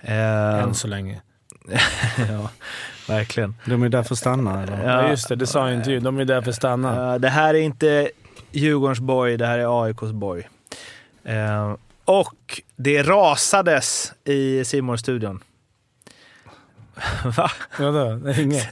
Eh, 0.00 0.62
Än 0.62 0.74
så 0.74 0.88
länge. 0.88 1.20
ja, 2.30 2.50
verkligen. 3.08 3.54
De 3.64 3.82
är 3.82 3.88
där 3.88 4.02
för 4.02 4.14
att 4.14 4.18
stanna 4.18 4.62
eller? 4.62 4.84
Ja, 4.84 5.08
just 5.08 5.28
det. 5.28 5.36
Det 5.36 5.46
sa 5.46 5.68
jag 5.68 5.78
inte 5.78 5.90
ju. 5.90 6.00
De 6.00 6.18
är 6.18 6.24
där 6.24 6.42
för 6.42 6.50
att 6.50 6.56
stanna. 6.56 7.18
Det 7.18 7.28
här 7.28 7.54
är 7.54 7.58
inte 7.58 8.10
Djurgårdens 8.52 9.00
boy, 9.00 9.36
det 9.36 9.46
här 9.46 9.58
är 9.58 9.84
AIKs 9.84 10.12
boy. 10.12 10.48
Eh, 11.24 11.74
och 12.04 12.60
det 12.76 13.02
rasades 13.02 14.12
i 14.24 14.64
simor 14.64 14.96
studion 14.96 15.42
Va? 17.36 17.50
Vadå? 17.78 18.14
Det 18.14 18.30
är 18.30 18.40
inget. 18.40 18.68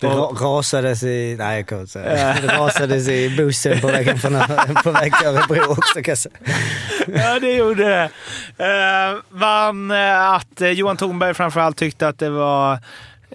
Det 0.00 0.06
ra- 0.06 0.34
rasades 0.42 1.02
i... 1.02 1.36
Nej, 1.38 1.56
jag 1.56 1.68
kan 1.68 1.80
inte 1.80 1.92
säga. 1.92 2.36
Det 2.42 2.48
rasades 2.48 3.08
i 3.08 3.36
bussen 3.36 3.80
på 3.80 3.86
vägen 3.86 4.18
från 4.18 4.32
på 4.84 4.90
väg 4.90 5.14
till 5.18 5.26
Örebro 5.28 5.70
också 5.72 5.94
kan 6.02 6.12
jag 6.12 6.18
säga. 6.18 6.34
Ja, 7.06 7.38
det 7.40 7.52
gjorde 7.52 7.84
det. 7.84 8.10
Eh, 8.64 9.18
vann 9.28 9.90
eh, 9.90 10.30
att 10.30 10.60
Johan 10.60 10.96
Thornberg 10.96 11.34
framförallt 11.34 11.76
tyckte 11.76 12.08
att 12.08 12.18
det 12.18 12.30
var, 12.30 12.78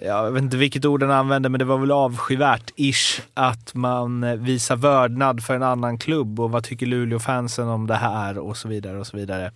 jag 0.02 0.30
vet 0.30 0.42
inte 0.42 0.56
vilket 0.56 0.84
ord 0.84 1.02
han 1.02 1.10
använde, 1.12 1.48
men 1.48 1.58
det 1.58 1.64
var 1.64 1.78
väl 1.78 1.90
avskyvärt-ish 1.90 3.20
att 3.34 3.74
man 3.74 4.24
eh, 4.24 4.34
visar 4.34 4.76
vördnad 4.76 5.44
för 5.44 5.54
en 5.54 5.62
annan 5.62 5.98
klubb 5.98 6.40
och 6.40 6.50
vad 6.50 6.64
tycker 6.64 6.86
Luleå-fansen 6.86 7.68
om 7.68 7.86
det 7.86 7.94
här 7.94 8.38
och 8.38 8.56
så 8.56 8.68
vidare 8.68 8.98
och 8.98 9.06
så 9.06 9.16
vidare. 9.16 9.52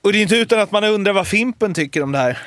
Och 0.00 0.12
det 0.12 0.18
är 0.18 0.22
inte 0.22 0.36
utan 0.36 0.60
att 0.60 0.72
man 0.72 0.84
undrar 0.84 1.12
vad 1.12 1.26
Fimpen 1.26 1.74
tycker 1.74 2.02
om 2.02 2.12
det 2.12 2.18
här. 2.18 2.38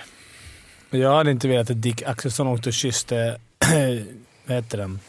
Jag 0.90 1.16
hade 1.16 1.32
inte 1.32 1.48
velat 1.48 1.70
att 1.70 1.82
Dick 1.82 2.02
Axelsson 2.02 2.48
åkte 2.48 2.70
och 2.70 2.74
kysste, 2.74 3.38
vad 4.46 4.56
heter 4.56 4.78
den? 4.78 5.00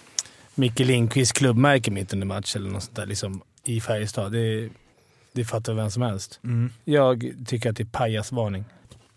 Micke 0.54 0.78
Lindqvist 0.78 1.32
klubbmärke 1.32 1.90
mitt 1.90 2.12
under 2.12 2.26
match 2.26 2.56
eller 2.56 2.70
något 2.70 2.82
sånt 2.82 2.96
där 2.96 3.06
liksom, 3.06 3.40
i 3.64 3.80
Färjestad. 3.80 4.32
Det, 4.32 4.68
det 5.32 5.44
fattar 5.44 5.74
vem 5.74 5.90
som 5.90 6.02
helst. 6.02 6.40
Jag 6.84 7.32
tycker 7.46 7.70
att 7.70 7.76
det 7.76 7.82
är 7.82 7.84
pajasvarning. 7.84 8.64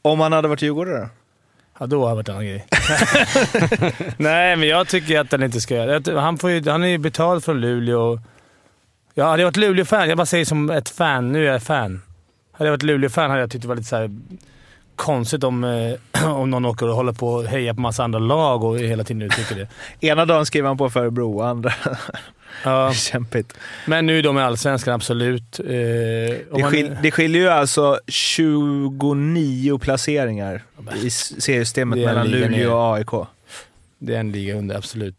Om 0.01 0.19
han 0.19 0.33
hade 0.33 0.47
varit 0.47 0.61
djurgårdare 0.61 0.99
då? 0.99 1.09
Ja, 1.79 1.85
då 1.85 2.01
har 2.01 2.09
det 2.09 2.15
varit 2.15 2.29
en 2.29 2.35
annan 2.35 2.45
grej. 2.45 2.65
Nej, 4.17 4.55
men 4.55 4.67
jag 4.67 4.87
tycker 4.87 5.19
att 5.19 5.31
han 5.31 5.43
inte 5.43 5.61
ska 5.61 5.75
göra 5.75 5.99
det. 5.99 6.19
Han, 6.19 6.37
får 6.37 6.51
ju, 6.51 6.69
han 6.69 6.83
är 6.83 6.87
ju 6.87 6.97
betald 6.97 7.43
från 7.43 7.61
Luleå. 7.61 8.19
Jag 9.13 9.25
hade 9.25 9.41
jag 9.41 9.47
varit 9.47 9.57
Luleå-fan, 9.57 10.09
jag 10.09 10.17
bara 10.17 10.25
säger 10.25 10.45
som 10.45 10.69
ett 10.69 10.89
fan, 10.89 11.31
nu 11.31 11.47
är 11.47 11.51
jag 11.51 11.63
fan. 11.63 12.01
Hade 12.51 12.67
jag 12.67 12.71
varit 12.71 12.83
Luleå-fan 12.83 13.29
hade 13.29 13.41
jag 13.41 13.51
tyckt 13.51 13.61
det 13.61 13.67
var 13.67 13.75
lite 13.75 13.87
så 13.87 13.95
här 13.95 14.09
konstigt 14.99 15.43
om, 15.43 15.63
eh, 15.63 16.25
om 16.35 16.49
någon 16.49 16.65
åker 16.65 16.87
och 16.89 16.95
håller 16.95 17.13
på 17.13 17.27
och 17.27 17.43
hejar 17.45 17.73
på 17.73 17.81
massa 17.81 18.03
andra 18.03 18.19
lag 18.19 18.63
och 18.63 18.79
hela 18.79 19.03
tiden 19.03 19.21
uttrycker 19.21 19.55
det. 19.55 19.67
Ena 20.07 20.25
dagen 20.25 20.45
skriver 20.45 20.67
han 20.67 20.77
på 20.77 20.89
för 20.89 20.99
Örebro, 20.99 21.41
andra... 21.41 21.73
Ja, 22.63 22.93
Kämpigt. 22.93 23.53
men 23.87 24.05
nu 24.05 24.19
är 24.19 24.23
de 24.23 24.37
i 24.37 24.41
Allsvenskan, 24.41 24.93
absolut. 24.93 25.59
Eh, 25.59 25.65
Det, 25.67 26.43
man- 26.51 26.71
skil, 26.71 26.97
det 27.01 27.11
skiljer 27.11 27.41
ju 27.41 27.49
alltså 27.49 27.99
29 28.07 29.77
placeringar 29.77 30.63
i 31.03 31.09
seriesystemet 31.09 31.99
mellan 31.99 32.27
Luleå 32.27 32.73
och 32.73 32.95
AIK. 32.95 33.27
det 33.99 34.15
är 34.15 34.19
en 34.19 34.31
liga 34.31 34.55
under, 34.55 34.75
absolut. 34.75 35.15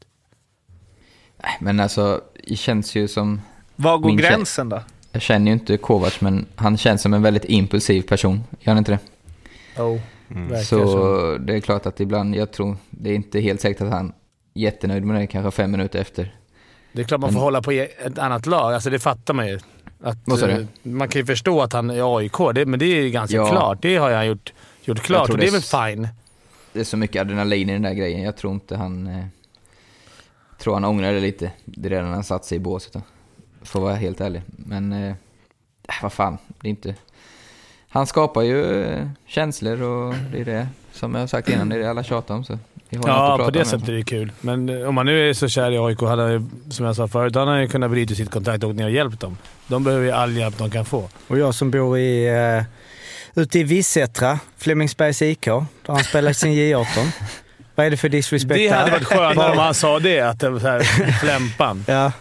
Nej, 1.42 1.56
Men 1.60 1.80
alltså, 1.80 2.20
det 2.48 2.56
känns 2.56 2.94
ju 2.94 3.08
som... 3.08 3.40
Var 3.76 3.98
går 3.98 4.10
gränsen 4.12 4.68
då? 4.68 4.82
Jag 5.12 5.22
känner 5.22 5.46
ju 5.46 5.52
inte 5.52 5.76
Kovacs, 5.76 6.20
men 6.20 6.46
han 6.56 6.76
känns 6.78 7.02
som 7.02 7.14
en 7.14 7.22
väldigt 7.22 7.44
impulsiv 7.44 8.02
person. 8.02 8.44
Gör 8.60 8.70
han 8.72 8.78
inte 8.78 8.92
det? 8.92 8.98
Oh, 9.80 9.98
verkar 10.28 10.62
Så 10.62 10.86
så. 10.86 11.36
det 11.38 11.54
är 11.56 11.60
klart 11.60 11.86
att 11.86 12.00
ibland, 12.00 12.34
jag 12.36 12.52
tror, 12.52 12.76
det 12.90 13.10
är 13.10 13.14
inte 13.14 13.40
helt 13.40 13.60
säkert 13.60 13.82
att 13.82 13.92
han 13.92 14.06
är 14.54 14.60
jättenöjd 14.60 15.04
med 15.04 15.20
det 15.20 15.26
kanske 15.26 15.50
fem 15.50 15.70
minuter 15.70 15.98
efter. 16.00 16.34
Det 16.92 17.00
är 17.00 17.04
klart 17.04 17.20
man 17.20 17.30
får 17.30 17.34
Men- 17.34 17.42
hålla 17.42 17.62
på 17.62 17.70
ett 17.70 18.18
annat 18.18 18.46
lag. 18.46 18.74
Alltså 18.74 18.90
det 18.90 18.98
fattar 18.98 19.34
man 19.34 19.48
ju. 19.48 19.58
Att, 20.02 20.42
eh, 20.42 20.58
Man 20.82 21.08
kan 21.08 21.20
ju 21.20 21.26
förstå 21.26 21.60
att 21.62 21.72
han 21.72 21.90
är 21.90 22.16
AIK, 22.18 22.52
det, 22.54 22.66
men 22.66 22.78
det 22.78 22.84
är 22.86 23.02
ju 23.02 23.10
ganska 23.10 23.36
Ja. 23.36 23.50
klart. 23.50 23.78
Det 23.82 23.96
har 23.96 24.10
han 24.12 24.26
gjort, 24.26 24.52
gjort 24.84 24.98
klart 25.00 25.30
och 25.30 25.36
det 25.38 25.42
är 25.42 25.46
det 25.46 25.52
väl 25.70 25.90
fine. 25.92 26.08
Det 26.72 26.80
är 26.80 26.84
så 26.84 26.96
mycket 26.96 27.20
adrenalin 27.20 27.68
i 27.70 27.72
den 27.72 27.82
där 27.82 27.92
grejen. 27.94 28.22
Jag 28.22 28.36
tror 28.36 28.52
inte 28.52 28.76
han... 28.76 29.06
Eh, 29.06 29.24
tror 30.58 30.74
han 30.74 30.84
ångrar 30.84 31.12
det 31.12 31.20
lite. 31.20 31.50
Det 31.64 31.88
är 31.88 31.90
redan 31.90 32.12
han 32.12 32.24
satt 32.24 32.44
sig 32.44 32.56
i 32.56 32.58
båset. 32.58 32.92
då. 32.92 33.00
För 33.62 33.78
att 33.78 33.82
vara 33.82 33.94
helt 33.94 34.20
ärlig. 34.20 34.42
Men... 34.46 34.92
Eh, 34.92 35.14
vad 36.02 36.12
fan, 36.12 36.38
det 36.60 36.68
är 36.68 36.70
inte... 36.70 36.94
Han 37.92 38.06
skapar 38.06 38.42
ju 38.42 38.84
eh, 38.84 39.06
känslor 39.26 39.82
och 39.82 40.14
det 40.32 40.40
är 40.40 40.44
det. 40.44 40.68
Som 40.92 41.14
jag 41.14 41.22
har 41.22 41.26
sagt 41.26 41.48
innan, 41.48 41.68
det 41.68 41.74
är 41.74 41.78
det 41.78 41.90
alla 41.90 42.02
tjatar 42.02 42.34
om. 42.34 42.44
Så 42.44 42.58
Ja, 42.90 43.40
på 43.44 43.50
det 43.50 43.64
sättet 43.64 43.88
är 43.88 43.92
det 43.92 44.02
kul. 44.02 44.32
Men 44.40 44.68
eh, 44.68 44.88
om 44.88 44.94
man 44.94 45.06
nu 45.06 45.30
är 45.30 45.34
så 45.34 45.48
kär 45.48 45.70
i 45.70 45.78
AIK, 45.78 46.00
hade 46.00 46.22
han 46.22 46.32
ju, 46.32 46.42
som 46.70 46.86
jag 46.86 46.96
sa 46.96 47.08
förut, 47.08 47.32
då 47.32 47.38
hade 47.38 47.50
han 47.50 47.60
ju 47.60 47.68
kunnat 47.68 47.90
bryta 47.90 48.14
sitt 48.14 48.30
kontrakt 48.30 48.64
och 48.64 48.70
åkt 48.70 48.76
ner 48.78 48.84
och 48.84 48.90
hjälpt 48.90 49.20
dem. 49.20 49.36
De 49.66 49.84
behöver 49.84 50.04
ju 50.04 50.10
all 50.10 50.36
hjälp 50.36 50.58
de 50.58 50.70
kan 50.70 50.84
få. 50.84 51.08
Och 51.28 51.38
jag 51.38 51.54
som 51.54 51.70
bor 51.70 51.98
i, 51.98 52.30
uh, 52.30 52.62
ute 53.42 53.58
i 53.58 53.62
Vissättra, 53.62 54.38
Flemingsbergs 54.58 55.22
IK, 55.22 55.44
där 55.44 55.64
han 55.86 56.04
spelar 56.04 56.32
sin 56.32 56.52
J18. 56.52 56.84
Vad 57.74 57.86
är 57.86 57.90
det 57.90 57.96
för 57.96 58.08
disrespect 58.08 58.54
Det 58.54 58.68
hade 58.68 58.90
varit 58.90 59.04
skönare 59.04 59.52
om 59.52 59.58
han 59.58 59.74
sa 59.74 59.98
det, 59.98 60.20
att 60.20 60.40
det 60.40 60.50
var 60.50 60.60
såhär 60.60 60.80
flämpan. 61.20 61.84
Ja. 61.88 62.12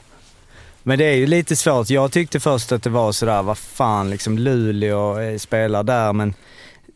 Men 0.84 0.99
det 0.99 1.05
är 1.05 1.15
ju 1.15 1.27
lite 1.27 1.55
svårt. 1.55 1.89
Jag 1.89 2.11
tyckte 2.11 2.39
först 2.39 2.71
att 2.71 2.84
det 2.84 2.89
var 2.89 3.11
sådär, 3.11 3.43
vad 3.43 3.57
fan, 3.57 4.09
liksom 4.09 4.38
Luleå 4.38 5.19
eh, 5.19 5.38
spelar 5.38 5.84
där, 5.84 6.13
men 6.13 6.34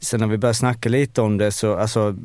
sen 0.04 0.20
när 0.20 0.28
vi 0.28 0.38
började 0.38 0.58
snacka 0.58 0.90
lite 0.90 1.22
om 1.22 1.38
det 1.38 1.52
så, 1.52 1.76
alltså, 1.76 2.16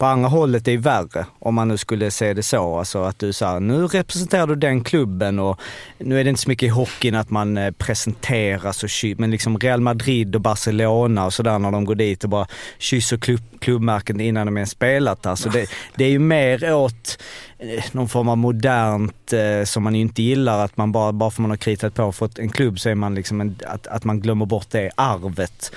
på 0.00 0.06
andra 0.06 0.28
hållet 0.28 0.68
är 0.68 0.72
det 0.72 0.78
värre. 0.78 1.26
Om 1.38 1.54
man 1.54 1.68
nu 1.68 1.76
skulle 1.76 2.10
se 2.10 2.34
det 2.34 2.42
så. 2.42 2.78
Alltså 2.78 3.02
att 3.02 3.18
du 3.18 3.32
säger 3.32 3.60
nu 3.60 3.86
representerar 3.86 4.46
du 4.46 4.54
den 4.54 4.84
klubben 4.84 5.38
och 5.38 5.60
nu 5.98 6.20
är 6.20 6.24
det 6.24 6.30
inte 6.30 6.42
så 6.42 6.48
mycket 6.48 6.66
i 6.66 6.68
hockeyn 6.68 7.14
att 7.14 7.30
man 7.30 7.58
eh, 7.58 7.70
presenteras 7.70 8.82
och 8.82 8.90
ky- 8.90 9.14
men 9.18 9.30
liksom 9.30 9.58
Real 9.58 9.80
Madrid 9.80 10.34
och 10.34 10.40
Barcelona 10.40 11.26
och 11.26 11.34
sådär 11.34 11.58
när 11.58 11.70
de 11.70 11.84
går 11.84 11.94
dit 11.94 12.24
och 12.24 12.30
bara 12.30 12.46
kysser 12.78 13.16
klubb, 13.16 13.40
klubbmärken 13.60 14.20
innan 14.20 14.46
de 14.46 14.56
ens 14.56 14.70
spelat 14.70 15.26
Alltså 15.26 15.48
det, 15.48 15.70
det 15.94 16.04
är 16.04 16.10
ju 16.10 16.18
mer 16.18 16.74
åt 16.74 17.22
eh, 17.58 17.84
någon 17.92 18.08
form 18.08 18.28
av 18.28 18.38
modernt 18.38 19.32
eh, 19.32 19.64
som 19.64 19.82
man 19.82 19.94
ju 19.94 20.00
inte 20.00 20.22
gillar, 20.22 20.64
att 20.64 20.76
man 20.76 20.92
bara, 20.92 21.12
bara 21.12 21.30
för 21.30 21.42
man 21.42 21.50
har 21.50 21.56
kritat 21.56 21.94
på 21.94 22.04
och 22.04 22.14
fått 22.14 22.38
en 22.38 22.48
klubb 22.48 22.80
så 22.80 22.88
är 22.88 22.94
man 22.94 23.14
liksom 23.14 23.40
en, 23.40 23.56
att, 23.66 23.86
att 23.86 24.04
man 24.04 24.20
glömmer 24.20 24.46
bort 24.46 24.70
det 24.70 24.90
arvet. 24.94 25.72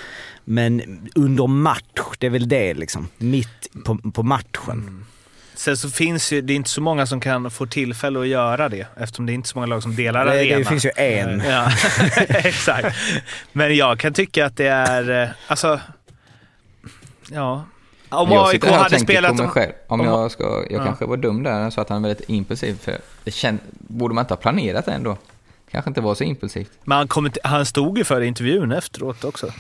Men 0.46 0.82
under 1.16 1.48
match, 1.48 2.16
det 2.20 2.26
är 2.26 2.30
väl 2.32 2.50
det 2.50 2.74
liksom. 2.74 3.08
Mitt 3.18 3.68
på, 3.86 3.98
på 3.98 4.24
matchen. 4.24 5.06
Sen 5.56 5.78
så 5.78 5.90
finns 5.90 6.34
ju, 6.34 6.42
det 6.42 6.54
är 6.54 6.56
inte 6.56 6.70
så 6.70 6.82
många 6.82 7.06
som 7.06 7.20
kan 7.20 7.52
få 7.52 7.66
tillfälle 7.66 8.20
att 8.20 8.28
göra 8.28 8.70
det 8.70 8.88
eftersom 8.98 9.26
det 9.26 9.32
är 9.32 9.34
inte 9.34 9.50
så 9.50 9.58
många 9.58 9.66
lag 9.68 9.84
som 9.84 9.96
delar 9.96 10.26
Det, 10.26 10.32
arena. 10.32 10.58
det 10.58 10.66
finns 10.66 10.86
ju 10.86 10.92
en. 10.96 11.40
Ja, 11.46 11.72
exakt. 12.28 12.98
Men 13.52 13.76
jag 13.76 14.00
kan 14.00 14.14
tycka 14.14 14.46
att 14.46 14.58
det 14.58 14.68
är, 14.68 15.24
eh, 15.24 15.30
alltså, 15.48 15.80
ja. 17.32 17.66
Om 18.10 18.32
Jag 18.32 18.48
AIK 18.48 18.52
sitter 18.52 18.68
här 18.68 18.74
och 18.78 18.84
hade 18.84 18.90
tänker 18.98 19.14
spelat... 19.14 19.32
på 19.32 19.44
mig 19.44 19.48
själv. 19.52 19.72
Om, 19.88 20.00
om- 20.02 20.08
jag 20.08 20.32
ska... 20.32 20.44
Jag 20.70 20.82
Ja. 20.82 20.86
kanske 20.86 21.06
var 21.06 21.18
dum 21.18 21.44
där 21.44 21.70
så 21.70 21.82
att 21.82 21.90
han 21.90 22.06
är 22.06 22.08
väldigt 22.10 22.30
impulsiv. 22.30 22.78
För 22.82 22.98
det 23.24 23.32
känd, 23.32 23.60
borde 23.72 24.16
man 24.16 24.22
inte 24.24 24.34
ha 24.34 24.42
planerat 24.42 24.86
det 24.86 24.92
ändå? 24.92 25.18
Kanske 25.72 25.90
inte 25.90 26.02
var 26.02 26.16
så 26.16 26.24
impulsivt. 26.24 26.72
Men 26.84 26.98
han, 26.98 27.08
kom, 27.08 27.30
han 27.44 27.66
stod 27.66 27.98
ju 27.98 28.04
för 28.04 28.22
intervjun 28.22 28.72
efteråt 28.72 29.24
också. 29.24 29.52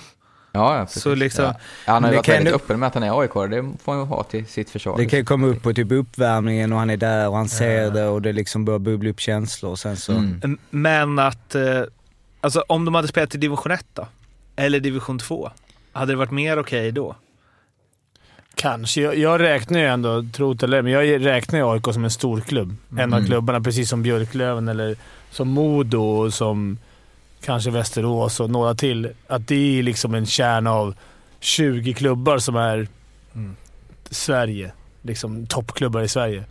Ja, 0.56 0.78
ja, 0.78 0.86
precis. 0.86 1.04
Så 1.04 1.16
liksom- 1.16 1.45
ja. 1.45 1.54
Han 1.86 2.04
har 2.04 2.12
ju 2.12 2.16
varit 2.16 2.26
kan 2.26 2.34
väldigt 2.36 2.51
du- 2.54 2.56
öppen 2.56 2.80
med 2.80 2.88
att 2.88 2.93
han 2.93 3.04
är 3.04 3.20
AIK 3.22 3.34
det 3.34 3.72
får 3.84 3.91
han 3.91 4.01
ju 4.01 4.06
ha 4.08 4.24
till 4.24 4.45
sitt 4.45 4.70
försvar. 4.70 4.97
Det 4.97 5.06
kan 5.06 5.20
ju 5.20 5.26
komma 5.26 5.47
upp 5.47 5.62
på 5.64 5.74
typ 5.74 5.91
uppvärmningen 5.91 6.74
och 6.74 6.80
han 6.80 6.89
är 6.89 6.97
där 6.97 7.30
och 7.30 7.36
han 7.38 7.49
ser 7.49 7.91
det 7.91 8.08
och 8.08 8.22
det 8.22 8.32
liksom 8.34 8.66
börjar 8.66 8.80
bubbla 8.80 9.10
upp 9.10 9.20
känslor 9.20 9.72
och 9.72 9.80
sen 9.80 9.97
så... 9.97 10.12
Mm. 10.14 10.58
Men 10.70 11.20
att, 11.20 11.56
eh, 11.56 11.82
alltså 12.41 12.64
om 12.68 12.86
de 12.86 12.95
hade 12.95 13.08
spelat 13.08 13.36
i 13.36 13.38
division 13.38 13.72
1 13.72 13.86
då? 13.93 14.08
Eller 14.56 14.80
division 14.80 15.20
2? 15.20 15.49
Hade 15.91 16.12
det 16.12 16.16
varit 16.18 16.32
mer 16.32 16.60
okej 16.60 16.91
då? 16.91 17.16
Kanske. 18.56 19.01
Jag, 19.01 19.18
jag 19.18 19.41
räknar 19.41 19.80
ju 19.80 19.86
ändå, 19.86 20.24
tro 20.34 20.54
det 20.54 20.66
eller 20.66 20.82
men 20.82 20.91
jag 20.91 21.26
räknar 21.26 21.60
ju 21.60 21.66
AIK 21.74 21.93
som 21.93 22.04
en 22.04 22.12
stor 22.12 22.39
klubb. 22.41 22.76
En 22.91 22.99
av 23.14 23.20
Mm. 23.20 23.26
klubbarna, 23.26 23.62
precis 23.62 23.89
som 23.89 24.04
Björklöven 24.04 24.68
eller 24.68 24.95
som 25.32 25.47
Modo 25.49 25.99
och 26.04 26.34
som 26.34 26.78
kanske 27.46 27.72
Västerås 27.72 28.39
och 28.39 28.50
några 28.50 28.76
till. 28.76 29.10
Att 29.28 29.48
det 29.48 29.80
är 29.80 29.84
liksom 29.84 30.14
en 30.14 30.26
kärna 30.26 30.72
av 30.72 30.96
20 31.39 31.94
klubbar 31.94 32.38
som 32.38 32.56
är 32.56 32.88
Mm. 33.36 33.56
Sverige. 34.10 34.72
Liksom 35.02 35.46
toppklubbar 35.48 36.02
i 36.02 36.08
Sverige. 36.08 36.44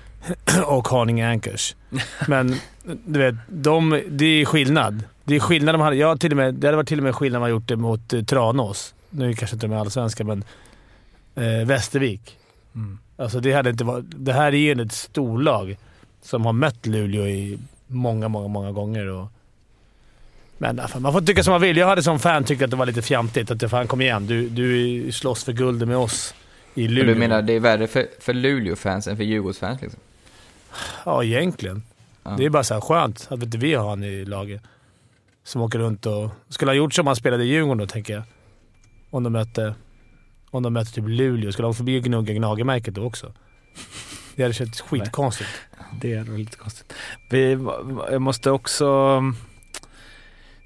och 0.66 0.88
Haninge 0.88 1.28
Anchors. 1.30 1.74
Men 2.28 2.56
du 3.04 3.18
vet, 3.18 3.34
de, 3.48 4.02
det 4.08 4.24
är 4.24 4.44
skillnad. 4.44 5.02
Det 5.24 5.36
är 5.36 5.40
skillnad. 5.40 5.74
De 5.74 5.80
hade, 5.80 5.96
jag 5.96 6.20
till 6.20 6.32
och 6.32 6.36
med, 6.36 6.54
det 6.54 6.66
hade 6.66 6.76
varit 6.76 6.88
till 6.88 6.98
och 6.98 7.04
med 7.04 7.14
skillnad 7.14 7.36
om 7.36 7.40
man 7.40 7.50
gjort 7.50 7.68
det 7.68 7.76
mot 7.76 8.12
eh, 8.12 8.22
Tranås. 8.22 8.94
Nu 9.10 9.34
kanske 9.34 9.56
inte 9.56 9.66
de 9.66 9.72
är 9.72 9.78
allsvenska, 9.78 10.24
men 10.24 10.44
eh, 11.34 11.66
Västervik. 11.66 12.36
Mm. 12.74 12.98
Alltså 13.16 13.40
det, 13.40 13.52
hade 13.52 13.70
inte 13.70 13.84
varit, 13.84 14.04
det 14.08 14.32
här 14.32 14.54
är 14.54 14.74
ju 14.74 14.82
ett 14.82 14.92
storlag 14.92 15.76
som 16.22 16.46
har 16.46 16.52
mött 16.52 16.86
Luleå 16.86 17.26
i 17.26 17.58
många, 17.86 18.28
många, 18.28 18.48
många 18.48 18.72
gånger. 18.72 19.06
Och, 19.06 19.26
men 20.62 20.88
fan, 20.88 21.02
man 21.02 21.12
får 21.12 21.20
tycka 21.20 21.42
som 21.42 21.52
man 21.52 21.60
vill. 21.60 21.76
Jag 21.76 21.86
hade 21.86 22.02
som 22.02 22.18
fan 22.18 22.44
tyckt 22.44 22.62
att 22.62 22.70
det 22.70 22.76
var 22.76 22.86
lite 22.86 23.02
fjantigt. 23.02 23.50
Att 23.50 23.60
det 23.60 23.68
fan 23.68 23.86
kom 23.86 24.00
igen, 24.00 24.26
du, 24.26 24.48
du 24.48 25.12
slåss 25.12 25.44
för 25.44 25.52
guldet 25.52 25.88
med 25.88 25.96
oss 25.96 26.34
i 26.74 26.82
Men 26.84 26.94
Luleå. 26.94 27.14
Du 27.14 27.20
menar 27.20 27.42
det 27.42 27.52
är 27.52 27.60
värre 27.60 27.86
för, 27.86 28.06
för 28.20 28.34
Luleå-fans 28.34 29.06
än 29.06 29.16
för 29.16 29.24
Djurgårdsfans 29.24 29.82
liksom? 29.82 30.00
Ja, 31.04 31.24
egentligen. 31.24 31.82
Ja. 32.22 32.34
Det 32.38 32.44
är 32.44 32.50
bara 32.50 32.64
så 32.64 32.74
här 32.74 32.80
skönt 32.80 33.26
att 33.30 33.42
inte 33.42 33.58
vi 33.58 33.74
har 33.74 33.88
han 33.88 34.04
i 34.04 34.24
laget. 34.24 34.62
Som 35.44 35.62
åker 35.62 35.78
runt 35.78 36.06
och... 36.06 36.30
Skulle 36.48 36.70
ha 36.70 36.76
gjort 36.76 36.94
som 36.94 37.06
han 37.06 37.16
spelade 37.16 37.44
i 37.44 37.46
Djurgården 37.46 37.78
då, 37.78 37.86
tänker 37.86 38.12
jag. 38.12 38.22
Om 39.10 39.22
de 39.22 39.32
mötte, 39.32 39.74
om 40.50 40.62
de 40.62 40.72
mötte 40.72 40.92
typ 40.92 41.04
Luleå. 41.08 41.52
Skulle 41.52 41.66
de 41.66 41.74
förbi 41.74 42.00
gnugga 42.00 42.34
Gnagermärket 42.34 42.94
då 42.94 43.04
också? 43.04 43.32
Det 44.36 44.42
hade 44.42 44.54
känts 44.54 44.80
skitkonstigt. 44.80 45.50
Det 46.00 46.14
är 46.14 46.24
lite 46.24 46.56
konstigt. 46.56 46.92
Vi, 47.30 47.58
jag 48.10 48.22
måste 48.22 48.50
också 48.50 49.20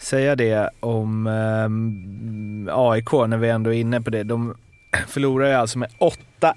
säga 0.04 0.36
det 0.36 0.70
om 0.80 1.26
ehm, 1.26 2.68
AIK 2.72 3.12
när 3.12 3.36
vi 3.36 3.48
ändå 3.48 3.70
är 3.74 3.78
inne 3.78 4.00
på 4.00 4.10
det. 4.10 4.22
De 4.22 4.56
förlorar 5.08 5.48
ju 5.48 5.54
alltså 5.54 5.78
med 5.78 5.90
8-1 6.40 6.52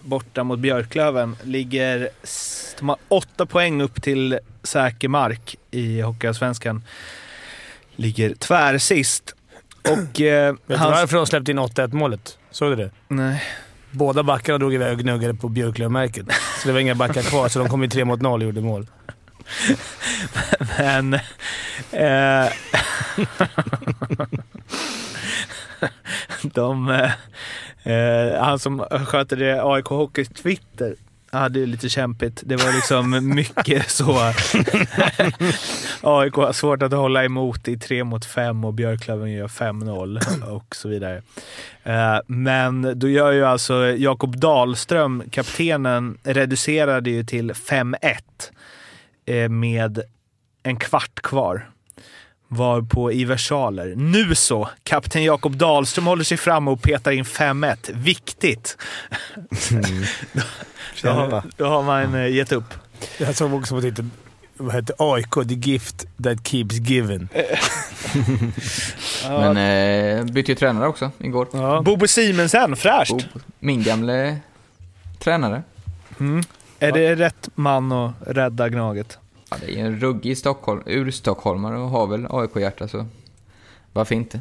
borta 0.00 0.44
mot 0.44 0.58
Björklöven. 0.58 1.36
Ligger, 1.42 2.08
de 2.78 2.88
har 2.88 2.98
åtta 3.08 3.46
poäng 3.46 3.82
upp 3.82 4.02
till 4.02 4.38
säker 4.62 5.08
mark 5.08 5.56
i 5.70 6.00
Hockeyallsvenskan. 6.00 6.82
Ligger 7.96 8.34
tvärsist. 8.34 9.34
Och... 9.90 10.20
Eh, 10.20 10.52
Vet 10.52 10.60
du 10.66 10.74
hans- 10.76 10.90
varför 11.00 11.16
de 11.16 11.26
släppte 11.26 11.50
in 11.50 11.58
8-1 11.58 11.92
målet? 11.94 12.38
Såg 12.50 12.72
du 12.72 12.76
det? 12.76 12.90
Nej. 13.08 13.42
Båda 13.90 14.22
backarna 14.22 14.58
drog 14.58 14.74
iväg 14.74 14.92
och 14.92 14.98
gnuggade 14.98 15.34
på 15.34 15.48
Björklövmärket. 15.48 16.26
Så 16.62 16.68
det 16.68 16.72
var 16.72 16.80
inga 16.80 16.94
backar 16.94 17.22
kvar, 17.22 17.48
så 17.48 17.58
de 17.58 17.68
kom 17.68 17.84
i 17.84 17.88
3 17.88 18.04
mot 18.04 18.20
0 18.22 18.40
och 18.40 18.46
gjorde 18.46 18.60
mål. 18.60 18.86
Men... 20.78 21.14
Eh, 21.92 22.52
de, 26.42 26.90
eh, 27.82 28.42
han 28.42 28.58
som 28.58 28.80
sköter 29.06 29.36
det 29.36 29.62
AIK 29.62 29.86
Hockeys 29.86 30.28
Twitter 30.28 30.94
hade 31.30 31.58
ju 31.58 31.66
lite 31.66 31.88
kämpigt. 31.88 32.42
Det 32.44 32.56
var 32.56 32.72
liksom 32.72 33.34
mycket 33.34 33.90
så. 33.90 34.18
AIK 36.00 36.34
har 36.34 36.52
svårt 36.52 36.82
att 36.82 36.92
hålla 36.92 37.24
emot 37.24 37.68
i 37.68 37.78
3 37.78 38.04
mot 38.04 38.24
5 38.24 38.64
och 38.64 38.74
Björklöven 38.74 39.32
gör 39.32 39.48
5-0 39.48 40.48
och 40.56 40.76
så 40.76 40.88
vidare. 40.88 41.22
Eh, 41.84 42.18
men 42.26 42.98
då 42.98 43.08
gör 43.08 43.32
ju 43.32 43.44
alltså 43.44 43.86
Jakob 43.86 44.36
Dahlström, 44.36 45.22
kaptenen, 45.30 46.18
reducerade 46.24 47.10
ju 47.10 47.24
till 47.24 47.52
5-1 47.52 48.16
med 49.50 50.00
en 50.62 50.76
kvart 50.76 51.22
kvar. 51.22 51.70
Var 52.48 52.82
på 52.82 53.12
i 53.12 53.24
versaler. 53.24 53.94
Nu 53.96 54.34
så! 54.34 54.68
Kapten 54.82 55.24
Jakob 55.24 55.56
Dahlström 55.56 56.06
håller 56.06 56.24
sig 56.24 56.36
framme 56.36 56.70
och 56.70 56.82
petar 56.82 57.12
in 57.12 57.24
5-1. 57.24 57.92
Viktigt! 57.94 58.76
då, 61.02 61.10
har, 61.10 61.42
då 61.56 61.66
har 61.66 61.82
man 61.82 62.14
eh, 62.14 62.34
gett 62.34 62.52
upp. 62.52 62.74
Jag 63.18 63.34
såg 63.34 63.54
också 63.54 63.74
på 63.74 63.80
titeln. 63.80 64.10
Vad 64.56 64.72
hette 64.72 64.92
AIK? 64.98 65.32
The 65.48 65.54
gift 65.54 66.06
that 66.22 66.48
keeps 66.48 66.74
given. 66.74 67.28
Men 69.28 69.56
eh, 69.56 70.24
bytte 70.24 70.52
ju 70.52 70.56
tränare 70.56 70.88
också 70.88 71.10
igår. 71.18 71.48
Ja. 71.52 71.82
Bobo 71.82 72.08
Simensen, 72.08 72.76
fräscht! 72.76 73.10
Bob, 73.10 73.22
min 73.58 73.82
gamle 73.82 74.36
tränare. 75.18 75.62
Mm. 76.20 76.42
Är 76.78 76.92
det 76.92 77.14
rätt 77.14 77.48
man 77.54 77.92
att 77.92 78.12
rädda 78.26 78.68
Gnaget? 78.68 79.18
Ja, 79.50 79.56
det 79.60 79.80
är 79.80 79.84
en 79.86 80.00
ruggig 80.00 80.38
Stockholm, 80.38 80.82
ur-stockholmare 80.86 81.76
och 81.78 81.88
har 81.88 82.06
väl 82.06 82.26
AIK-hjärta 82.30 82.88
så 82.88 83.06
varför 83.92 84.14
inte? 84.14 84.40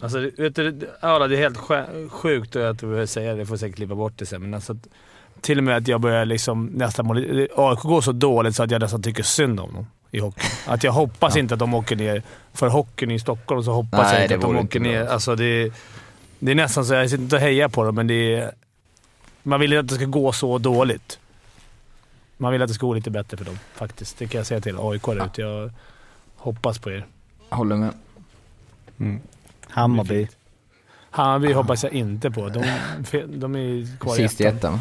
Alltså, 0.00 0.18
vet 0.36 0.54
du, 0.56 0.88
ja, 1.02 1.26
det 1.28 1.36
är 1.36 1.40
helt 1.40 1.58
sj- 1.58 2.08
sjukt 2.08 2.56
att 2.56 2.62
jag 2.62 2.76
behöver 2.76 3.06
säga 3.06 3.32
det. 3.32 3.38
Jag 3.38 3.48
får 3.48 3.56
säkert 3.56 3.76
klippa 3.76 3.94
bort 3.94 4.12
det 4.16 4.26
sen. 4.26 4.42
Men 4.42 4.54
alltså, 4.54 4.76
till 5.40 5.58
och 5.58 5.64
med 5.64 5.76
att 5.76 5.88
jag 5.88 6.00
börjar 6.00 6.24
liksom 6.24 6.66
nästan... 6.66 7.10
AIK 7.56 7.80
går 7.80 8.00
så 8.00 8.12
dåligt 8.12 8.56
så 8.56 8.62
att 8.62 8.70
jag 8.70 8.80
nästan 8.80 9.02
tycker 9.02 9.22
synd 9.22 9.60
om 9.60 9.74
dem 9.74 9.86
i 10.10 10.18
hockey. 10.20 10.46
Att 10.66 10.84
jag 10.84 10.92
hoppas 10.92 11.36
inte 11.36 11.54
att 11.54 11.60
de 11.60 11.74
åker 11.74 11.96
ner. 11.96 12.22
För 12.52 12.68
hockeyn 12.68 13.10
i 13.10 13.18
Stockholm 13.18 13.62
så 13.62 13.72
hoppas 13.72 14.00
Nej, 14.02 14.14
jag 14.14 14.22
inte 14.24 14.34
att 14.34 14.40
de 14.40 14.56
åker 14.56 14.80
bra. 14.80 14.88
ner. 14.90 15.06
Alltså, 15.06 15.34
det, 15.36 15.72
det 16.38 16.50
är 16.50 16.54
nästan 16.54 16.84
så, 16.84 16.94
jag 16.94 17.10
sitter 17.10 17.22
inte 17.22 17.36
och 17.36 17.42
hejar 17.42 17.68
på 17.68 17.84
dem, 17.84 17.94
men 17.94 18.06
det 18.06 18.34
är... 18.34 18.52
Man 19.42 19.60
vill 19.60 19.72
inte 19.72 19.80
att 19.80 19.88
det 19.88 19.94
ska 19.94 20.04
gå 20.04 20.32
så 20.32 20.58
dåligt. 20.58 21.18
Man 22.36 22.52
vill 22.52 22.62
att 22.62 22.68
det 22.68 22.74
ska 22.74 22.86
gå 22.86 22.94
lite 22.94 23.10
bättre 23.10 23.36
för 23.36 23.44
dem 23.44 23.58
faktiskt. 23.74 24.18
Det 24.18 24.26
kan 24.26 24.38
jag 24.38 24.46
säga 24.46 24.60
till 24.60 24.76
AIK 24.78 25.04
där 25.04 25.26
ute. 25.26 25.40
Jag 25.40 25.70
hoppas 26.36 26.78
på 26.78 26.90
er. 26.90 27.06
Håller 27.48 27.76
med. 27.76 27.92
Hammarby. 29.68 30.28
Hammarby 31.10 31.52
hoppas 31.52 31.82
jag 31.82 31.92
inte 31.92 32.30
på. 32.30 32.48
De, 32.48 32.64
de 33.26 33.54
är 33.56 33.98
kvar 33.98 34.14
Sist 34.14 34.40
i 34.40 34.44
ettan. 34.44 34.80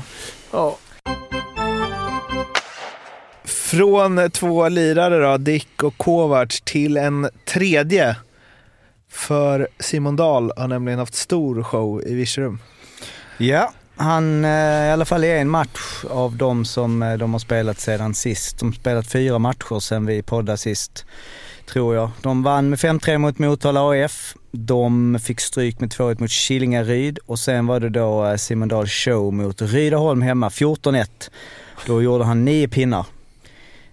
Ja. 0.51 0.77
Från 3.43 4.31
två 4.31 4.69
lirare 4.69 5.31
då, 5.31 5.37
Dick 5.37 5.83
och 5.83 5.97
Kovacs, 5.97 6.61
till 6.61 6.97
en 6.97 7.29
tredje. 7.45 8.17
För 9.09 9.67
Simon 9.79 10.15
Dahl 10.15 10.51
har 10.57 10.67
nämligen 10.67 10.99
haft 10.99 11.15
stor 11.15 11.63
show 11.63 12.03
i 12.07 12.13
Virserum. 12.13 12.59
Ja, 13.37 13.73
han 13.95 14.45
eh, 14.45 14.87
i 14.87 14.91
alla 14.91 15.05
fall 15.05 15.23
i 15.23 15.31
en 15.31 15.49
match 15.49 16.05
av 16.09 16.37
de 16.37 16.65
som 16.65 17.03
eh, 17.03 17.13
de 17.13 17.33
har 17.33 17.39
spelat 17.39 17.79
sedan 17.79 18.13
sist. 18.13 18.59
De 18.59 18.65
har 18.65 18.73
spelat 18.73 19.07
fyra 19.07 19.39
matcher 19.39 19.79
sedan 19.79 20.05
vi 20.05 20.21
poddade 20.21 20.57
sist, 20.57 21.05
tror 21.65 21.95
jag. 21.95 22.11
De 22.21 22.43
vann 22.43 22.69
med 22.69 22.79
5-3 22.79 23.17
mot 23.17 23.39
Motala 23.39 24.05
AF. 24.05 24.35
De 24.51 25.19
fick 25.23 25.39
stryk 25.39 25.79
med 25.79 25.89
2-1 25.89 26.21
mot 26.21 26.31
Killingaryd 26.31 27.19
och 27.25 27.39
sen 27.39 27.67
var 27.67 27.79
det 27.79 27.89
då 27.89 28.25
eh, 28.25 28.35
Simon 28.35 28.67
Dahl 28.67 28.87
show 28.87 29.33
mot 29.33 29.61
Rydaholm 29.61 30.21
hemma, 30.21 30.49
14-1. 30.49 31.07
Då 31.85 32.01
gjorde 32.01 32.23
han 32.23 32.45
nio 32.45 32.67
pinnar, 32.67 33.05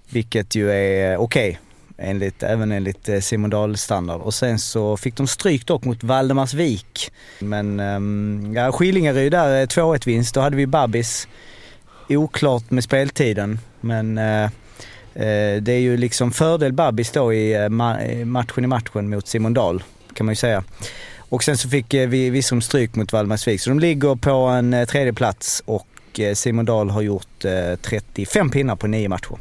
vilket 0.09 0.55
ju 0.55 0.71
är 0.71 1.17
okej. 1.17 1.51
okej. 1.51 1.61
Enligt, 2.05 2.43
även 2.43 2.73
enligt 2.73 3.09
eh, 3.09 3.21
Simon 3.21 3.51
Dahl 3.51 3.77
standard. 3.77 4.21
Och 4.21 4.35
sen 4.35 4.59
så 4.59 4.97
fick 4.97 5.17
de 5.17 5.27
stryk 5.27 5.67
dock 5.67 5.85
mot 5.85 6.05
Valdemarsvik. 6.05 7.13
Men 7.39 7.81
um, 7.81 8.53
ja, 8.55 8.73
Skillingaryd 8.73 9.33
där, 9.33 9.61
eh, 9.61 9.67
2-1 9.67 10.07
vinst. 10.07 10.35
Då 10.35 10.41
hade 10.41 10.57
vi 10.57 10.67
Babis. 10.67 11.29
Oklart 12.09 12.71
med 12.71 12.85
speltiden, 12.85 13.59
men 13.81 14.19
eh, 14.19 14.45
eh 15.15 15.61
det 15.61 15.73
är 15.73 15.81
ju 15.81 15.97
liksom 15.97 16.33
fördel 16.33 16.73
Babis 16.73 17.11
då 17.11 17.33
i 17.33 17.55
ma- 17.57 18.25
matchen 18.25 18.65
i 18.65 18.67
matchen 18.67 19.11
mot 19.11 19.29
Simon 19.29 19.55
Dahl, 19.55 19.83
kan 20.15 20.27
man 20.27 20.33
ju 20.33 20.37
säga. 20.37 20.65
Och 21.19 21.45
sen 21.45 21.59
så 21.59 21.69
fick 21.69 21.95
vi 21.95 22.31
Virserum 22.31 22.61
stryk 22.63 22.95
mot 22.95 23.13
Valdemarsvik. 23.13 23.61
Så 23.61 23.71
de 23.71 23.79
ligger 23.81 24.15
på 24.15 24.33
en 24.33 24.87
tredje 24.89 25.13
plats 25.13 25.63
och 25.67 26.21
Simon 26.35 26.65
Dahl 26.65 26.91
har 26.91 27.03
gjort 27.03 27.45
eh, 27.45 27.77
35 27.83 28.51
pinnar 28.51 28.77
på 28.77 28.87
nio 28.87 29.09
matcher. 29.09 29.39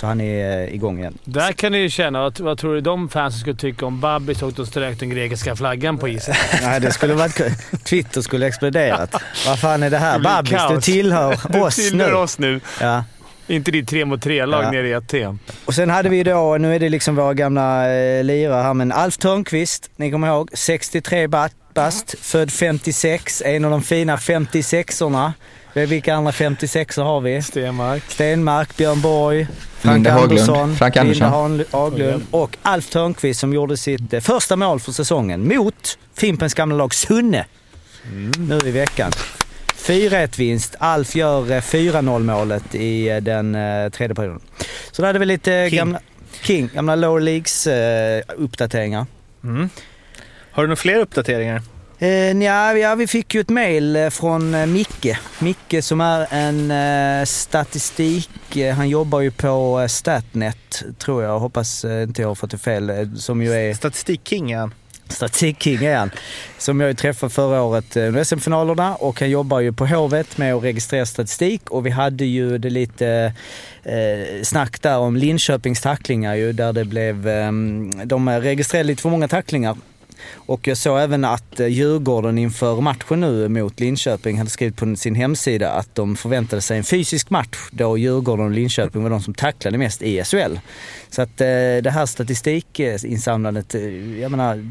Så 0.00 0.06
han 0.06 0.20
är 0.20 0.62
eh, 0.68 0.74
igång 0.74 0.98
igen. 0.98 1.18
Där 1.24 1.52
kan 1.52 1.72
ni 1.72 1.78
ju 1.78 1.90
känna, 1.90 2.20
vad, 2.20 2.40
vad 2.40 2.58
tror 2.58 2.74
du 2.74 2.80
de 2.80 3.08
fansen 3.08 3.40
skulle 3.40 3.56
tycka 3.56 3.86
om 3.86 4.00
Babis 4.00 4.42
åkte 4.42 4.62
och 4.62 4.68
strök 4.68 5.00
den 5.00 5.10
grekiska 5.10 5.56
flaggan 5.56 5.98
på 5.98 6.08
isen? 6.08 6.34
Nej, 6.62 6.80
det 6.80 6.92
skulle 6.92 7.14
varit. 7.14 7.40
Twitter 7.84 8.20
skulle 8.20 8.46
exploderat. 8.46 9.14
Vad 9.46 9.58
fan 9.58 9.82
är 9.82 9.90
det 9.90 9.98
här? 9.98 10.18
Det 10.18 10.24
Babis, 10.24 10.50
du 10.50 10.56
kaos. 10.56 10.84
tillhör 10.84 11.36
Du 11.52 11.60
oss 11.60 11.76
tillhör 11.76 12.08
nu. 12.08 12.14
oss 12.14 12.38
nu. 12.38 12.60
Ja. 12.80 13.04
Inte 13.46 13.70
ditt 13.70 13.88
3 13.88 14.04
mot 14.04 14.24
3-lag 14.24 14.64
Ja. 14.64 14.70
nere 14.70 14.88
i 14.88 14.94
Aten. 14.94 15.38
Och 15.64 15.74
sen 15.74 15.90
hade 15.90 16.08
vi 16.08 16.22
då, 16.22 16.56
nu 16.60 16.74
är 16.74 16.78
det 16.78 16.88
liksom 16.88 17.16
våra 17.16 17.34
gamla 17.34 17.92
eh, 17.94 18.24
lirare 18.24 18.62
här, 18.62 18.74
men 18.74 18.92
Alf 18.92 19.16
Törnqvist, 19.18 19.90
ni 19.96 20.10
kommer 20.10 20.28
ihåg, 20.28 20.50
63 20.54 21.26
batt, 21.26 21.52
kortast, 21.68 22.14
född 22.20 22.50
56, 22.52 23.42
en 23.46 23.64
av 23.64 23.70
de 23.70 23.82
fina 23.82 24.16
56orna. 24.16 25.32
Vilka 25.72 26.14
andra 26.14 26.32
56 26.32 26.96
har 26.96 27.20
vi? 27.20 27.42
Stenmark. 27.42 28.02
Stenmark, 28.08 28.76
Björn 28.76 29.00
Borg, 29.00 29.46
Frank 29.78 29.94
Linda 29.94 30.10
Haglund, 30.10 30.32
Andersson, 30.32 30.76
Frank 30.76 30.94
Linda 30.94 31.00
Andersson. 31.26 31.32
Han- 31.32 31.64
Haglund 31.82 32.26
och 32.30 32.56
Alf 32.62 32.90
Törnqvist 32.90 33.40
som 33.40 33.52
gjorde 33.52 33.76
sitt 33.76 34.12
eh, 34.12 34.20
första 34.20 34.56
mål 34.56 34.80
för 34.80 34.92
säsongen 34.92 35.48
mot 35.56 35.98
Fimpens 36.14 36.54
gamla 36.54 36.76
lag 36.76 36.94
Sunne 36.94 37.44
nu 38.38 38.58
i 38.64 38.70
veckan. 38.70 39.10
4-1 39.76 40.38
vinst. 40.38 40.76
Alf 40.78 41.14
gör 41.16 41.50
eh, 41.50 41.60
4-0 41.60 42.18
målet 42.22 42.74
i 42.74 43.08
eh, 43.08 43.16
den 43.16 43.54
eh, 43.54 43.88
tredje 43.90 44.14
perioden. 44.14 44.40
Så 44.92 45.02
där 45.02 45.06
hade 45.06 45.18
vi 45.18 45.26
lite 45.26 45.66
King. 45.70 45.78
gamla, 45.78 46.00
King, 46.42 46.70
gamla 46.74 46.94
lower 46.96 47.20
leagues 47.20 47.66
eh, 47.66 48.22
uppdateringar. 48.36 49.06
Mm. 49.44 49.70
Har 50.52 50.62
du 50.62 50.66
några 50.66 50.76
fler 50.76 50.98
uppdateringar? 51.00 51.62
Eh, 52.00 52.34
nja, 52.34 52.78
ja, 52.78 52.94
vi 52.94 53.06
fick 53.06 53.34
ju 53.34 53.40
ett 53.40 53.48
mail 53.48 53.96
eh, 53.96 54.10
från 54.10 54.54
eh, 54.54 54.66
Micke. 54.66 55.16
Micke 55.38 55.84
som 55.84 56.00
är 56.00 56.26
en 56.30 56.70
eh, 56.70 57.24
statistik... 57.24 58.56
Eh, 58.56 58.74
han 58.74 58.88
jobbar 58.88 59.20
ju 59.20 59.30
på 59.30 59.86
Statnet, 59.88 60.84
tror 60.98 61.22
jag. 61.22 61.38
Hoppas 61.38 61.84
inte 61.84 62.22
jag 62.22 62.28
har 62.28 62.34
fått 62.34 62.50
det 62.50 62.58
fel. 62.58 63.10
Som 63.16 63.42
ju 63.42 63.52
är... 63.52 63.74
Statistikking 63.74 64.50
är 64.50 64.58
han. 64.58 64.74
Statistikking 65.08 65.84
är 65.84 65.96
han. 65.96 66.10
Som 66.58 66.80
jag 66.80 66.88
ju 66.88 66.94
träffade 66.94 67.30
förra 67.30 67.62
året 67.62 67.96
under 67.96 68.24
SM-finalerna 68.24 68.94
och 68.94 69.20
han 69.20 69.30
jobbar 69.30 69.60
ju 69.60 69.72
på 69.72 69.86
Hovet 69.86 70.38
med 70.38 70.54
att 70.54 70.62
registrera 70.62 71.06
statistik 71.06 71.70
och 71.70 71.86
vi 71.86 71.90
hade 71.90 72.24
ju 72.24 72.58
det 72.58 72.70
lite 72.70 73.32
eh, 73.82 74.42
snack 74.42 74.82
där 74.82 74.98
om 74.98 75.16
Linköpings 75.16 75.80
tacklingar 75.80 76.34
ju 76.34 76.52
där 76.52 76.72
det 76.72 76.84
blev, 76.84 77.28
eh, 77.28 77.52
de 78.04 78.30
registrerade 78.30 78.86
lite 78.86 79.02
för 79.02 79.10
många 79.10 79.28
tacklingar. 79.28 79.76
Och 80.34 80.68
jag 80.68 80.76
såg 80.76 81.00
även 81.00 81.24
att 81.24 81.60
eh, 81.60 81.66
Djurgården 81.66 82.38
inför 82.38 82.80
matchen 82.80 83.20
nu 83.20 83.48
mot 83.48 83.80
Linköping 83.80 84.38
hade 84.38 84.50
skrivit 84.50 84.76
på 84.76 84.96
sin 84.96 85.14
hemsida 85.14 85.70
att 85.70 85.94
de 85.94 86.16
förväntade 86.16 86.62
sig 86.62 86.78
en 86.78 86.84
fysisk 86.84 87.30
match 87.30 87.68
då 87.70 87.98
Djurgården 87.98 88.44
och 88.44 88.50
Linköping 88.50 89.02
var 89.02 89.10
de 89.10 89.20
som 89.20 89.34
tacklade 89.34 89.78
mest 89.78 90.02
i 90.02 90.24
SHL. 90.24 90.58
Så 91.10 91.22
att 91.22 91.40
eh, 91.40 91.46
det 91.82 91.90
här 91.90 92.06
statistikinsamlandet, 92.06 93.74
eh, 93.74 94.20
jag 94.20 94.30
menar, 94.30 94.68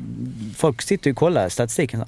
folk 0.58 0.82
sitter 0.82 1.08
ju 1.08 1.12
och 1.12 1.18
kollar 1.18 1.50
statistiken. 1.50 2.04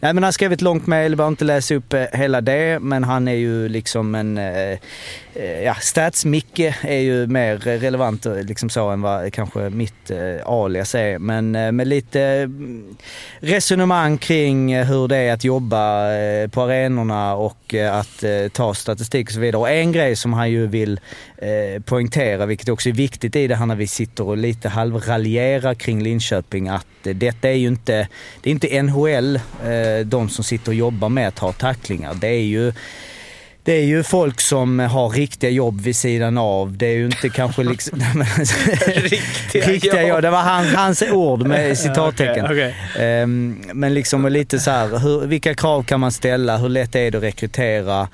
Nej 0.00 0.14
men 0.14 0.22
han 0.22 0.32
skrev 0.32 0.52
ett 0.52 0.60
långt 0.60 0.86
mejl, 0.86 1.16
behöver 1.16 1.32
inte 1.32 1.44
läsa 1.44 1.74
upp 1.74 1.94
hela 2.12 2.40
det, 2.40 2.78
men 2.78 3.04
han 3.04 3.28
är 3.28 3.34
ju 3.34 3.68
liksom 3.68 4.14
en, 4.14 4.38
eh, 4.38 4.78
Eh, 5.34 5.62
ja, 5.62 5.74
Stats-Micke 5.74 6.74
är 6.82 6.98
ju 6.98 7.26
mer 7.26 7.56
relevant 7.56 8.26
eh, 8.26 8.42
liksom 8.42 8.70
så 8.70 8.90
än 8.90 9.02
vad 9.02 9.32
kanske 9.32 9.70
mitt 9.70 10.10
eh, 10.10 10.46
alias 10.46 10.94
är. 10.94 11.18
Men 11.18 11.54
eh, 11.56 11.72
med 11.72 11.88
lite 11.88 12.22
mm, 12.22 12.96
resonemang 13.40 14.18
kring 14.18 14.72
eh, 14.72 14.86
hur 14.86 15.08
det 15.08 15.16
är 15.16 15.32
att 15.32 15.44
jobba 15.44 16.12
eh, 16.12 16.48
på 16.48 16.62
arenorna 16.62 17.34
och 17.34 17.74
eh, 17.74 17.96
att 17.96 18.22
eh, 18.22 18.48
ta 18.52 18.74
statistik 18.74 19.26
och 19.26 19.32
så 19.32 19.40
vidare. 19.40 19.60
Och 19.60 19.70
en 19.70 19.92
grej 19.92 20.16
som 20.16 20.32
han 20.32 20.50
ju 20.50 20.66
vill 20.66 21.00
eh, 21.36 21.82
poängtera, 21.82 22.46
vilket 22.46 22.68
också 22.68 22.88
är 22.88 22.92
viktigt 22.92 23.36
i 23.36 23.46
det 23.46 23.56
här 23.56 23.66
när 23.66 23.76
vi 23.76 23.86
sitter 23.86 24.24
och 24.24 24.36
lite 24.36 24.68
halvraljerar 24.68 25.74
kring 25.74 26.02
Linköping, 26.02 26.68
att 26.68 27.06
eh, 27.06 27.14
detta 27.14 27.48
är 27.48 27.56
ju 27.56 27.68
inte, 27.68 28.08
det 28.40 28.50
är 28.50 28.52
inte 28.52 28.82
NHL, 28.82 29.36
eh, 29.36 30.06
de 30.06 30.28
som 30.28 30.44
sitter 30.44 30.70
och 30.70 30.74
jobbar 30.74 31.08
med 31.08 31.28
att 31.28 31.38
ha 31.38 31.52
tacklingar. 31.52 32.14
Det 32.14 32.28
är 32.28 32.44
ju 32.44 32.72
det 33.64 33.72
är 33.72 33.84
ju 33.84 34.02
folk 34.02 34.40
som 34.40 34.78
har 34.78 35.08
riktiga 35.08 35.50
jobb 35.50 35.80
vid 35.80 35.96
sidan 35.96 36.38
av. 36.38 36.76
Det 36.76 36.86
är 36.86 36.94
ju 36.94 37.04
inte 37.04 37.28
kanske 37.28 37.62
liksom... 37.72 38.04
Riktiga 38.86 39.66
riktiga 39.66 40.08
jobb. 40.08 40.22
Det 40.22 40.30
var 40.30 40.42
han, 40.42 40.66
hans 40.66 41.02
ord 41.02 41.46
med 41.46 41.78
citattecken. 41.78 42.44
Okej, 42.44 42.74
Ehm, 42.98 43.62
men 43.72 43.94
liksom 43.94 44.26
lite 44.26 44.58
så 44.58 44.70
här, 44.70 44.98
hur, 44.98 45.26
vilka 45.26 45.54
krav 45.54 45.82
kan 45.82 46.00
man 46.00 46.12
ställa? 46.12 46.56
Hur 46.56 46.68
lätt 46.68 46.94
är 46.94 47.10
det 47.10 47.18
att 47.18 47.24
rekrytera? 47.24 48.08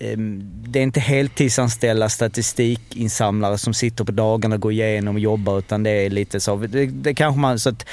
Ehm, 0.00 0.40
det 0.66 0.78
är 0.78 0.82
inte 0.82 1.00
heltidsanställda 1.00 2.08
statistikinsamlare 2.08 3.58
som 3.58 3.74
sitter 3.74 4.04
på 4.04 4.12
dagarna 4.12 4.54
och 4.54 4.60
går 4.60 4.72
igenom 4.72 5.14
och 5.14 5.20
jobbar 5.20 5.58
utan 5.58 5.82
det 5.82 5.90
är 5.90 6.10
lite 6.10 6.40
så. 6.40 6.56
Det, 6.56 6.86
det 6.86 7.14
kanske 7.14 7.40
man, 7.40 7.58
så 7.58 7.68
att 7.68 7.86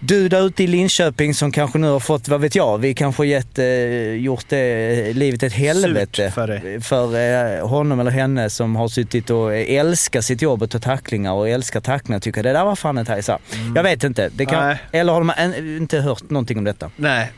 du 0.00 0.28
där 0.28 0.46
ute 0.46 0.64
i 0.64 0.66
Linköping 0.66 1.34
som 1.34 1.52
kanske 1.52 1.78
nu 1.78 1.86
har 1.86 2.00
fått, 2.00 2.28
vad 2.28 2.40
vet 2.40 2.54
jag, 2.54 2.78
vi 2.78 2.94
kanske 2.94 3.26
gett, 3.26 3.58
eh, 3.58 4.12
gjort 4.12 4.44
det, 4.48 5.12
livet 5.12 5.42
ett 5.42 5.52
helvete 5.52 6.24
Surt 6.24 6.34
för 6.34 6.46
dig. 6.46 6.80
för 6.80 7.58
eh, 7.58 7.68
honom 7.68 8.00
eller 8.00 8.10
henne 8.10 8.50
som 8.50 8.76
har 8.76 8.88
suttit 8.88 9.30
och 9.30 9.56
älskar 9.56 10.20
sitt 10.20 10.42
jobb 10.42 10.62
och 10.62 10.70
tar 10.70 10.78
tacklingar 10.78 11.32
och 11.32 11.48
älskar 11.48 11.80
tacklingar 11.80 12.20
tycker 12.20 12.42
det 12.42 12.52
där 12.52 12.64
var 12.64 12.76
fan 12.76 12.98
ett 12.98 13.08
hejsa. 13.08 13.38
Jag 13.74 13.82
vet 13.82 14.04
inte. 14.04 14.30
Det 14.34 14.46
kan, 14.46 14.66
Nej. 14.66 14.78
eller 14.92 15.12
har 15.12 15.20
de 15.20 15.56
inte 15.76 15.98
hört 16.00 16.30
någonting 16.30 16.58
om 16.58 16.64
detta? 16.64 16.90
Nej, 16.96 17.32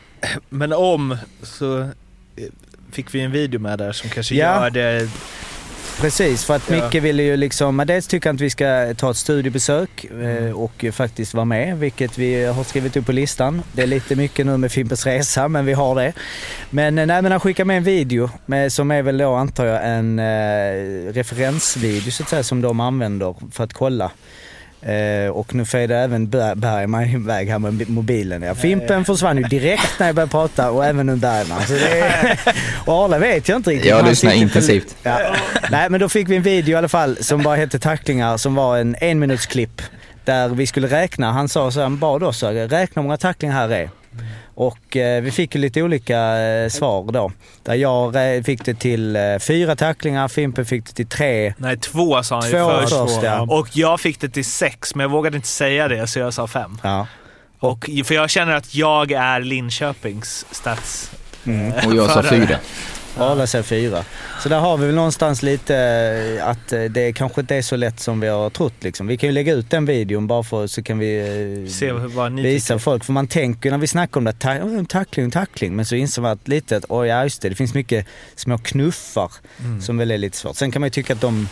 men 0.49 0.73
om 0.73 1.17
så 1.43 1.79
eh, 1.79 1.87
fick 2.91 3.15
vi 3.15 3.21
en 3.21 3.31
video 3.31 3.59
med 3.59 3.79
där 3.79 3.91
som 3.91 4.09
kanske 4.09 4.35
Ja. 4.35 4.63
gör 4.63 4.69
det... 4.69 5.09
Precis, 6.01 6.45
för 6.45 6.55
att 6.55 6.69
Ja. 6.69 6.75
Micke 6.75 7.03
ville 7.03 7.23
ju 7.23 7.37
liksom, 7.37 7.83
dels 7.87 8.07
tycker 8.07 8.29
han 8.29 8.35
att 8.35 8.41
vi 8.41 8.49
ska 8.49 8.93
ta 8.97 9.11
ett 9.11 9.17
studiebesök 9.17 10.03
eh, 10.03 10.51
och 10.51 10.85
faktiskt 10.93 11.33
vara 11.33 11.45
med, 11.45 11.79
vilket 11.79 12.17
vi 12.17 12.45
har 12.45 12.63
skrivit 12.63 12.97
upp 12.97 13.05
på 13.05 13.11
listan. 13.11 13.61
Det 13.73 13.81
är 13.81 13.87
lite 13.87 14.15
mycket 14.15 14.45
nu 14.45 14.57
med 14.57 14.71
Fimpens 14.71 15.05
Resa, 15.05 15.47
men 15.47 15.65
vi 15.65 15.73
har 15.73 15.95
det. 15.95 16.13
Men 16.69 16.97
eh, 16.97 17.05
nej, 17.05 17.21
men 17.21 17.31
han 17.31 17.39
skickar 17.41 17.65
med 17.65 17.77
en 17.77 17.83
video 17.83 18.29
med, 18.45 18.73
som 18.73 18.91
är 18.91 19.01
väl 19.01 19.17
då 19.17 19.33
antar 19.33 19.65
jag 19.65 19.87
en 19.89 20.19
eh, 20.19 21.13
referensvideo 21.13 22.11
så 22.11 22.23
att 22.23 22.29
säga 22.29 22.43
som 22.43 22.61
de 22.61 22.79
använder 22.79 23.35
för 23.51 23.63
att 23.63 23.73
kolla. 23.73 24.11
Eh, 24.81 25.29
och 25.31 25.55
nu 25.55 25.65
fejdar 25.65 25.95
även 25.95 26.27
Ber- 26.27 26.55
Bergman 26.55 27.03
iväg 27.03 27.49
här 27.49 27.59
med 27.59 27.89
mobilen. 27.89 28.41
Ja, 28.41 28.55
Fimpen 28.55 29.05
försvann 29.05 29.37
ju 29.37 29.43
direkt 29.43 29.99
när 29.99 30.05
jag 30.07 30.15
började 30.15 30.31
prata 30.31 30.71
och 30.71 30.85
även 30.85 31.05
nu 31.05 31.15
Bergman. 31.15 31.61
Så 31.67 31.73
det 31.73 31.99
är, 31.99 32.39
och 32.85 32.93
Arla 32.93 33.17
vet 33.19 33.49
jag 33.49 33.55
inte 33.55 33.69
riktigt. 33.69 33.89
Jag 33.89 34.05
lyssnar 34.05 34.31
intensivt. 34.33 34.95
Ja. 35.03 35.19
Nej 35.71 35.89
men 35.89 35.99
då 35.99 36.09
fick 36.09 36.29
vi 36.29 36.35
en 36.35 36.41
video 36.43 36.71
i 36.73 36.75
alla 36.75 36.87
fall 36.89 37.17
som 37.21 37.43
bara 37.43 37.55
hette 37.55 37.79
tacklingar 37.79 38.37
som 38.37 38.55
var 38.55 38.77
en 38.77 38.95
en 39.01 39.19
minuts 39.19 39.45
klipp 39.45 39.81
där 40.25 40.49
vi 40.49 40.67
skulle 40.67 40.87
räkna. 40.87 41.31
Han 41.31 41.49
sa 41.49 41.71
så, 41.71 41.81
han 41.81 41.97
bad 41.97 42.23
oss 42.23 42.43
att 42.43 42.55
räkna 42.55 43.01
hur 43.01 43.03
många 43.03 43.17
tacklingar 43.17 43.55
här 43.55 43.69
är. 43.69 43.89
Och 44.61 44.97
eh, 44.97 45.21
vi 45.21 45.31
fick 45.31 45.55
ju 45.55 45.61
lite 45.61 45.81
olika 45.81 46.37
eh, 46.37 46.69
svar 46.69 47.11
då. 47.11 47.31
Där 47.63 47.75
jag 47.75 48.35
eh, 48.35 48.43
fick 48.43 48.65
det 48.65 48.73
till 48.73 49.15
eh, 49.15 49.21
fyra 49.39 49.75
tacklingar, 49.75 50.27
Fimpen 50.27 50.65
fick 50.65 50.85
det 50.85 50.93
till 50.93 51.07
tre. 51.07 51.53
Nej, 51.57 51.77
två 51.77 52.23
sa 52.23 52.35
han 52.35 52.45
ju 52.45 52.51
Två 52.51 52.69
först. 52.69 52.93
först 52.93 53.23
ja. 53.23 53.41
Och 53.41 53.67
jag 53.73 53.99
fick 53.99 54.19
det 54.19 54.29
till 54.29 54.45
sex, 54.45 54.95
men 54.95 55.03
jag 55.03 55.09
vågade 55.11 55.35
inte 55.35 55.47
säga 55.47 55.87
det 55.87 56.07
så 56.07 56.19
jag 56.19 56.33
sa 56.33 56.47
fem. 56.47 56.77
ja. 56.83 57.07
Och, 57.59 57.89
för 58.05 58.15
jag 58.15 58.29
känner 58.29 58.53
att 58.55 58.75
jag 58.75 59.11
är 59.11 59.39
Linköpings 59.41 60.45
stats... 60.51 61.11
Och 61.85 61.95
jag 61.95 62.09
sa 62.11 62.23
fyra. 62.23 62.57
Arla 63.17 63.47
säger 63.47 63.63
fyra. 63.63 64.03
Så 64.43 64.49
där 64.49 64.59
har 64.59 64.77
vi 64.77 64.85
väl 64.85 64.95
någonstans 64.95 65.43
lite 65.43 65.75
eh, 66.39 66.47
att 66.47 66.73
eh, 66.73 66.83
det 66.83 67.13
kanske 67.13 67.41
inte 67.41 67.55
är 67.55 67.61
så 67.61 67.75
lätt 67.75 67.99
som 67.99 68.19
vi 68.19 68.27
har 68.27 68.49
trott 68.49 68.73
liksom. 68.79 69.07
Vi 69.07 69.17
kan 69.17 69.29
ju 69.29 69.33
lägga 69.33 69.53
ut 69.53 69.69
den 69.69 69.85
videon 69.85 70.27
bara 70.27 70.43
för 70.43 70.67
så 70.67 70.83
kan 70.83 70.99
vi 70.99 71.19
eh, 71.65 71.71
Se 71.71 71.91
vad 71.91 72.31
ni 72.31 72.41
visa 72.41 72.73
tycker. 72.73 72.79
folk. 72.83 73.03
För 73.03 73.13
man 73.13 73.27
tänker 73.27 73.71
när 73.71 73.77
vi 73.77 73.87
snackar 73.87 74.17
om 74.17 74.23
det, 74.23 74.33
ta- 74.33 74.85
tackling, 74.89 75.31
tackling. 75.31 75.75
Men 75.75 75.85
så 75.85 75.95
inser 75.95 76.21
man 76.21 76.31
att 76.31 76.47
lite 76.47 76.77
att, 76.77 76.85
oj 76.89 77.07
ja 77.07 77.23
just 77.23 77.41
det, 77.41 77.49
det 77.49 77.55
finns 77.55 77.73
mycket 77.73 78.05
små 78.35 78.57
knuffar 78.57 79.31
Mm. 79.59 79.81
som 79.81 79.97
väl 79.97 80.11
är 80.11 80.17
lite 80.17 80.37
svårt. 80.37 80.55
Sen 80.55 80.71
kan 80.71 80.79
man 80.79 80.85
ju 80.87 80.91
tycka 80.91 81.13
att 81.13 81.21
de, 81.21 81.47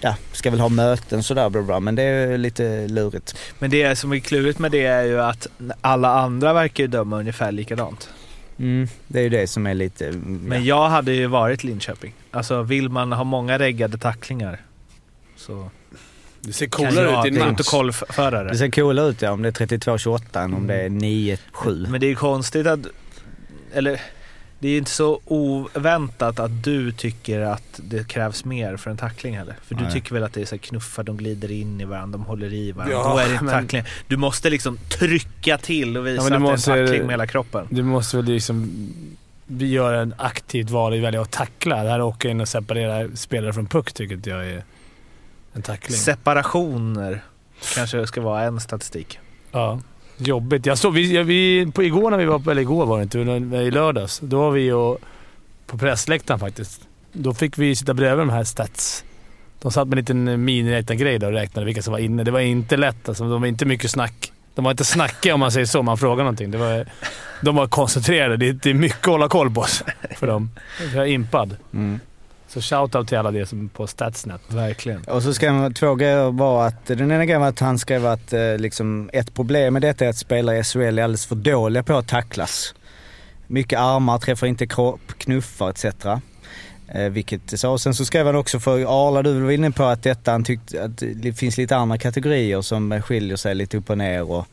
ja, 0.00 0.14
ska 0.32 0.50
väl 0.50 0.60
ha 0.60 0.68
möten 0.68 1.22
sådär 1.22 1.48
bla 1.50 1.62
bla, 1.62 1.80
men 1.80 1.94
det 1.94 2.02
är 2.02 2.38
lite 2.38 2.88
lurigt. 2.88 3.36
Men 3.58 3.70
det 3.70 3.96
som 3.96 4.12
är 4.12 4.18
klurigt 4.18 4.58
med 4.58 4.70
det 4.72 4.84
är 4.86 5.02
ju 5.02 5.20
att 5.20 5.46
alla 5.80 6.08
andra 6.14 6.52
verkar 6.52 6.84
ju 6.84 6.88
döma 6.88 7.18
ungefär 7.18 7.52
likadant. 7.52 8.08
Mm, 8.60 8.88
det 9.06 9.18
är 9.18 9.22
ju 9.22 9.28
det 9.28 9.46
som 9.46 9.66
är 9.66 9.74
lite, 9.74 10.04
ja. 10.04 10.12
Men 10.24 10.64
jag 10.64 10.88
hade 10.88 11.12
ju 11.12 11.26
varit 11.26 11.64
Linköping. 11.64 12.14
Alltså 12.30 12.62
vill 12.62 12.88
man 12.88 13.12
ha 13.12 13.24
många 13.24 13.58
reggade 13.58 13.98
tacklingar 13.98 14.60
så 15.36 15.70
Det 16.40 16.52
ser 16.52 16.66
coolare 16.66 17.28
ut 17.28 17.34
i 17.34 17.40
protokollförare. 17.40 18.48
Det 18.48 18.58
ser 18.58 18.70
coolare 18.70 19.08
ut 19.08 19.22
ja, 19.22 19.32
om 19.32 19.42
det 19.42 19.48
är 19.48 19.66
32-28 19.66 20.44
än 20.44 20.54
om 20.54 20.66
det 20.66 20.74
är 20.74 20.88
9-7. 20.88 21.88
Men 21.88 22.00
det 22.00 22.06
är 22.06 22.08
ju 22.08 22.14
konstigt 22.14 22.66
att... 22.66 22.80
Eller 23.72 24.00
det 24.60 24.68
är 24.68 24.72
ju 24.72 24.78
inte 24.78 24.90
så 24.90 25.20
oväntat 25.24 26.38
att 26.40 26.64
du 26.64 26.92
tycker 26.92 27.40
att 27.40 27.62
det 27.82 28.08
krävs 28.08 28.44
mer 28.44 28.76
för 28.76 28.90
en 28.90 28.96
tackling 28.96 29.36
heller. 29.38 29.54
För 29.64 29.74
du 29.74 29.82
Nej. 29.82 29.92
tycker 29.92 30.14
väl 30.14 30.24
att 30.24 30.32
det 30.32 30.40
är 30.40 30.46
så 30.46 30.58
knuffar, 30.58 31.02
de 31.02 31.16
glider 31.16 31.50
in 31.50 31.80
i 31.80 31.84
varandra, 31.84 32.18
de 32.18 32.24
håller 32.26 32.52
i 32.52 32.72
varandra. 32.72 32.96
Ja, 32.96 33.12
Då 33.12 33.18
är 33.18 33.28
det 33.28 33.34
en 33.36 33.44
men- 33.44 33.54
tackling. 33.62 33.82
Du 34.06 34.16
måste 34.16 34.50
liksom 34.50 34.78
trycka 34.98 35.58
till 35.58 35.96
och 35.96 36.06
visa 36.06 36.16
Ja, 36.16 36.22
att 36.22 36.28
du 36.28 36.32
det 36.34 36.38
måste- 36.38 36.72
är 36.72 36.76
en 36.76 36.86
tackling 36.86 37.02
med 37.06 37.12
hela 37.12 37.26
kroppen. 37.26 37.66
Du 37.70 37.82
måste 37.82 38.16
väl 38.16 38.26
liksom 38.26 38.88
vi 39.46 39.66
gör 39.66 39.92
en 39.94 40.14
aktivt 40.18 40.70
val 40.70 40.94
i 40.94 41.00
välja 41.00 41.22
att 41.22 41.30
tackla. 41.30 41.82
Det 41.84 41.90
här 41.90 42.00
åka 42.02 42.28
in 42.28 42.40
och 42.40 42.48
separera 42.48 43.16
spelare 43.16 43.52
från 43.52 43.66
puck 43.66 43.92
tycker 43.92 44.14
inte 44.14 44.30
jag 44.30 44.46
är 44.46 44.64
en 45.52 45.62
tackling. 45.62 45.96
Separationer 45.98 47.22
kanske 47.74 48.06
ska 48.06 48.20
vara 48.20 48.42
en 48.42 48.60
statistik. 48.60 49.18
Ja. 49.52 49.80
Jobbigt. 50.20 50.66
Jag 50.66 50.78
såg, 50.78 50.94
vi, 50.94 51.22
vi, 51.22 51.72
på 51.74 51.82
igår 51.82 52.10
när 52.10 52.18
vi 52.18 52.24
var 52.24 52.38
på, 52.38 52.50
eller 52.50 52.62
igår 52.62 52.86
var 52.86 52.96
det 52.96 53.02
inte, 53.02 53.18
i 53.56 53.70
lördags. 53.70 54.20
Då 54.22 54.38
var 54.40 54.50
vi 54.50 54.72
och, 54.72 54.98
på 55.66 55.78
pressläktaren 55.78 56.40
faktiskt. 56.40 56.80
Då 57.12 57.34
fick 57.34 57.58
vi 57.58 57.76
sitta 57.76 57.94
bredvid 57.94 58.18
de 58.18 58.30
här 58.30 58.44
stats. 58.44 59.04
De 59.62 59.72
satt 59.72 59.88
med 59.88 59.92
en 59.92 59.98
liten 59.98 60.44
miniräknargrej 60.44 61.18
där 61.18 61.26
och 61.26 61.32
räknade 61.32 61.66
vilka 61.66 61.82
som 61.82 61.92
var 61.92 61.98
inne. 61.98 62.24
Det 62.24 62.30
var 62.30 62.40
inte 62.40 62.76
lätt 62.76 63.08
alltså. 63.08 63.24
Det 63.24 63.38
var 63.38 63.46
inte 63.46 63.64
mycket 63.64 63.90
snack 63.90 64.32
De 64.54 64.64
var 64.64 64.70
inte 64.70 64.84
snackiga 64.84 65.34
om 65.34 65.40
man 65.40 65.52
säger 65.52 65.66
så, 65.66 65.78
om 65.78 65.84
man 65.84 65.98
frågar 65.98 66.24
någonting. 66.24 66.50
Det 66.50 66.58
var, 66.58 66.86
de 67.40 67.56
var 67.56 67.66
koncentrerade. 67.66 68.36
Det, 68.36 68.52
det 68.52 68.70
är 68.70 68.74
mycket 68.74 68.98
att 68.98 69.06
hålla 69.06 69.28
koll 69.28 69.54
på 69.54 69.64
för 70.16 70.26
dem. 70.26 70.50
Jag 70.94 71.02
är 71.02 71.08
impad. 71.08 71.56
Mm. 71.74 72.00
Så 72.52 72.60
shoutout 72.60 73.08
till 73.08 73.18
alla 73.18 73.30
det 73.30 73.46
som 73.46 73.64
är 73.64 73.68
på 73.68 73.86
Statsnet. 73.86 74.40
Verkligen. 74.48 75.02
Och 75.04 75.22
så 75.22 75.34
skrev 75.34 75.52
han 75.52 75.74
två 75.74 75.94
grejer 75.94 76.30
var 76.30 76.66
att, 76.66 76.86
den 76.86 77.10
ena 77.10 77.24
grejen 77.24 77.40
var 77.40 77.48
att 77.48 77.60
han 77.60 77.78
skrev 77.78 78.06
att 78.06 78.32
eh, 78.32 78.56
liksom, 78.58 79.10
ett 79.12 79.34
problem 79.34 79.72
med 79.72 79.82
detta 79.82 80.04
är 80.04 80.08
att 80.08 80.16
spelare 80.16 80.58
i 80.58 80.64
SHL 80.64 80.78
är 80.78 80.86
alldeles 80.86 81.26
för 81.26 81.34
dåliga 81.34 81.82
på 81.82 81.96
att 81.96 82.08
tacklas. 82.08 82.74
Mycket 83.46 83.78
armar, 83.78 84.18
träffar 84.18 84.46
inte 84.46 84.66
kropp, 84.66 85.00
knuffar 85.18 85.70
etc. 85.70 85.84
Eh, 86.88 87.08
vilket 87.10 87.60
så. 87.60 87.70
Och 87.70 87.80
sen 87.80 87.94
så 87.94 88.04
skrev 88.04 88.26
han 88.26 88.36
också 88.36 88.60
för 88.60 89.08
Arla, 89.08 89.22
du 89.22 89.40
var 89.40 89.50
inne 89.50 89.70
på 89.70 89.84
att 89.84 90.02
detta, 90.02 90.32
han 90.32 90.44
tyckte 90.44 90.84
att 90.84 91.02
det 91.14 91.32
finns 91.32 91.56
lite 91.56 91.76
andra 91.76 91.98
kategorier 91.98 92.62
som 92.62 93.02
skiljer 93.02 93.36
sig 93.36 93.54
lite 93.54 93.76
upp 93.76 93.90
och 93.90 93.98
ner. 93.98 94.30
Och 94.30 94.46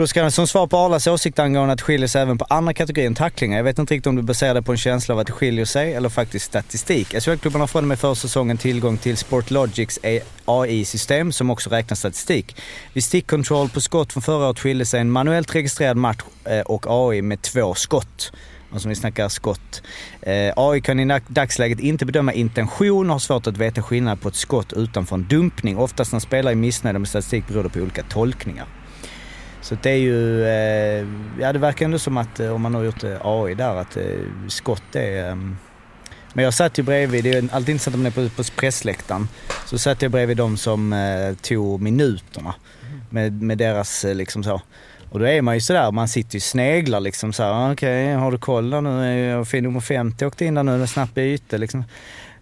då 0.00 0.06
ska 0.06 0.22
han 0.22 0.30
som 0.30 0.46
svar 0.46 0.66
på 0.66 0.76
Arlas 0.76 1.06
åsikt 1.06 1.38
angående 1.38 1.72
att 1.72 1.78
det 1.78 1.84
skiljer 1.84 2.08
sig 2.08 2.22
även 2.22 2.38
på 2.38 2.44
andra 2.48 2.74
kategorier 2.74 3.06
än 3.06 3.14
tacklingar. 3.14 3.56
Jag 3.56 3.64
vet 3.64 3.78
inte 3.78 3.94
riktigt 3.94 4.06
om 4.06 4.16
du 4.16 4.22
baserar 4.22 4.54
det 4.54 4.62
på 4.62 4.72
en 4.72 4.78
känsla 4.78 5.14
av 5.14 5.18
att 5.18 5.26
det 5.26 5.32
skiljer 5.32 5.64
sig 5.64 5.94
eller 5.94 6.08
faktiskt 6.08 6.44
statistik. 6.44 7.14
SHL-klubbarna 7.20 7.62
har 7.62 7.66
från 7.66 7.84
och 7.84 7.88
med 7.88 7.98
försäsongen 7.98 8.58
tillgång 8.58 8.96
till 8.96 9.16
Sportlogics 9.16 9.98
AI-system 10.44 11.32
som 11.32 11.50
också 11.50 11.70
räknar 11.70 11.94
statistik. 11.94 12.56
Vid 12.92 13.04
stick 13.04 13.26
control 13.26 13.68
på 13.68 13.80
skott 13.80 14.12
från 14.12 14.22
förra 14.22 14.46
året 14.46 14.58
skilde 14.58 14.84
sig 14.84 15.00
en 15.00 15.10
manuellt 15.10 15.54
registrerad 15.54 15.96
match 15.96 16.20
eh, 16.44 16.60
och 16.60 16.86
AI 16.88 17.22
med 17.22 17.42
två 17.42 17.74
skott. 17.74 18.32
Alltså 18.72 18.88
vi 18.88 18.94
snackar 18.94 19.28
skott. 19.28 19.82
Eh, 20.22 20.52
AI 20.56 20.80
kan 20.80 21.00
i 21.00 21.20
dagsläget 21.28 21.80
inte 21.80 22.06
bedöma 22.06 22.32
intention 22.32 23.06
och 23.06 23.14
har 23.14 23.20
svårt 23.20 23.46
att 23.46 23.56
veta 23.56 23.82
skillnad 23.82 24.20
på 24.20 24.28
ett 24.28 24.36
skott 24.36 24.72
utanför 24.72 25.16
en 25.16 25.26
dumpning. 25.28 25.78
Oftast 25.78 26.12
när 26.12 26.20
spelare 26.20 26.54
är 26.54 26.56
missnöjda 26.56 26.98
med 26.98 27.08
statistik 27.08 27.48
beror 27.48 27.62
det 27.62 27.68
på 27.68 27.78
olika 27.78 28.02
tolkningar. 28.02 28.66
Så 29.62 29.76
det 29.82 29.90
är 29.90 29.96
ju, 29.96 30.44
eh, 30.44 31.06
ja 31.40 31.52
det 31.52 31.58
verkar 31.58 31.84
ändå 31.84 31.98
som 31.98 32.16
att 32.16 32.40
eh, 32.40 32.54
om 32.54 32.62
man 32.62 32.74
har 32.74 32.82
gjort 32.82 33.04
eh, 33.04 33.16
AI 33.22 33.54
där 33.54 33.76
att 33.76 33.96
eh, 33.96 34.04
skott 34.48 34.96
är 34.96 35.30
ehm, 35.30 35.56
men 36.34 36.44
jag 36.44 36.54
satt 36.54 36.78
ju 36.78 36.82
bredvid, 36.82 37.24
det 37.24 37.32
är 37.32 37.54
alltid 37.54 37.68
intressant 37.68 37.94
om 37.94 38.02
man 38.02 38.12
är 38.12 38.28
på, 38.28 38.42
på 38.42 38.42
pressläktaren. 38.56 39.28
Så 39.66 39.78
satt 39.78 40.02
jag 40.02 40.10
bredvid 40.10 40.36
de 40.36 40.56
som 40.56 40.92
eh, 40.92 41.34
tog 41.34 41.82
minuterna 41.82 42.54
med, 43.10 43.42
med 43.42 43.58
deras 43.58 44.04
eh, 44.04 44.14
liksom 44.14 44.44
så. 44.44 44.62
Och 45.10 45.18
då 45.18 45.24
är 45.24 45.42
man 45.42 45.54
ju 45.54 45.60
sådär, 45.60 45.92
man 45.92 46.08
sitter 46.08 46.34
ju 46.34 46.40
sneglar 46.40 47.00
liksom 47.00 47.32
så 47.32 47.42
okej 47.42 47.52
ah, 47.52 47.72
okej 47.72 48.12
har 48.12 48.32
du 48.32 48.38
koll 48.38 48.70
där 48.70 48.80
nu? 48.80 49.20
Jag 49.20 49.48
fin 49.48 49.64
nummer 49.64 49.80
50 49.80 50.26
åkte 50.26 50.44
in 50.44 50.54
där 50.54 50.62
nu, 50.62 50.86
snabbt 50.86 51.14
byte 51.14 51.58
liksom. 51.58 51.84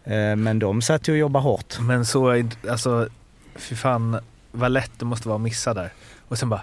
Eh, 0.05 0.37
Men 0.37 0.59
de 0.59 0.83
satt 0.83 1.09
ju 1.09 1.13
och 1.13 1.19
jobbade 1.19 1.43
hårt. 1.43 1.79
Men 1.81 2.07
så, 2.07 2.45
alltså, 2.71 3.09
fy 3.57 3.77
fan 3.77 4.19
vad 4.53 4.73
lätt 4.73 4.91
det 4.99 5.05
måste 5.05 5.29
vara 5.29 5.37
att 5.37 5.43
missa 5.43 5.75
där. 5.75 5.93
Och 6.29 6.39
sen 6.39 6.49
bara, 6.49 6.63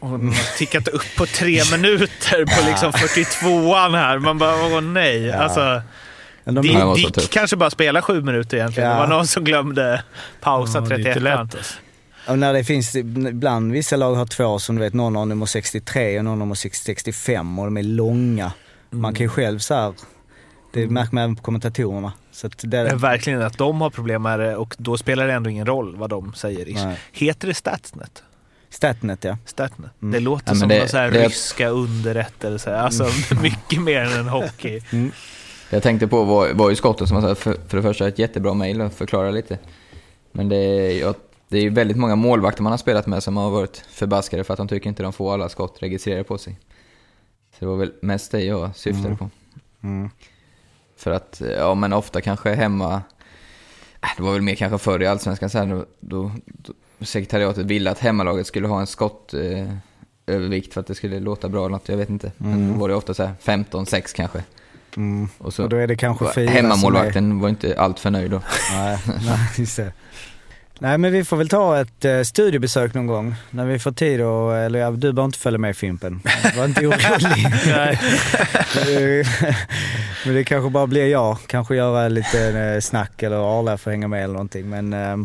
man 0.00 0.28
har 0.28 0.56
tickat 0.58 0.88
upp 0.88 1.16
på 1.16 1.26
tre 1.26 1.62
minuter 1.72 2.44
på 2.44 2.68
liksom 2.68 2.92
42an 2.92 3.96
här. 3.96 4.18
Man 4.18 4.38
bara, 4.38 4.54
åh 4.66 4.80
nej. 4.80 5.22
Ja. 5.22 5.36
Alltså, 5.36 5.82
de, 6.44 6.54
det 6.54 6.94
Dick 6.94 7.12
tufft. 7.12 7.30
kanske 7.30 7.56
bara 7.56 7.70
spelar 7.70 8.00
sju 8.00 8.22
minuter 8.22 8.56
egentligen. 8.56 8.88
Ja. 8.90 8.94
Det 8.94 9.00
var 9.00 9.06
någon 9.16 9.26
som 9.26 9.44
glömde 9.44 10.02
pausa 10.40 10.78
Ja, 10.78 10.80
det 10.80 10.94
är 10.94 10.96
31 10.96 11.06
inte 11.16 11.20
lätt 11.20 11.38
alltså. 11.38 11.74
och 12.28 12.38
när 12.38 12.52
det 12.52 12.64
finns, 12.64 12.96
ibland 12.96 13.72
vissa 13.72 13.96
lag 13.96 14.14
har 14.14 14.26
två 14.26 14.58
som 14.58 14.76
du 14.76 14.82
vet, 14.82 14.94
någon 14.94 15.16
har 15.16 15.26
nummer 15.26 15.46
63 15.46 16.18
och 16.18 16.24
någon 16.24 16.30
har 16.30 16.36
nummer 16.38 16.54
65 16.54 17.58
och 17.58 17.64
de 17.64 17.76
är 17.76 17.82
långa. 17.82 18.52
Man 18.90 19.14
kan 19.14 19.24
ju 19.24 19.28
själv 19.28 19.58
så 19.58 19.74
här, 19.74 19.92
det 20.72 20.86
märker 20.86 21.14
man 21.14 21.24
även 21.24 21.36
på 21.36 21.42
kommentatorerna. 21.42 22.12
Så 22.32 22.46
att 22.46 22.52
det, 22.58 22.84
Men 22.84 22.98
verkligen 22.98 23.42
att 23.42 23.58
de 23.58 23.80
har 23.80 23.90
problem 23.90 24.22
med 24.22 24.40
det 24.40 24.56
och 24.56 24.74
då 24.78 24.96
spelar 24.98 25.26
det 25.26 25.32
ändå 25.32 25.50
ingen 25.50 25.66
roll 25.66 25.96
vad 25.96 26.10
de 26.10 26.34
säger. 26.34 26.84
Nej. 26.86 26.96
Heter 27.12 27.48
det 27.48 27.54
Statsnet? 27.54 28.22
Statnet 28.70 29.24
ja. 29.24 29.38
Statnet. 29.44 29.90
Mm. 30.02 30.12
Det 30.12 30.20
låter 30.20 30.48
Ja, 30.52 30.54
som 30.54 30.68
det- 30.68 30.88
så 30.88 30.96
här 30.96 31.10
det- 31.10 31.26
ryska 31.28 31.68
underrättelser. 31.68 32.72
Alltså 32.72 33.08
mycket 33.42 33.82
mer 33.82 34.00
än 34.00 34.12
en 34.20 34.28
hockey. 34.28 34.80
Jag 35.70 35.82
tänkte 35.82 36.06
på 36.08 36.24
var, 36.24 36.52
var 36.52 36.70
ju 36.70 36.76
skottet 36.76 37.08
som 37.08 37.14
man 37.14 37.22
sa, 37.22 37.34
för, 37.34 37.56
för 37.68 37.76
det 37.76 37.82
första 37.82 38.08
ett 38.08 38.18
jättebra 38.18 38.54
mejl 38.54 38.80
och 38.80 38.92
förklara 38.92 39.30
lite. 39.30 39.58
Men 40.32 40.48
det 40.48 40.56
är, 40.56 41.00
jag, 41.00 41.14
det 41.48 41.58
är 41.58 41.62
ju 41.62 41.70
väldigt 41.70 41.96
många 41.96 42.16
målvakter 42.16 42.62
man 42.62 42.72
har 42.72 42.78
spelat 42.78 43.06
med 43.06 43.22
som 43.22 43.36
har 43.36 43.50
varit 43.50 43.76
förbaskade 43.90 44.44
för 44.44 44.52
att 44.52 44.58
de 44.58 44.68
tycker 44.68 44.88
inte 44.88 45.02
de 45.02 45.12
får 45.12 45.34
alla 45.34 45.48
skott 45.48 45.76
registrerade 45.82 46.24
på 46.24 46.38
sig. 46.38 46.58
Så 47.52 47.56
det 47.58 47.66
var 47.66 47.76
väl 47.76 47.92
mest 48.02 48.32
det 48.32 48.44
jag 48.44 48.76
syftade 48.76 49.16
på. 49.16 49.30
Mm. 49.82 50.10
För 50.96 51.10
att, 51.10 51.42
ja 51.58 51.74
men 51.74 51.92
ofta 51.92 52.20
kanske 52.20 52.54
hemma, 52.54 53.02
äh, 54.02 54.08
det 54.16 54.22
var 54.22 54.32
väl 54.32 54.42
mer 54.42 54.54
kanske 54.54 54.78
förr 54.78 55.02
i 55.02 55.06
Allsvenskan 55.06 55.50
så 55.50 55.58
här, 55.58 55.66
då, 55.66 55.84
då, 56.00 56.32
då 56.44 56.72
sekretariatet 57.00 57.66
ville 57.66 57.90
att 57.90 57.98
hemmalaget 57.98 58.46
skulle 58.46 58.68
ha 58.68 58.80
en 58.80 58.86
skott 58.86 59.34
eh, 59.34 59.66
för 60.72 60.80
att 60.80 60.86
det 60.86 60.94
skulle 60.94 61.20
låta 61.20 61.48
bra 61.48 61.60
eller 61.60 61.72
något, 61.72 61.88
jag 61.88 61.96
vet 61.96 62.10
inte. 62.10 62.32
Men 62.36 62.72
då 62.72 62.78
var 62.80 62.88
det 62.88 62.94
ofta 62.94 63.14
så 63.14 63.24
här 63.24 63.34
15-6 63.42 64.16
kanske. 64.16 64.42
Mm. 64.96 65.28
Och 65.38 65.54
så 65.54 65.62
Och 65.62 65.68
då 65.68 65.76
är 65.76 65.86
det 65.86 65.96
kanske 65.96 66.32
fyra 66.34 66.50
Hemmamålvakten 66.50 67.40
var 67.40 67.48
inte 67.48 67.80
allt 67.80 68.00
för 68.00 68.10
nöjd 68.10 68.30
då. 68.30 68.36
Är, 68.36 68.88
nej, 69.06 69.18
nej, 69.26 69.38
just 69.56 69.76
det. 69.76 69.92
Nej 70.78 70.98
men 70.98 71.12
vi 71.12 71.24
får 71.24 71.36
väl 71.36 71.48
ta 71.48 71.80
ett 71.80 72.04
eh, 72.04 72.22
studiebesök 72.22 72.94
någon 72.94 73.06
gång. 73.06 73.34
När 73.50 73.66
vi 73.66 73.78
får 73.78 73.92
tid 73.92 74.20
och, 74.20 74.56
eller 74.56 74.78
ja, 74.78 74.90
du 74.90 75.12
behöver 75.12 75.24
inte 75.24 75.38
följa 75.38 75.58
med 75.58 75.76
Fimpen. 75.76 76.20
Var 76.56 76.64
inte 76.64 76.86
orolig. 76.86 77.46
Eh, 78.76 79.26
men 80.24 80.34
det 80.34 80.44
kanske 80.44 80.70
bara 80.70 80.86
blir 80.86 81.06
jag. 81.06 81.38
Kanske 81.46 81.76
göra 81.76 82.08
lite 82.08 82.48
eh, 82.48 82.80
snack 82.80 83.22
eller 83.22 83.58
Arla 83.58 83.78
får 83.78 83.90
hänga 83.90 84.08
med 84.08 84.24
eller 84.24 84.32
någonting. 84.32 84.68
Men 84.68 84.92
eh, 84.92 85.16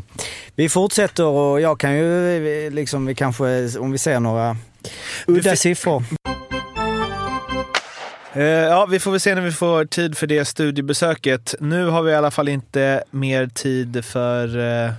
vi 0.56 0.70
fortsätter 0.70 1.26
och 1.26 1.62
jag 1.62 1.80
kan 1.80 1.98
ju 1.98 2.66
eh, 2.66 2.72
liksom, 2.72 3.06
vi 3.06 3.16
kanske, 3.16 3.78
om 3.80 3.92
vi 3.92 3.98
ser 3.98 4.20
några 4.20 4.58
udda 5.28 5.56
siffror. 5.56 6.04
Eh, 8.34 8.44
ja, 8.44 8.86
vi 8.86 9.00
får 9.00 9.12
väl 9.12 9.20
se 9.20 9.36
när 9.36 9.42
vi 9.42 9.52
får 9.52 9.86
tid 9.86 10.18
för 10.18 10.28
det 10.28 10.46
studiebesöket. 10.46 11.56
Nu 11.60 11.86
har 11.86 12.02
vi 12.02 12.12
i 12.12 12.16
alla 12.16 12.32
fall 12.32 12.48
inte 12.48 13.04
mer 13.12 13.48
tid 13.48 14.06
för 14.06 14.60
eh, 14.86 14.92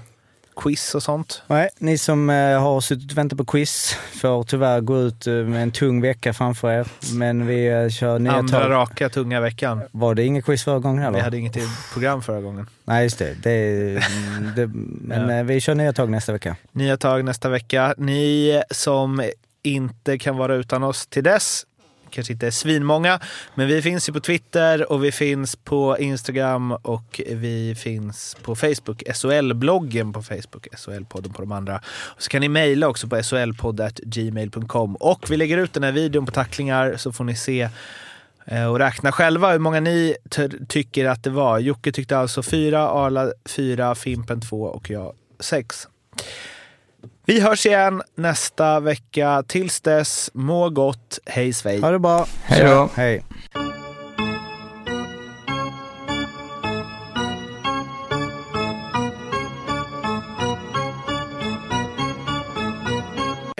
quiz 0.56 0.94
och 0.94 1.02
sånt. 1.02 1.42
Nej, 1.46 1.68
ni 1.78 1.98
som 1.98 2.30
eh, 2.30 2.60
har 2.62 2.80
suttit 2.80 3.12
och 3.12 3.18
väntat 3.18 3.38
på 3.38 3.44
quiz 3.44 3.96
får 4.20 4.42
tyvärr 4.44 4.80
gå 4.80 4.98
ut 5.00 5.26
eh, 5.26 5.34
med 5.34 5.62
en 5.62 5.70
tung 5.70 6.00
vecka 6.00 6.32
framför 6.32 6.70
er. 6.72 6.86
Men 7.14 7.46
vi 7.46 7.66
eh, 7.66 7.88
kör 7.88 8.18
nya 8.18 8.32
Andra 8.32 8.60
tag. 8.60 8.70
raka, 8.70 9.08
tunga 9.08 9.40
veckan. 9.40 9.82
Var 9.92 10.14
det 10.14 10.24
inget 10.24 10.44
quiz 10.44 10.64
förra 10.64 10.78
gången 10.78 11.02
heller? 11.02 11.18
Vi 11.18 11.24
hade 11.24 11.38
inget 11.38 11.56
program 11.92 12.22
förra 12.22 12.40
gången. 12.40 12.66
Nej, 12.84 13.02
just 13.02 13.18
det. 13.18 13.34
det, 13.42 13.90
mm, 13.90 14.52
det 14.56 14.70
men 15.00 15.36
Ja. 15.36 15.42
vi 15.42 15.60
kör 15.60 15.74
nya 15.74 15.92
tag 15.92 16.10
nästa 16.10 16.32
vecka. 16.32 16.56
Nya 16.72 16.96
tag 16.96 17.24
nästa 17.24 17.48
vecka. 17.48 17.94
Ni 17.98 18.62
som 18.70 19.22
inte 19.62 20.18
kan 20.18 20.36
vara 20.36 20.54
utan 20.54 20.82
oss 20.82 21.06
till 21.06 21.24
dess, 21.24 21.66
kanske 22.12 22.32
inte 22.32 22.46
är 22.46 22.50
svinmånga, 22.50 23.20
men 23.54 23.68
vi 23.68 23.82
finns 23.82 24.08
ju 24.08 24.12
på 24.12 24.20
Twitter 24.20 24.92
och 24.92 25.04
vi 25.04 25.12
finns 25.12 25.56
på 25.56 25.98
Instagram 25.98 26.72
och 26.72 27.20
vi 27.26 27.74
finns 27.74 28.36
på 28.42 28.56
Facebook. 28.56 29.02
SHL-bloggen 29.14 30.12
på 30.12 30.22
Facebook, 30.22 30.66
SHL-podden 30.72 31.32
på 31.32 31.42
de 31.42 31.52
andra. 31.52 31.80
Och 31.86 32.22
så 32.22 32.30
kan 32.30 32.40
ni 32.40 32.48
mejla 32.48 32.88
också 32.88 33.08
på 33.08 33.22
shlpodd.gmail.com. 33.22 34.96
Och 34.96 35.30
vi 35.30 35.36
lägger 35.36 35.58
ut 35.58 35.72
den 35.72 35.82
här 35.82 35.92
videon 35.92 36.26
på 36.26 36.32
tacklingar 36.32 36.96
så 36.96 37.12
får 37.12 37.24
ni 37.24 37.36
se 37.36 37.68
eh, 38.46 38.66
och 38.66 38.78
räkna 38.78 39.12
själva 39.12 39.52
hur 39.52 39.58
många 39.58 39.80
ni 39.80 40.16
tycker 40.68 41.06
att 41.06 41.24
det 41.24 41.30
var. 41.30 41.58
Jocke 41.58 41.92
tyckte 41.92 42.18
alltså 42.18 42.42
fyra, 42.42 42.88
Arla 42.88 43.32
fyra, 43.44 43.94
Fimpen 43.94 44.40
två 44.40 44.62
och 44.62 44.90
jag 44.90 45.14
sex. 45.40 45.88
Vi 47.26 47.40
hörs 47.40 47.66
igen 47.66 48.02
nästa 48.14 48.80
vecka. 48.80 49.42
Tills 49.48 49.80
dess, 49.80 50.30
må 50.34 50.70
gott. 50.70 51.18
Hej 51.26 51.52
svej. 51.52 51.80
Ha 51.80 51.90
det 51.90 51.98
bra. 51.98 52.26
Hej 52.44 52.64
då. 52.64 52.88
Hej. 52.94 53.24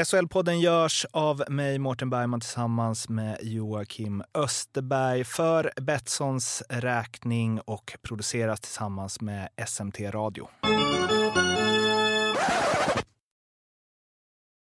SHL-podden 0.04 0.60
görs 0.60 1.06
av 1.10 1.44
mig, 1.48 1.78
Mårten 1.78 2.10
Bergman, 2.10 2.40
tillsammans 2.40 3.08
med 3.08 3.38
Joakim 3.42 4.22
Österberg 4.34 5.24
för 5.24 5.72
Betssons 5.80 6.62
räkning 6.68 7.60
och 7.60 7.96
produceras 8.02 8.60
tillsammans 8.60 9.20
med 9.20 9.48
SMT 9.66 10.00
Radio. 10.00 10.48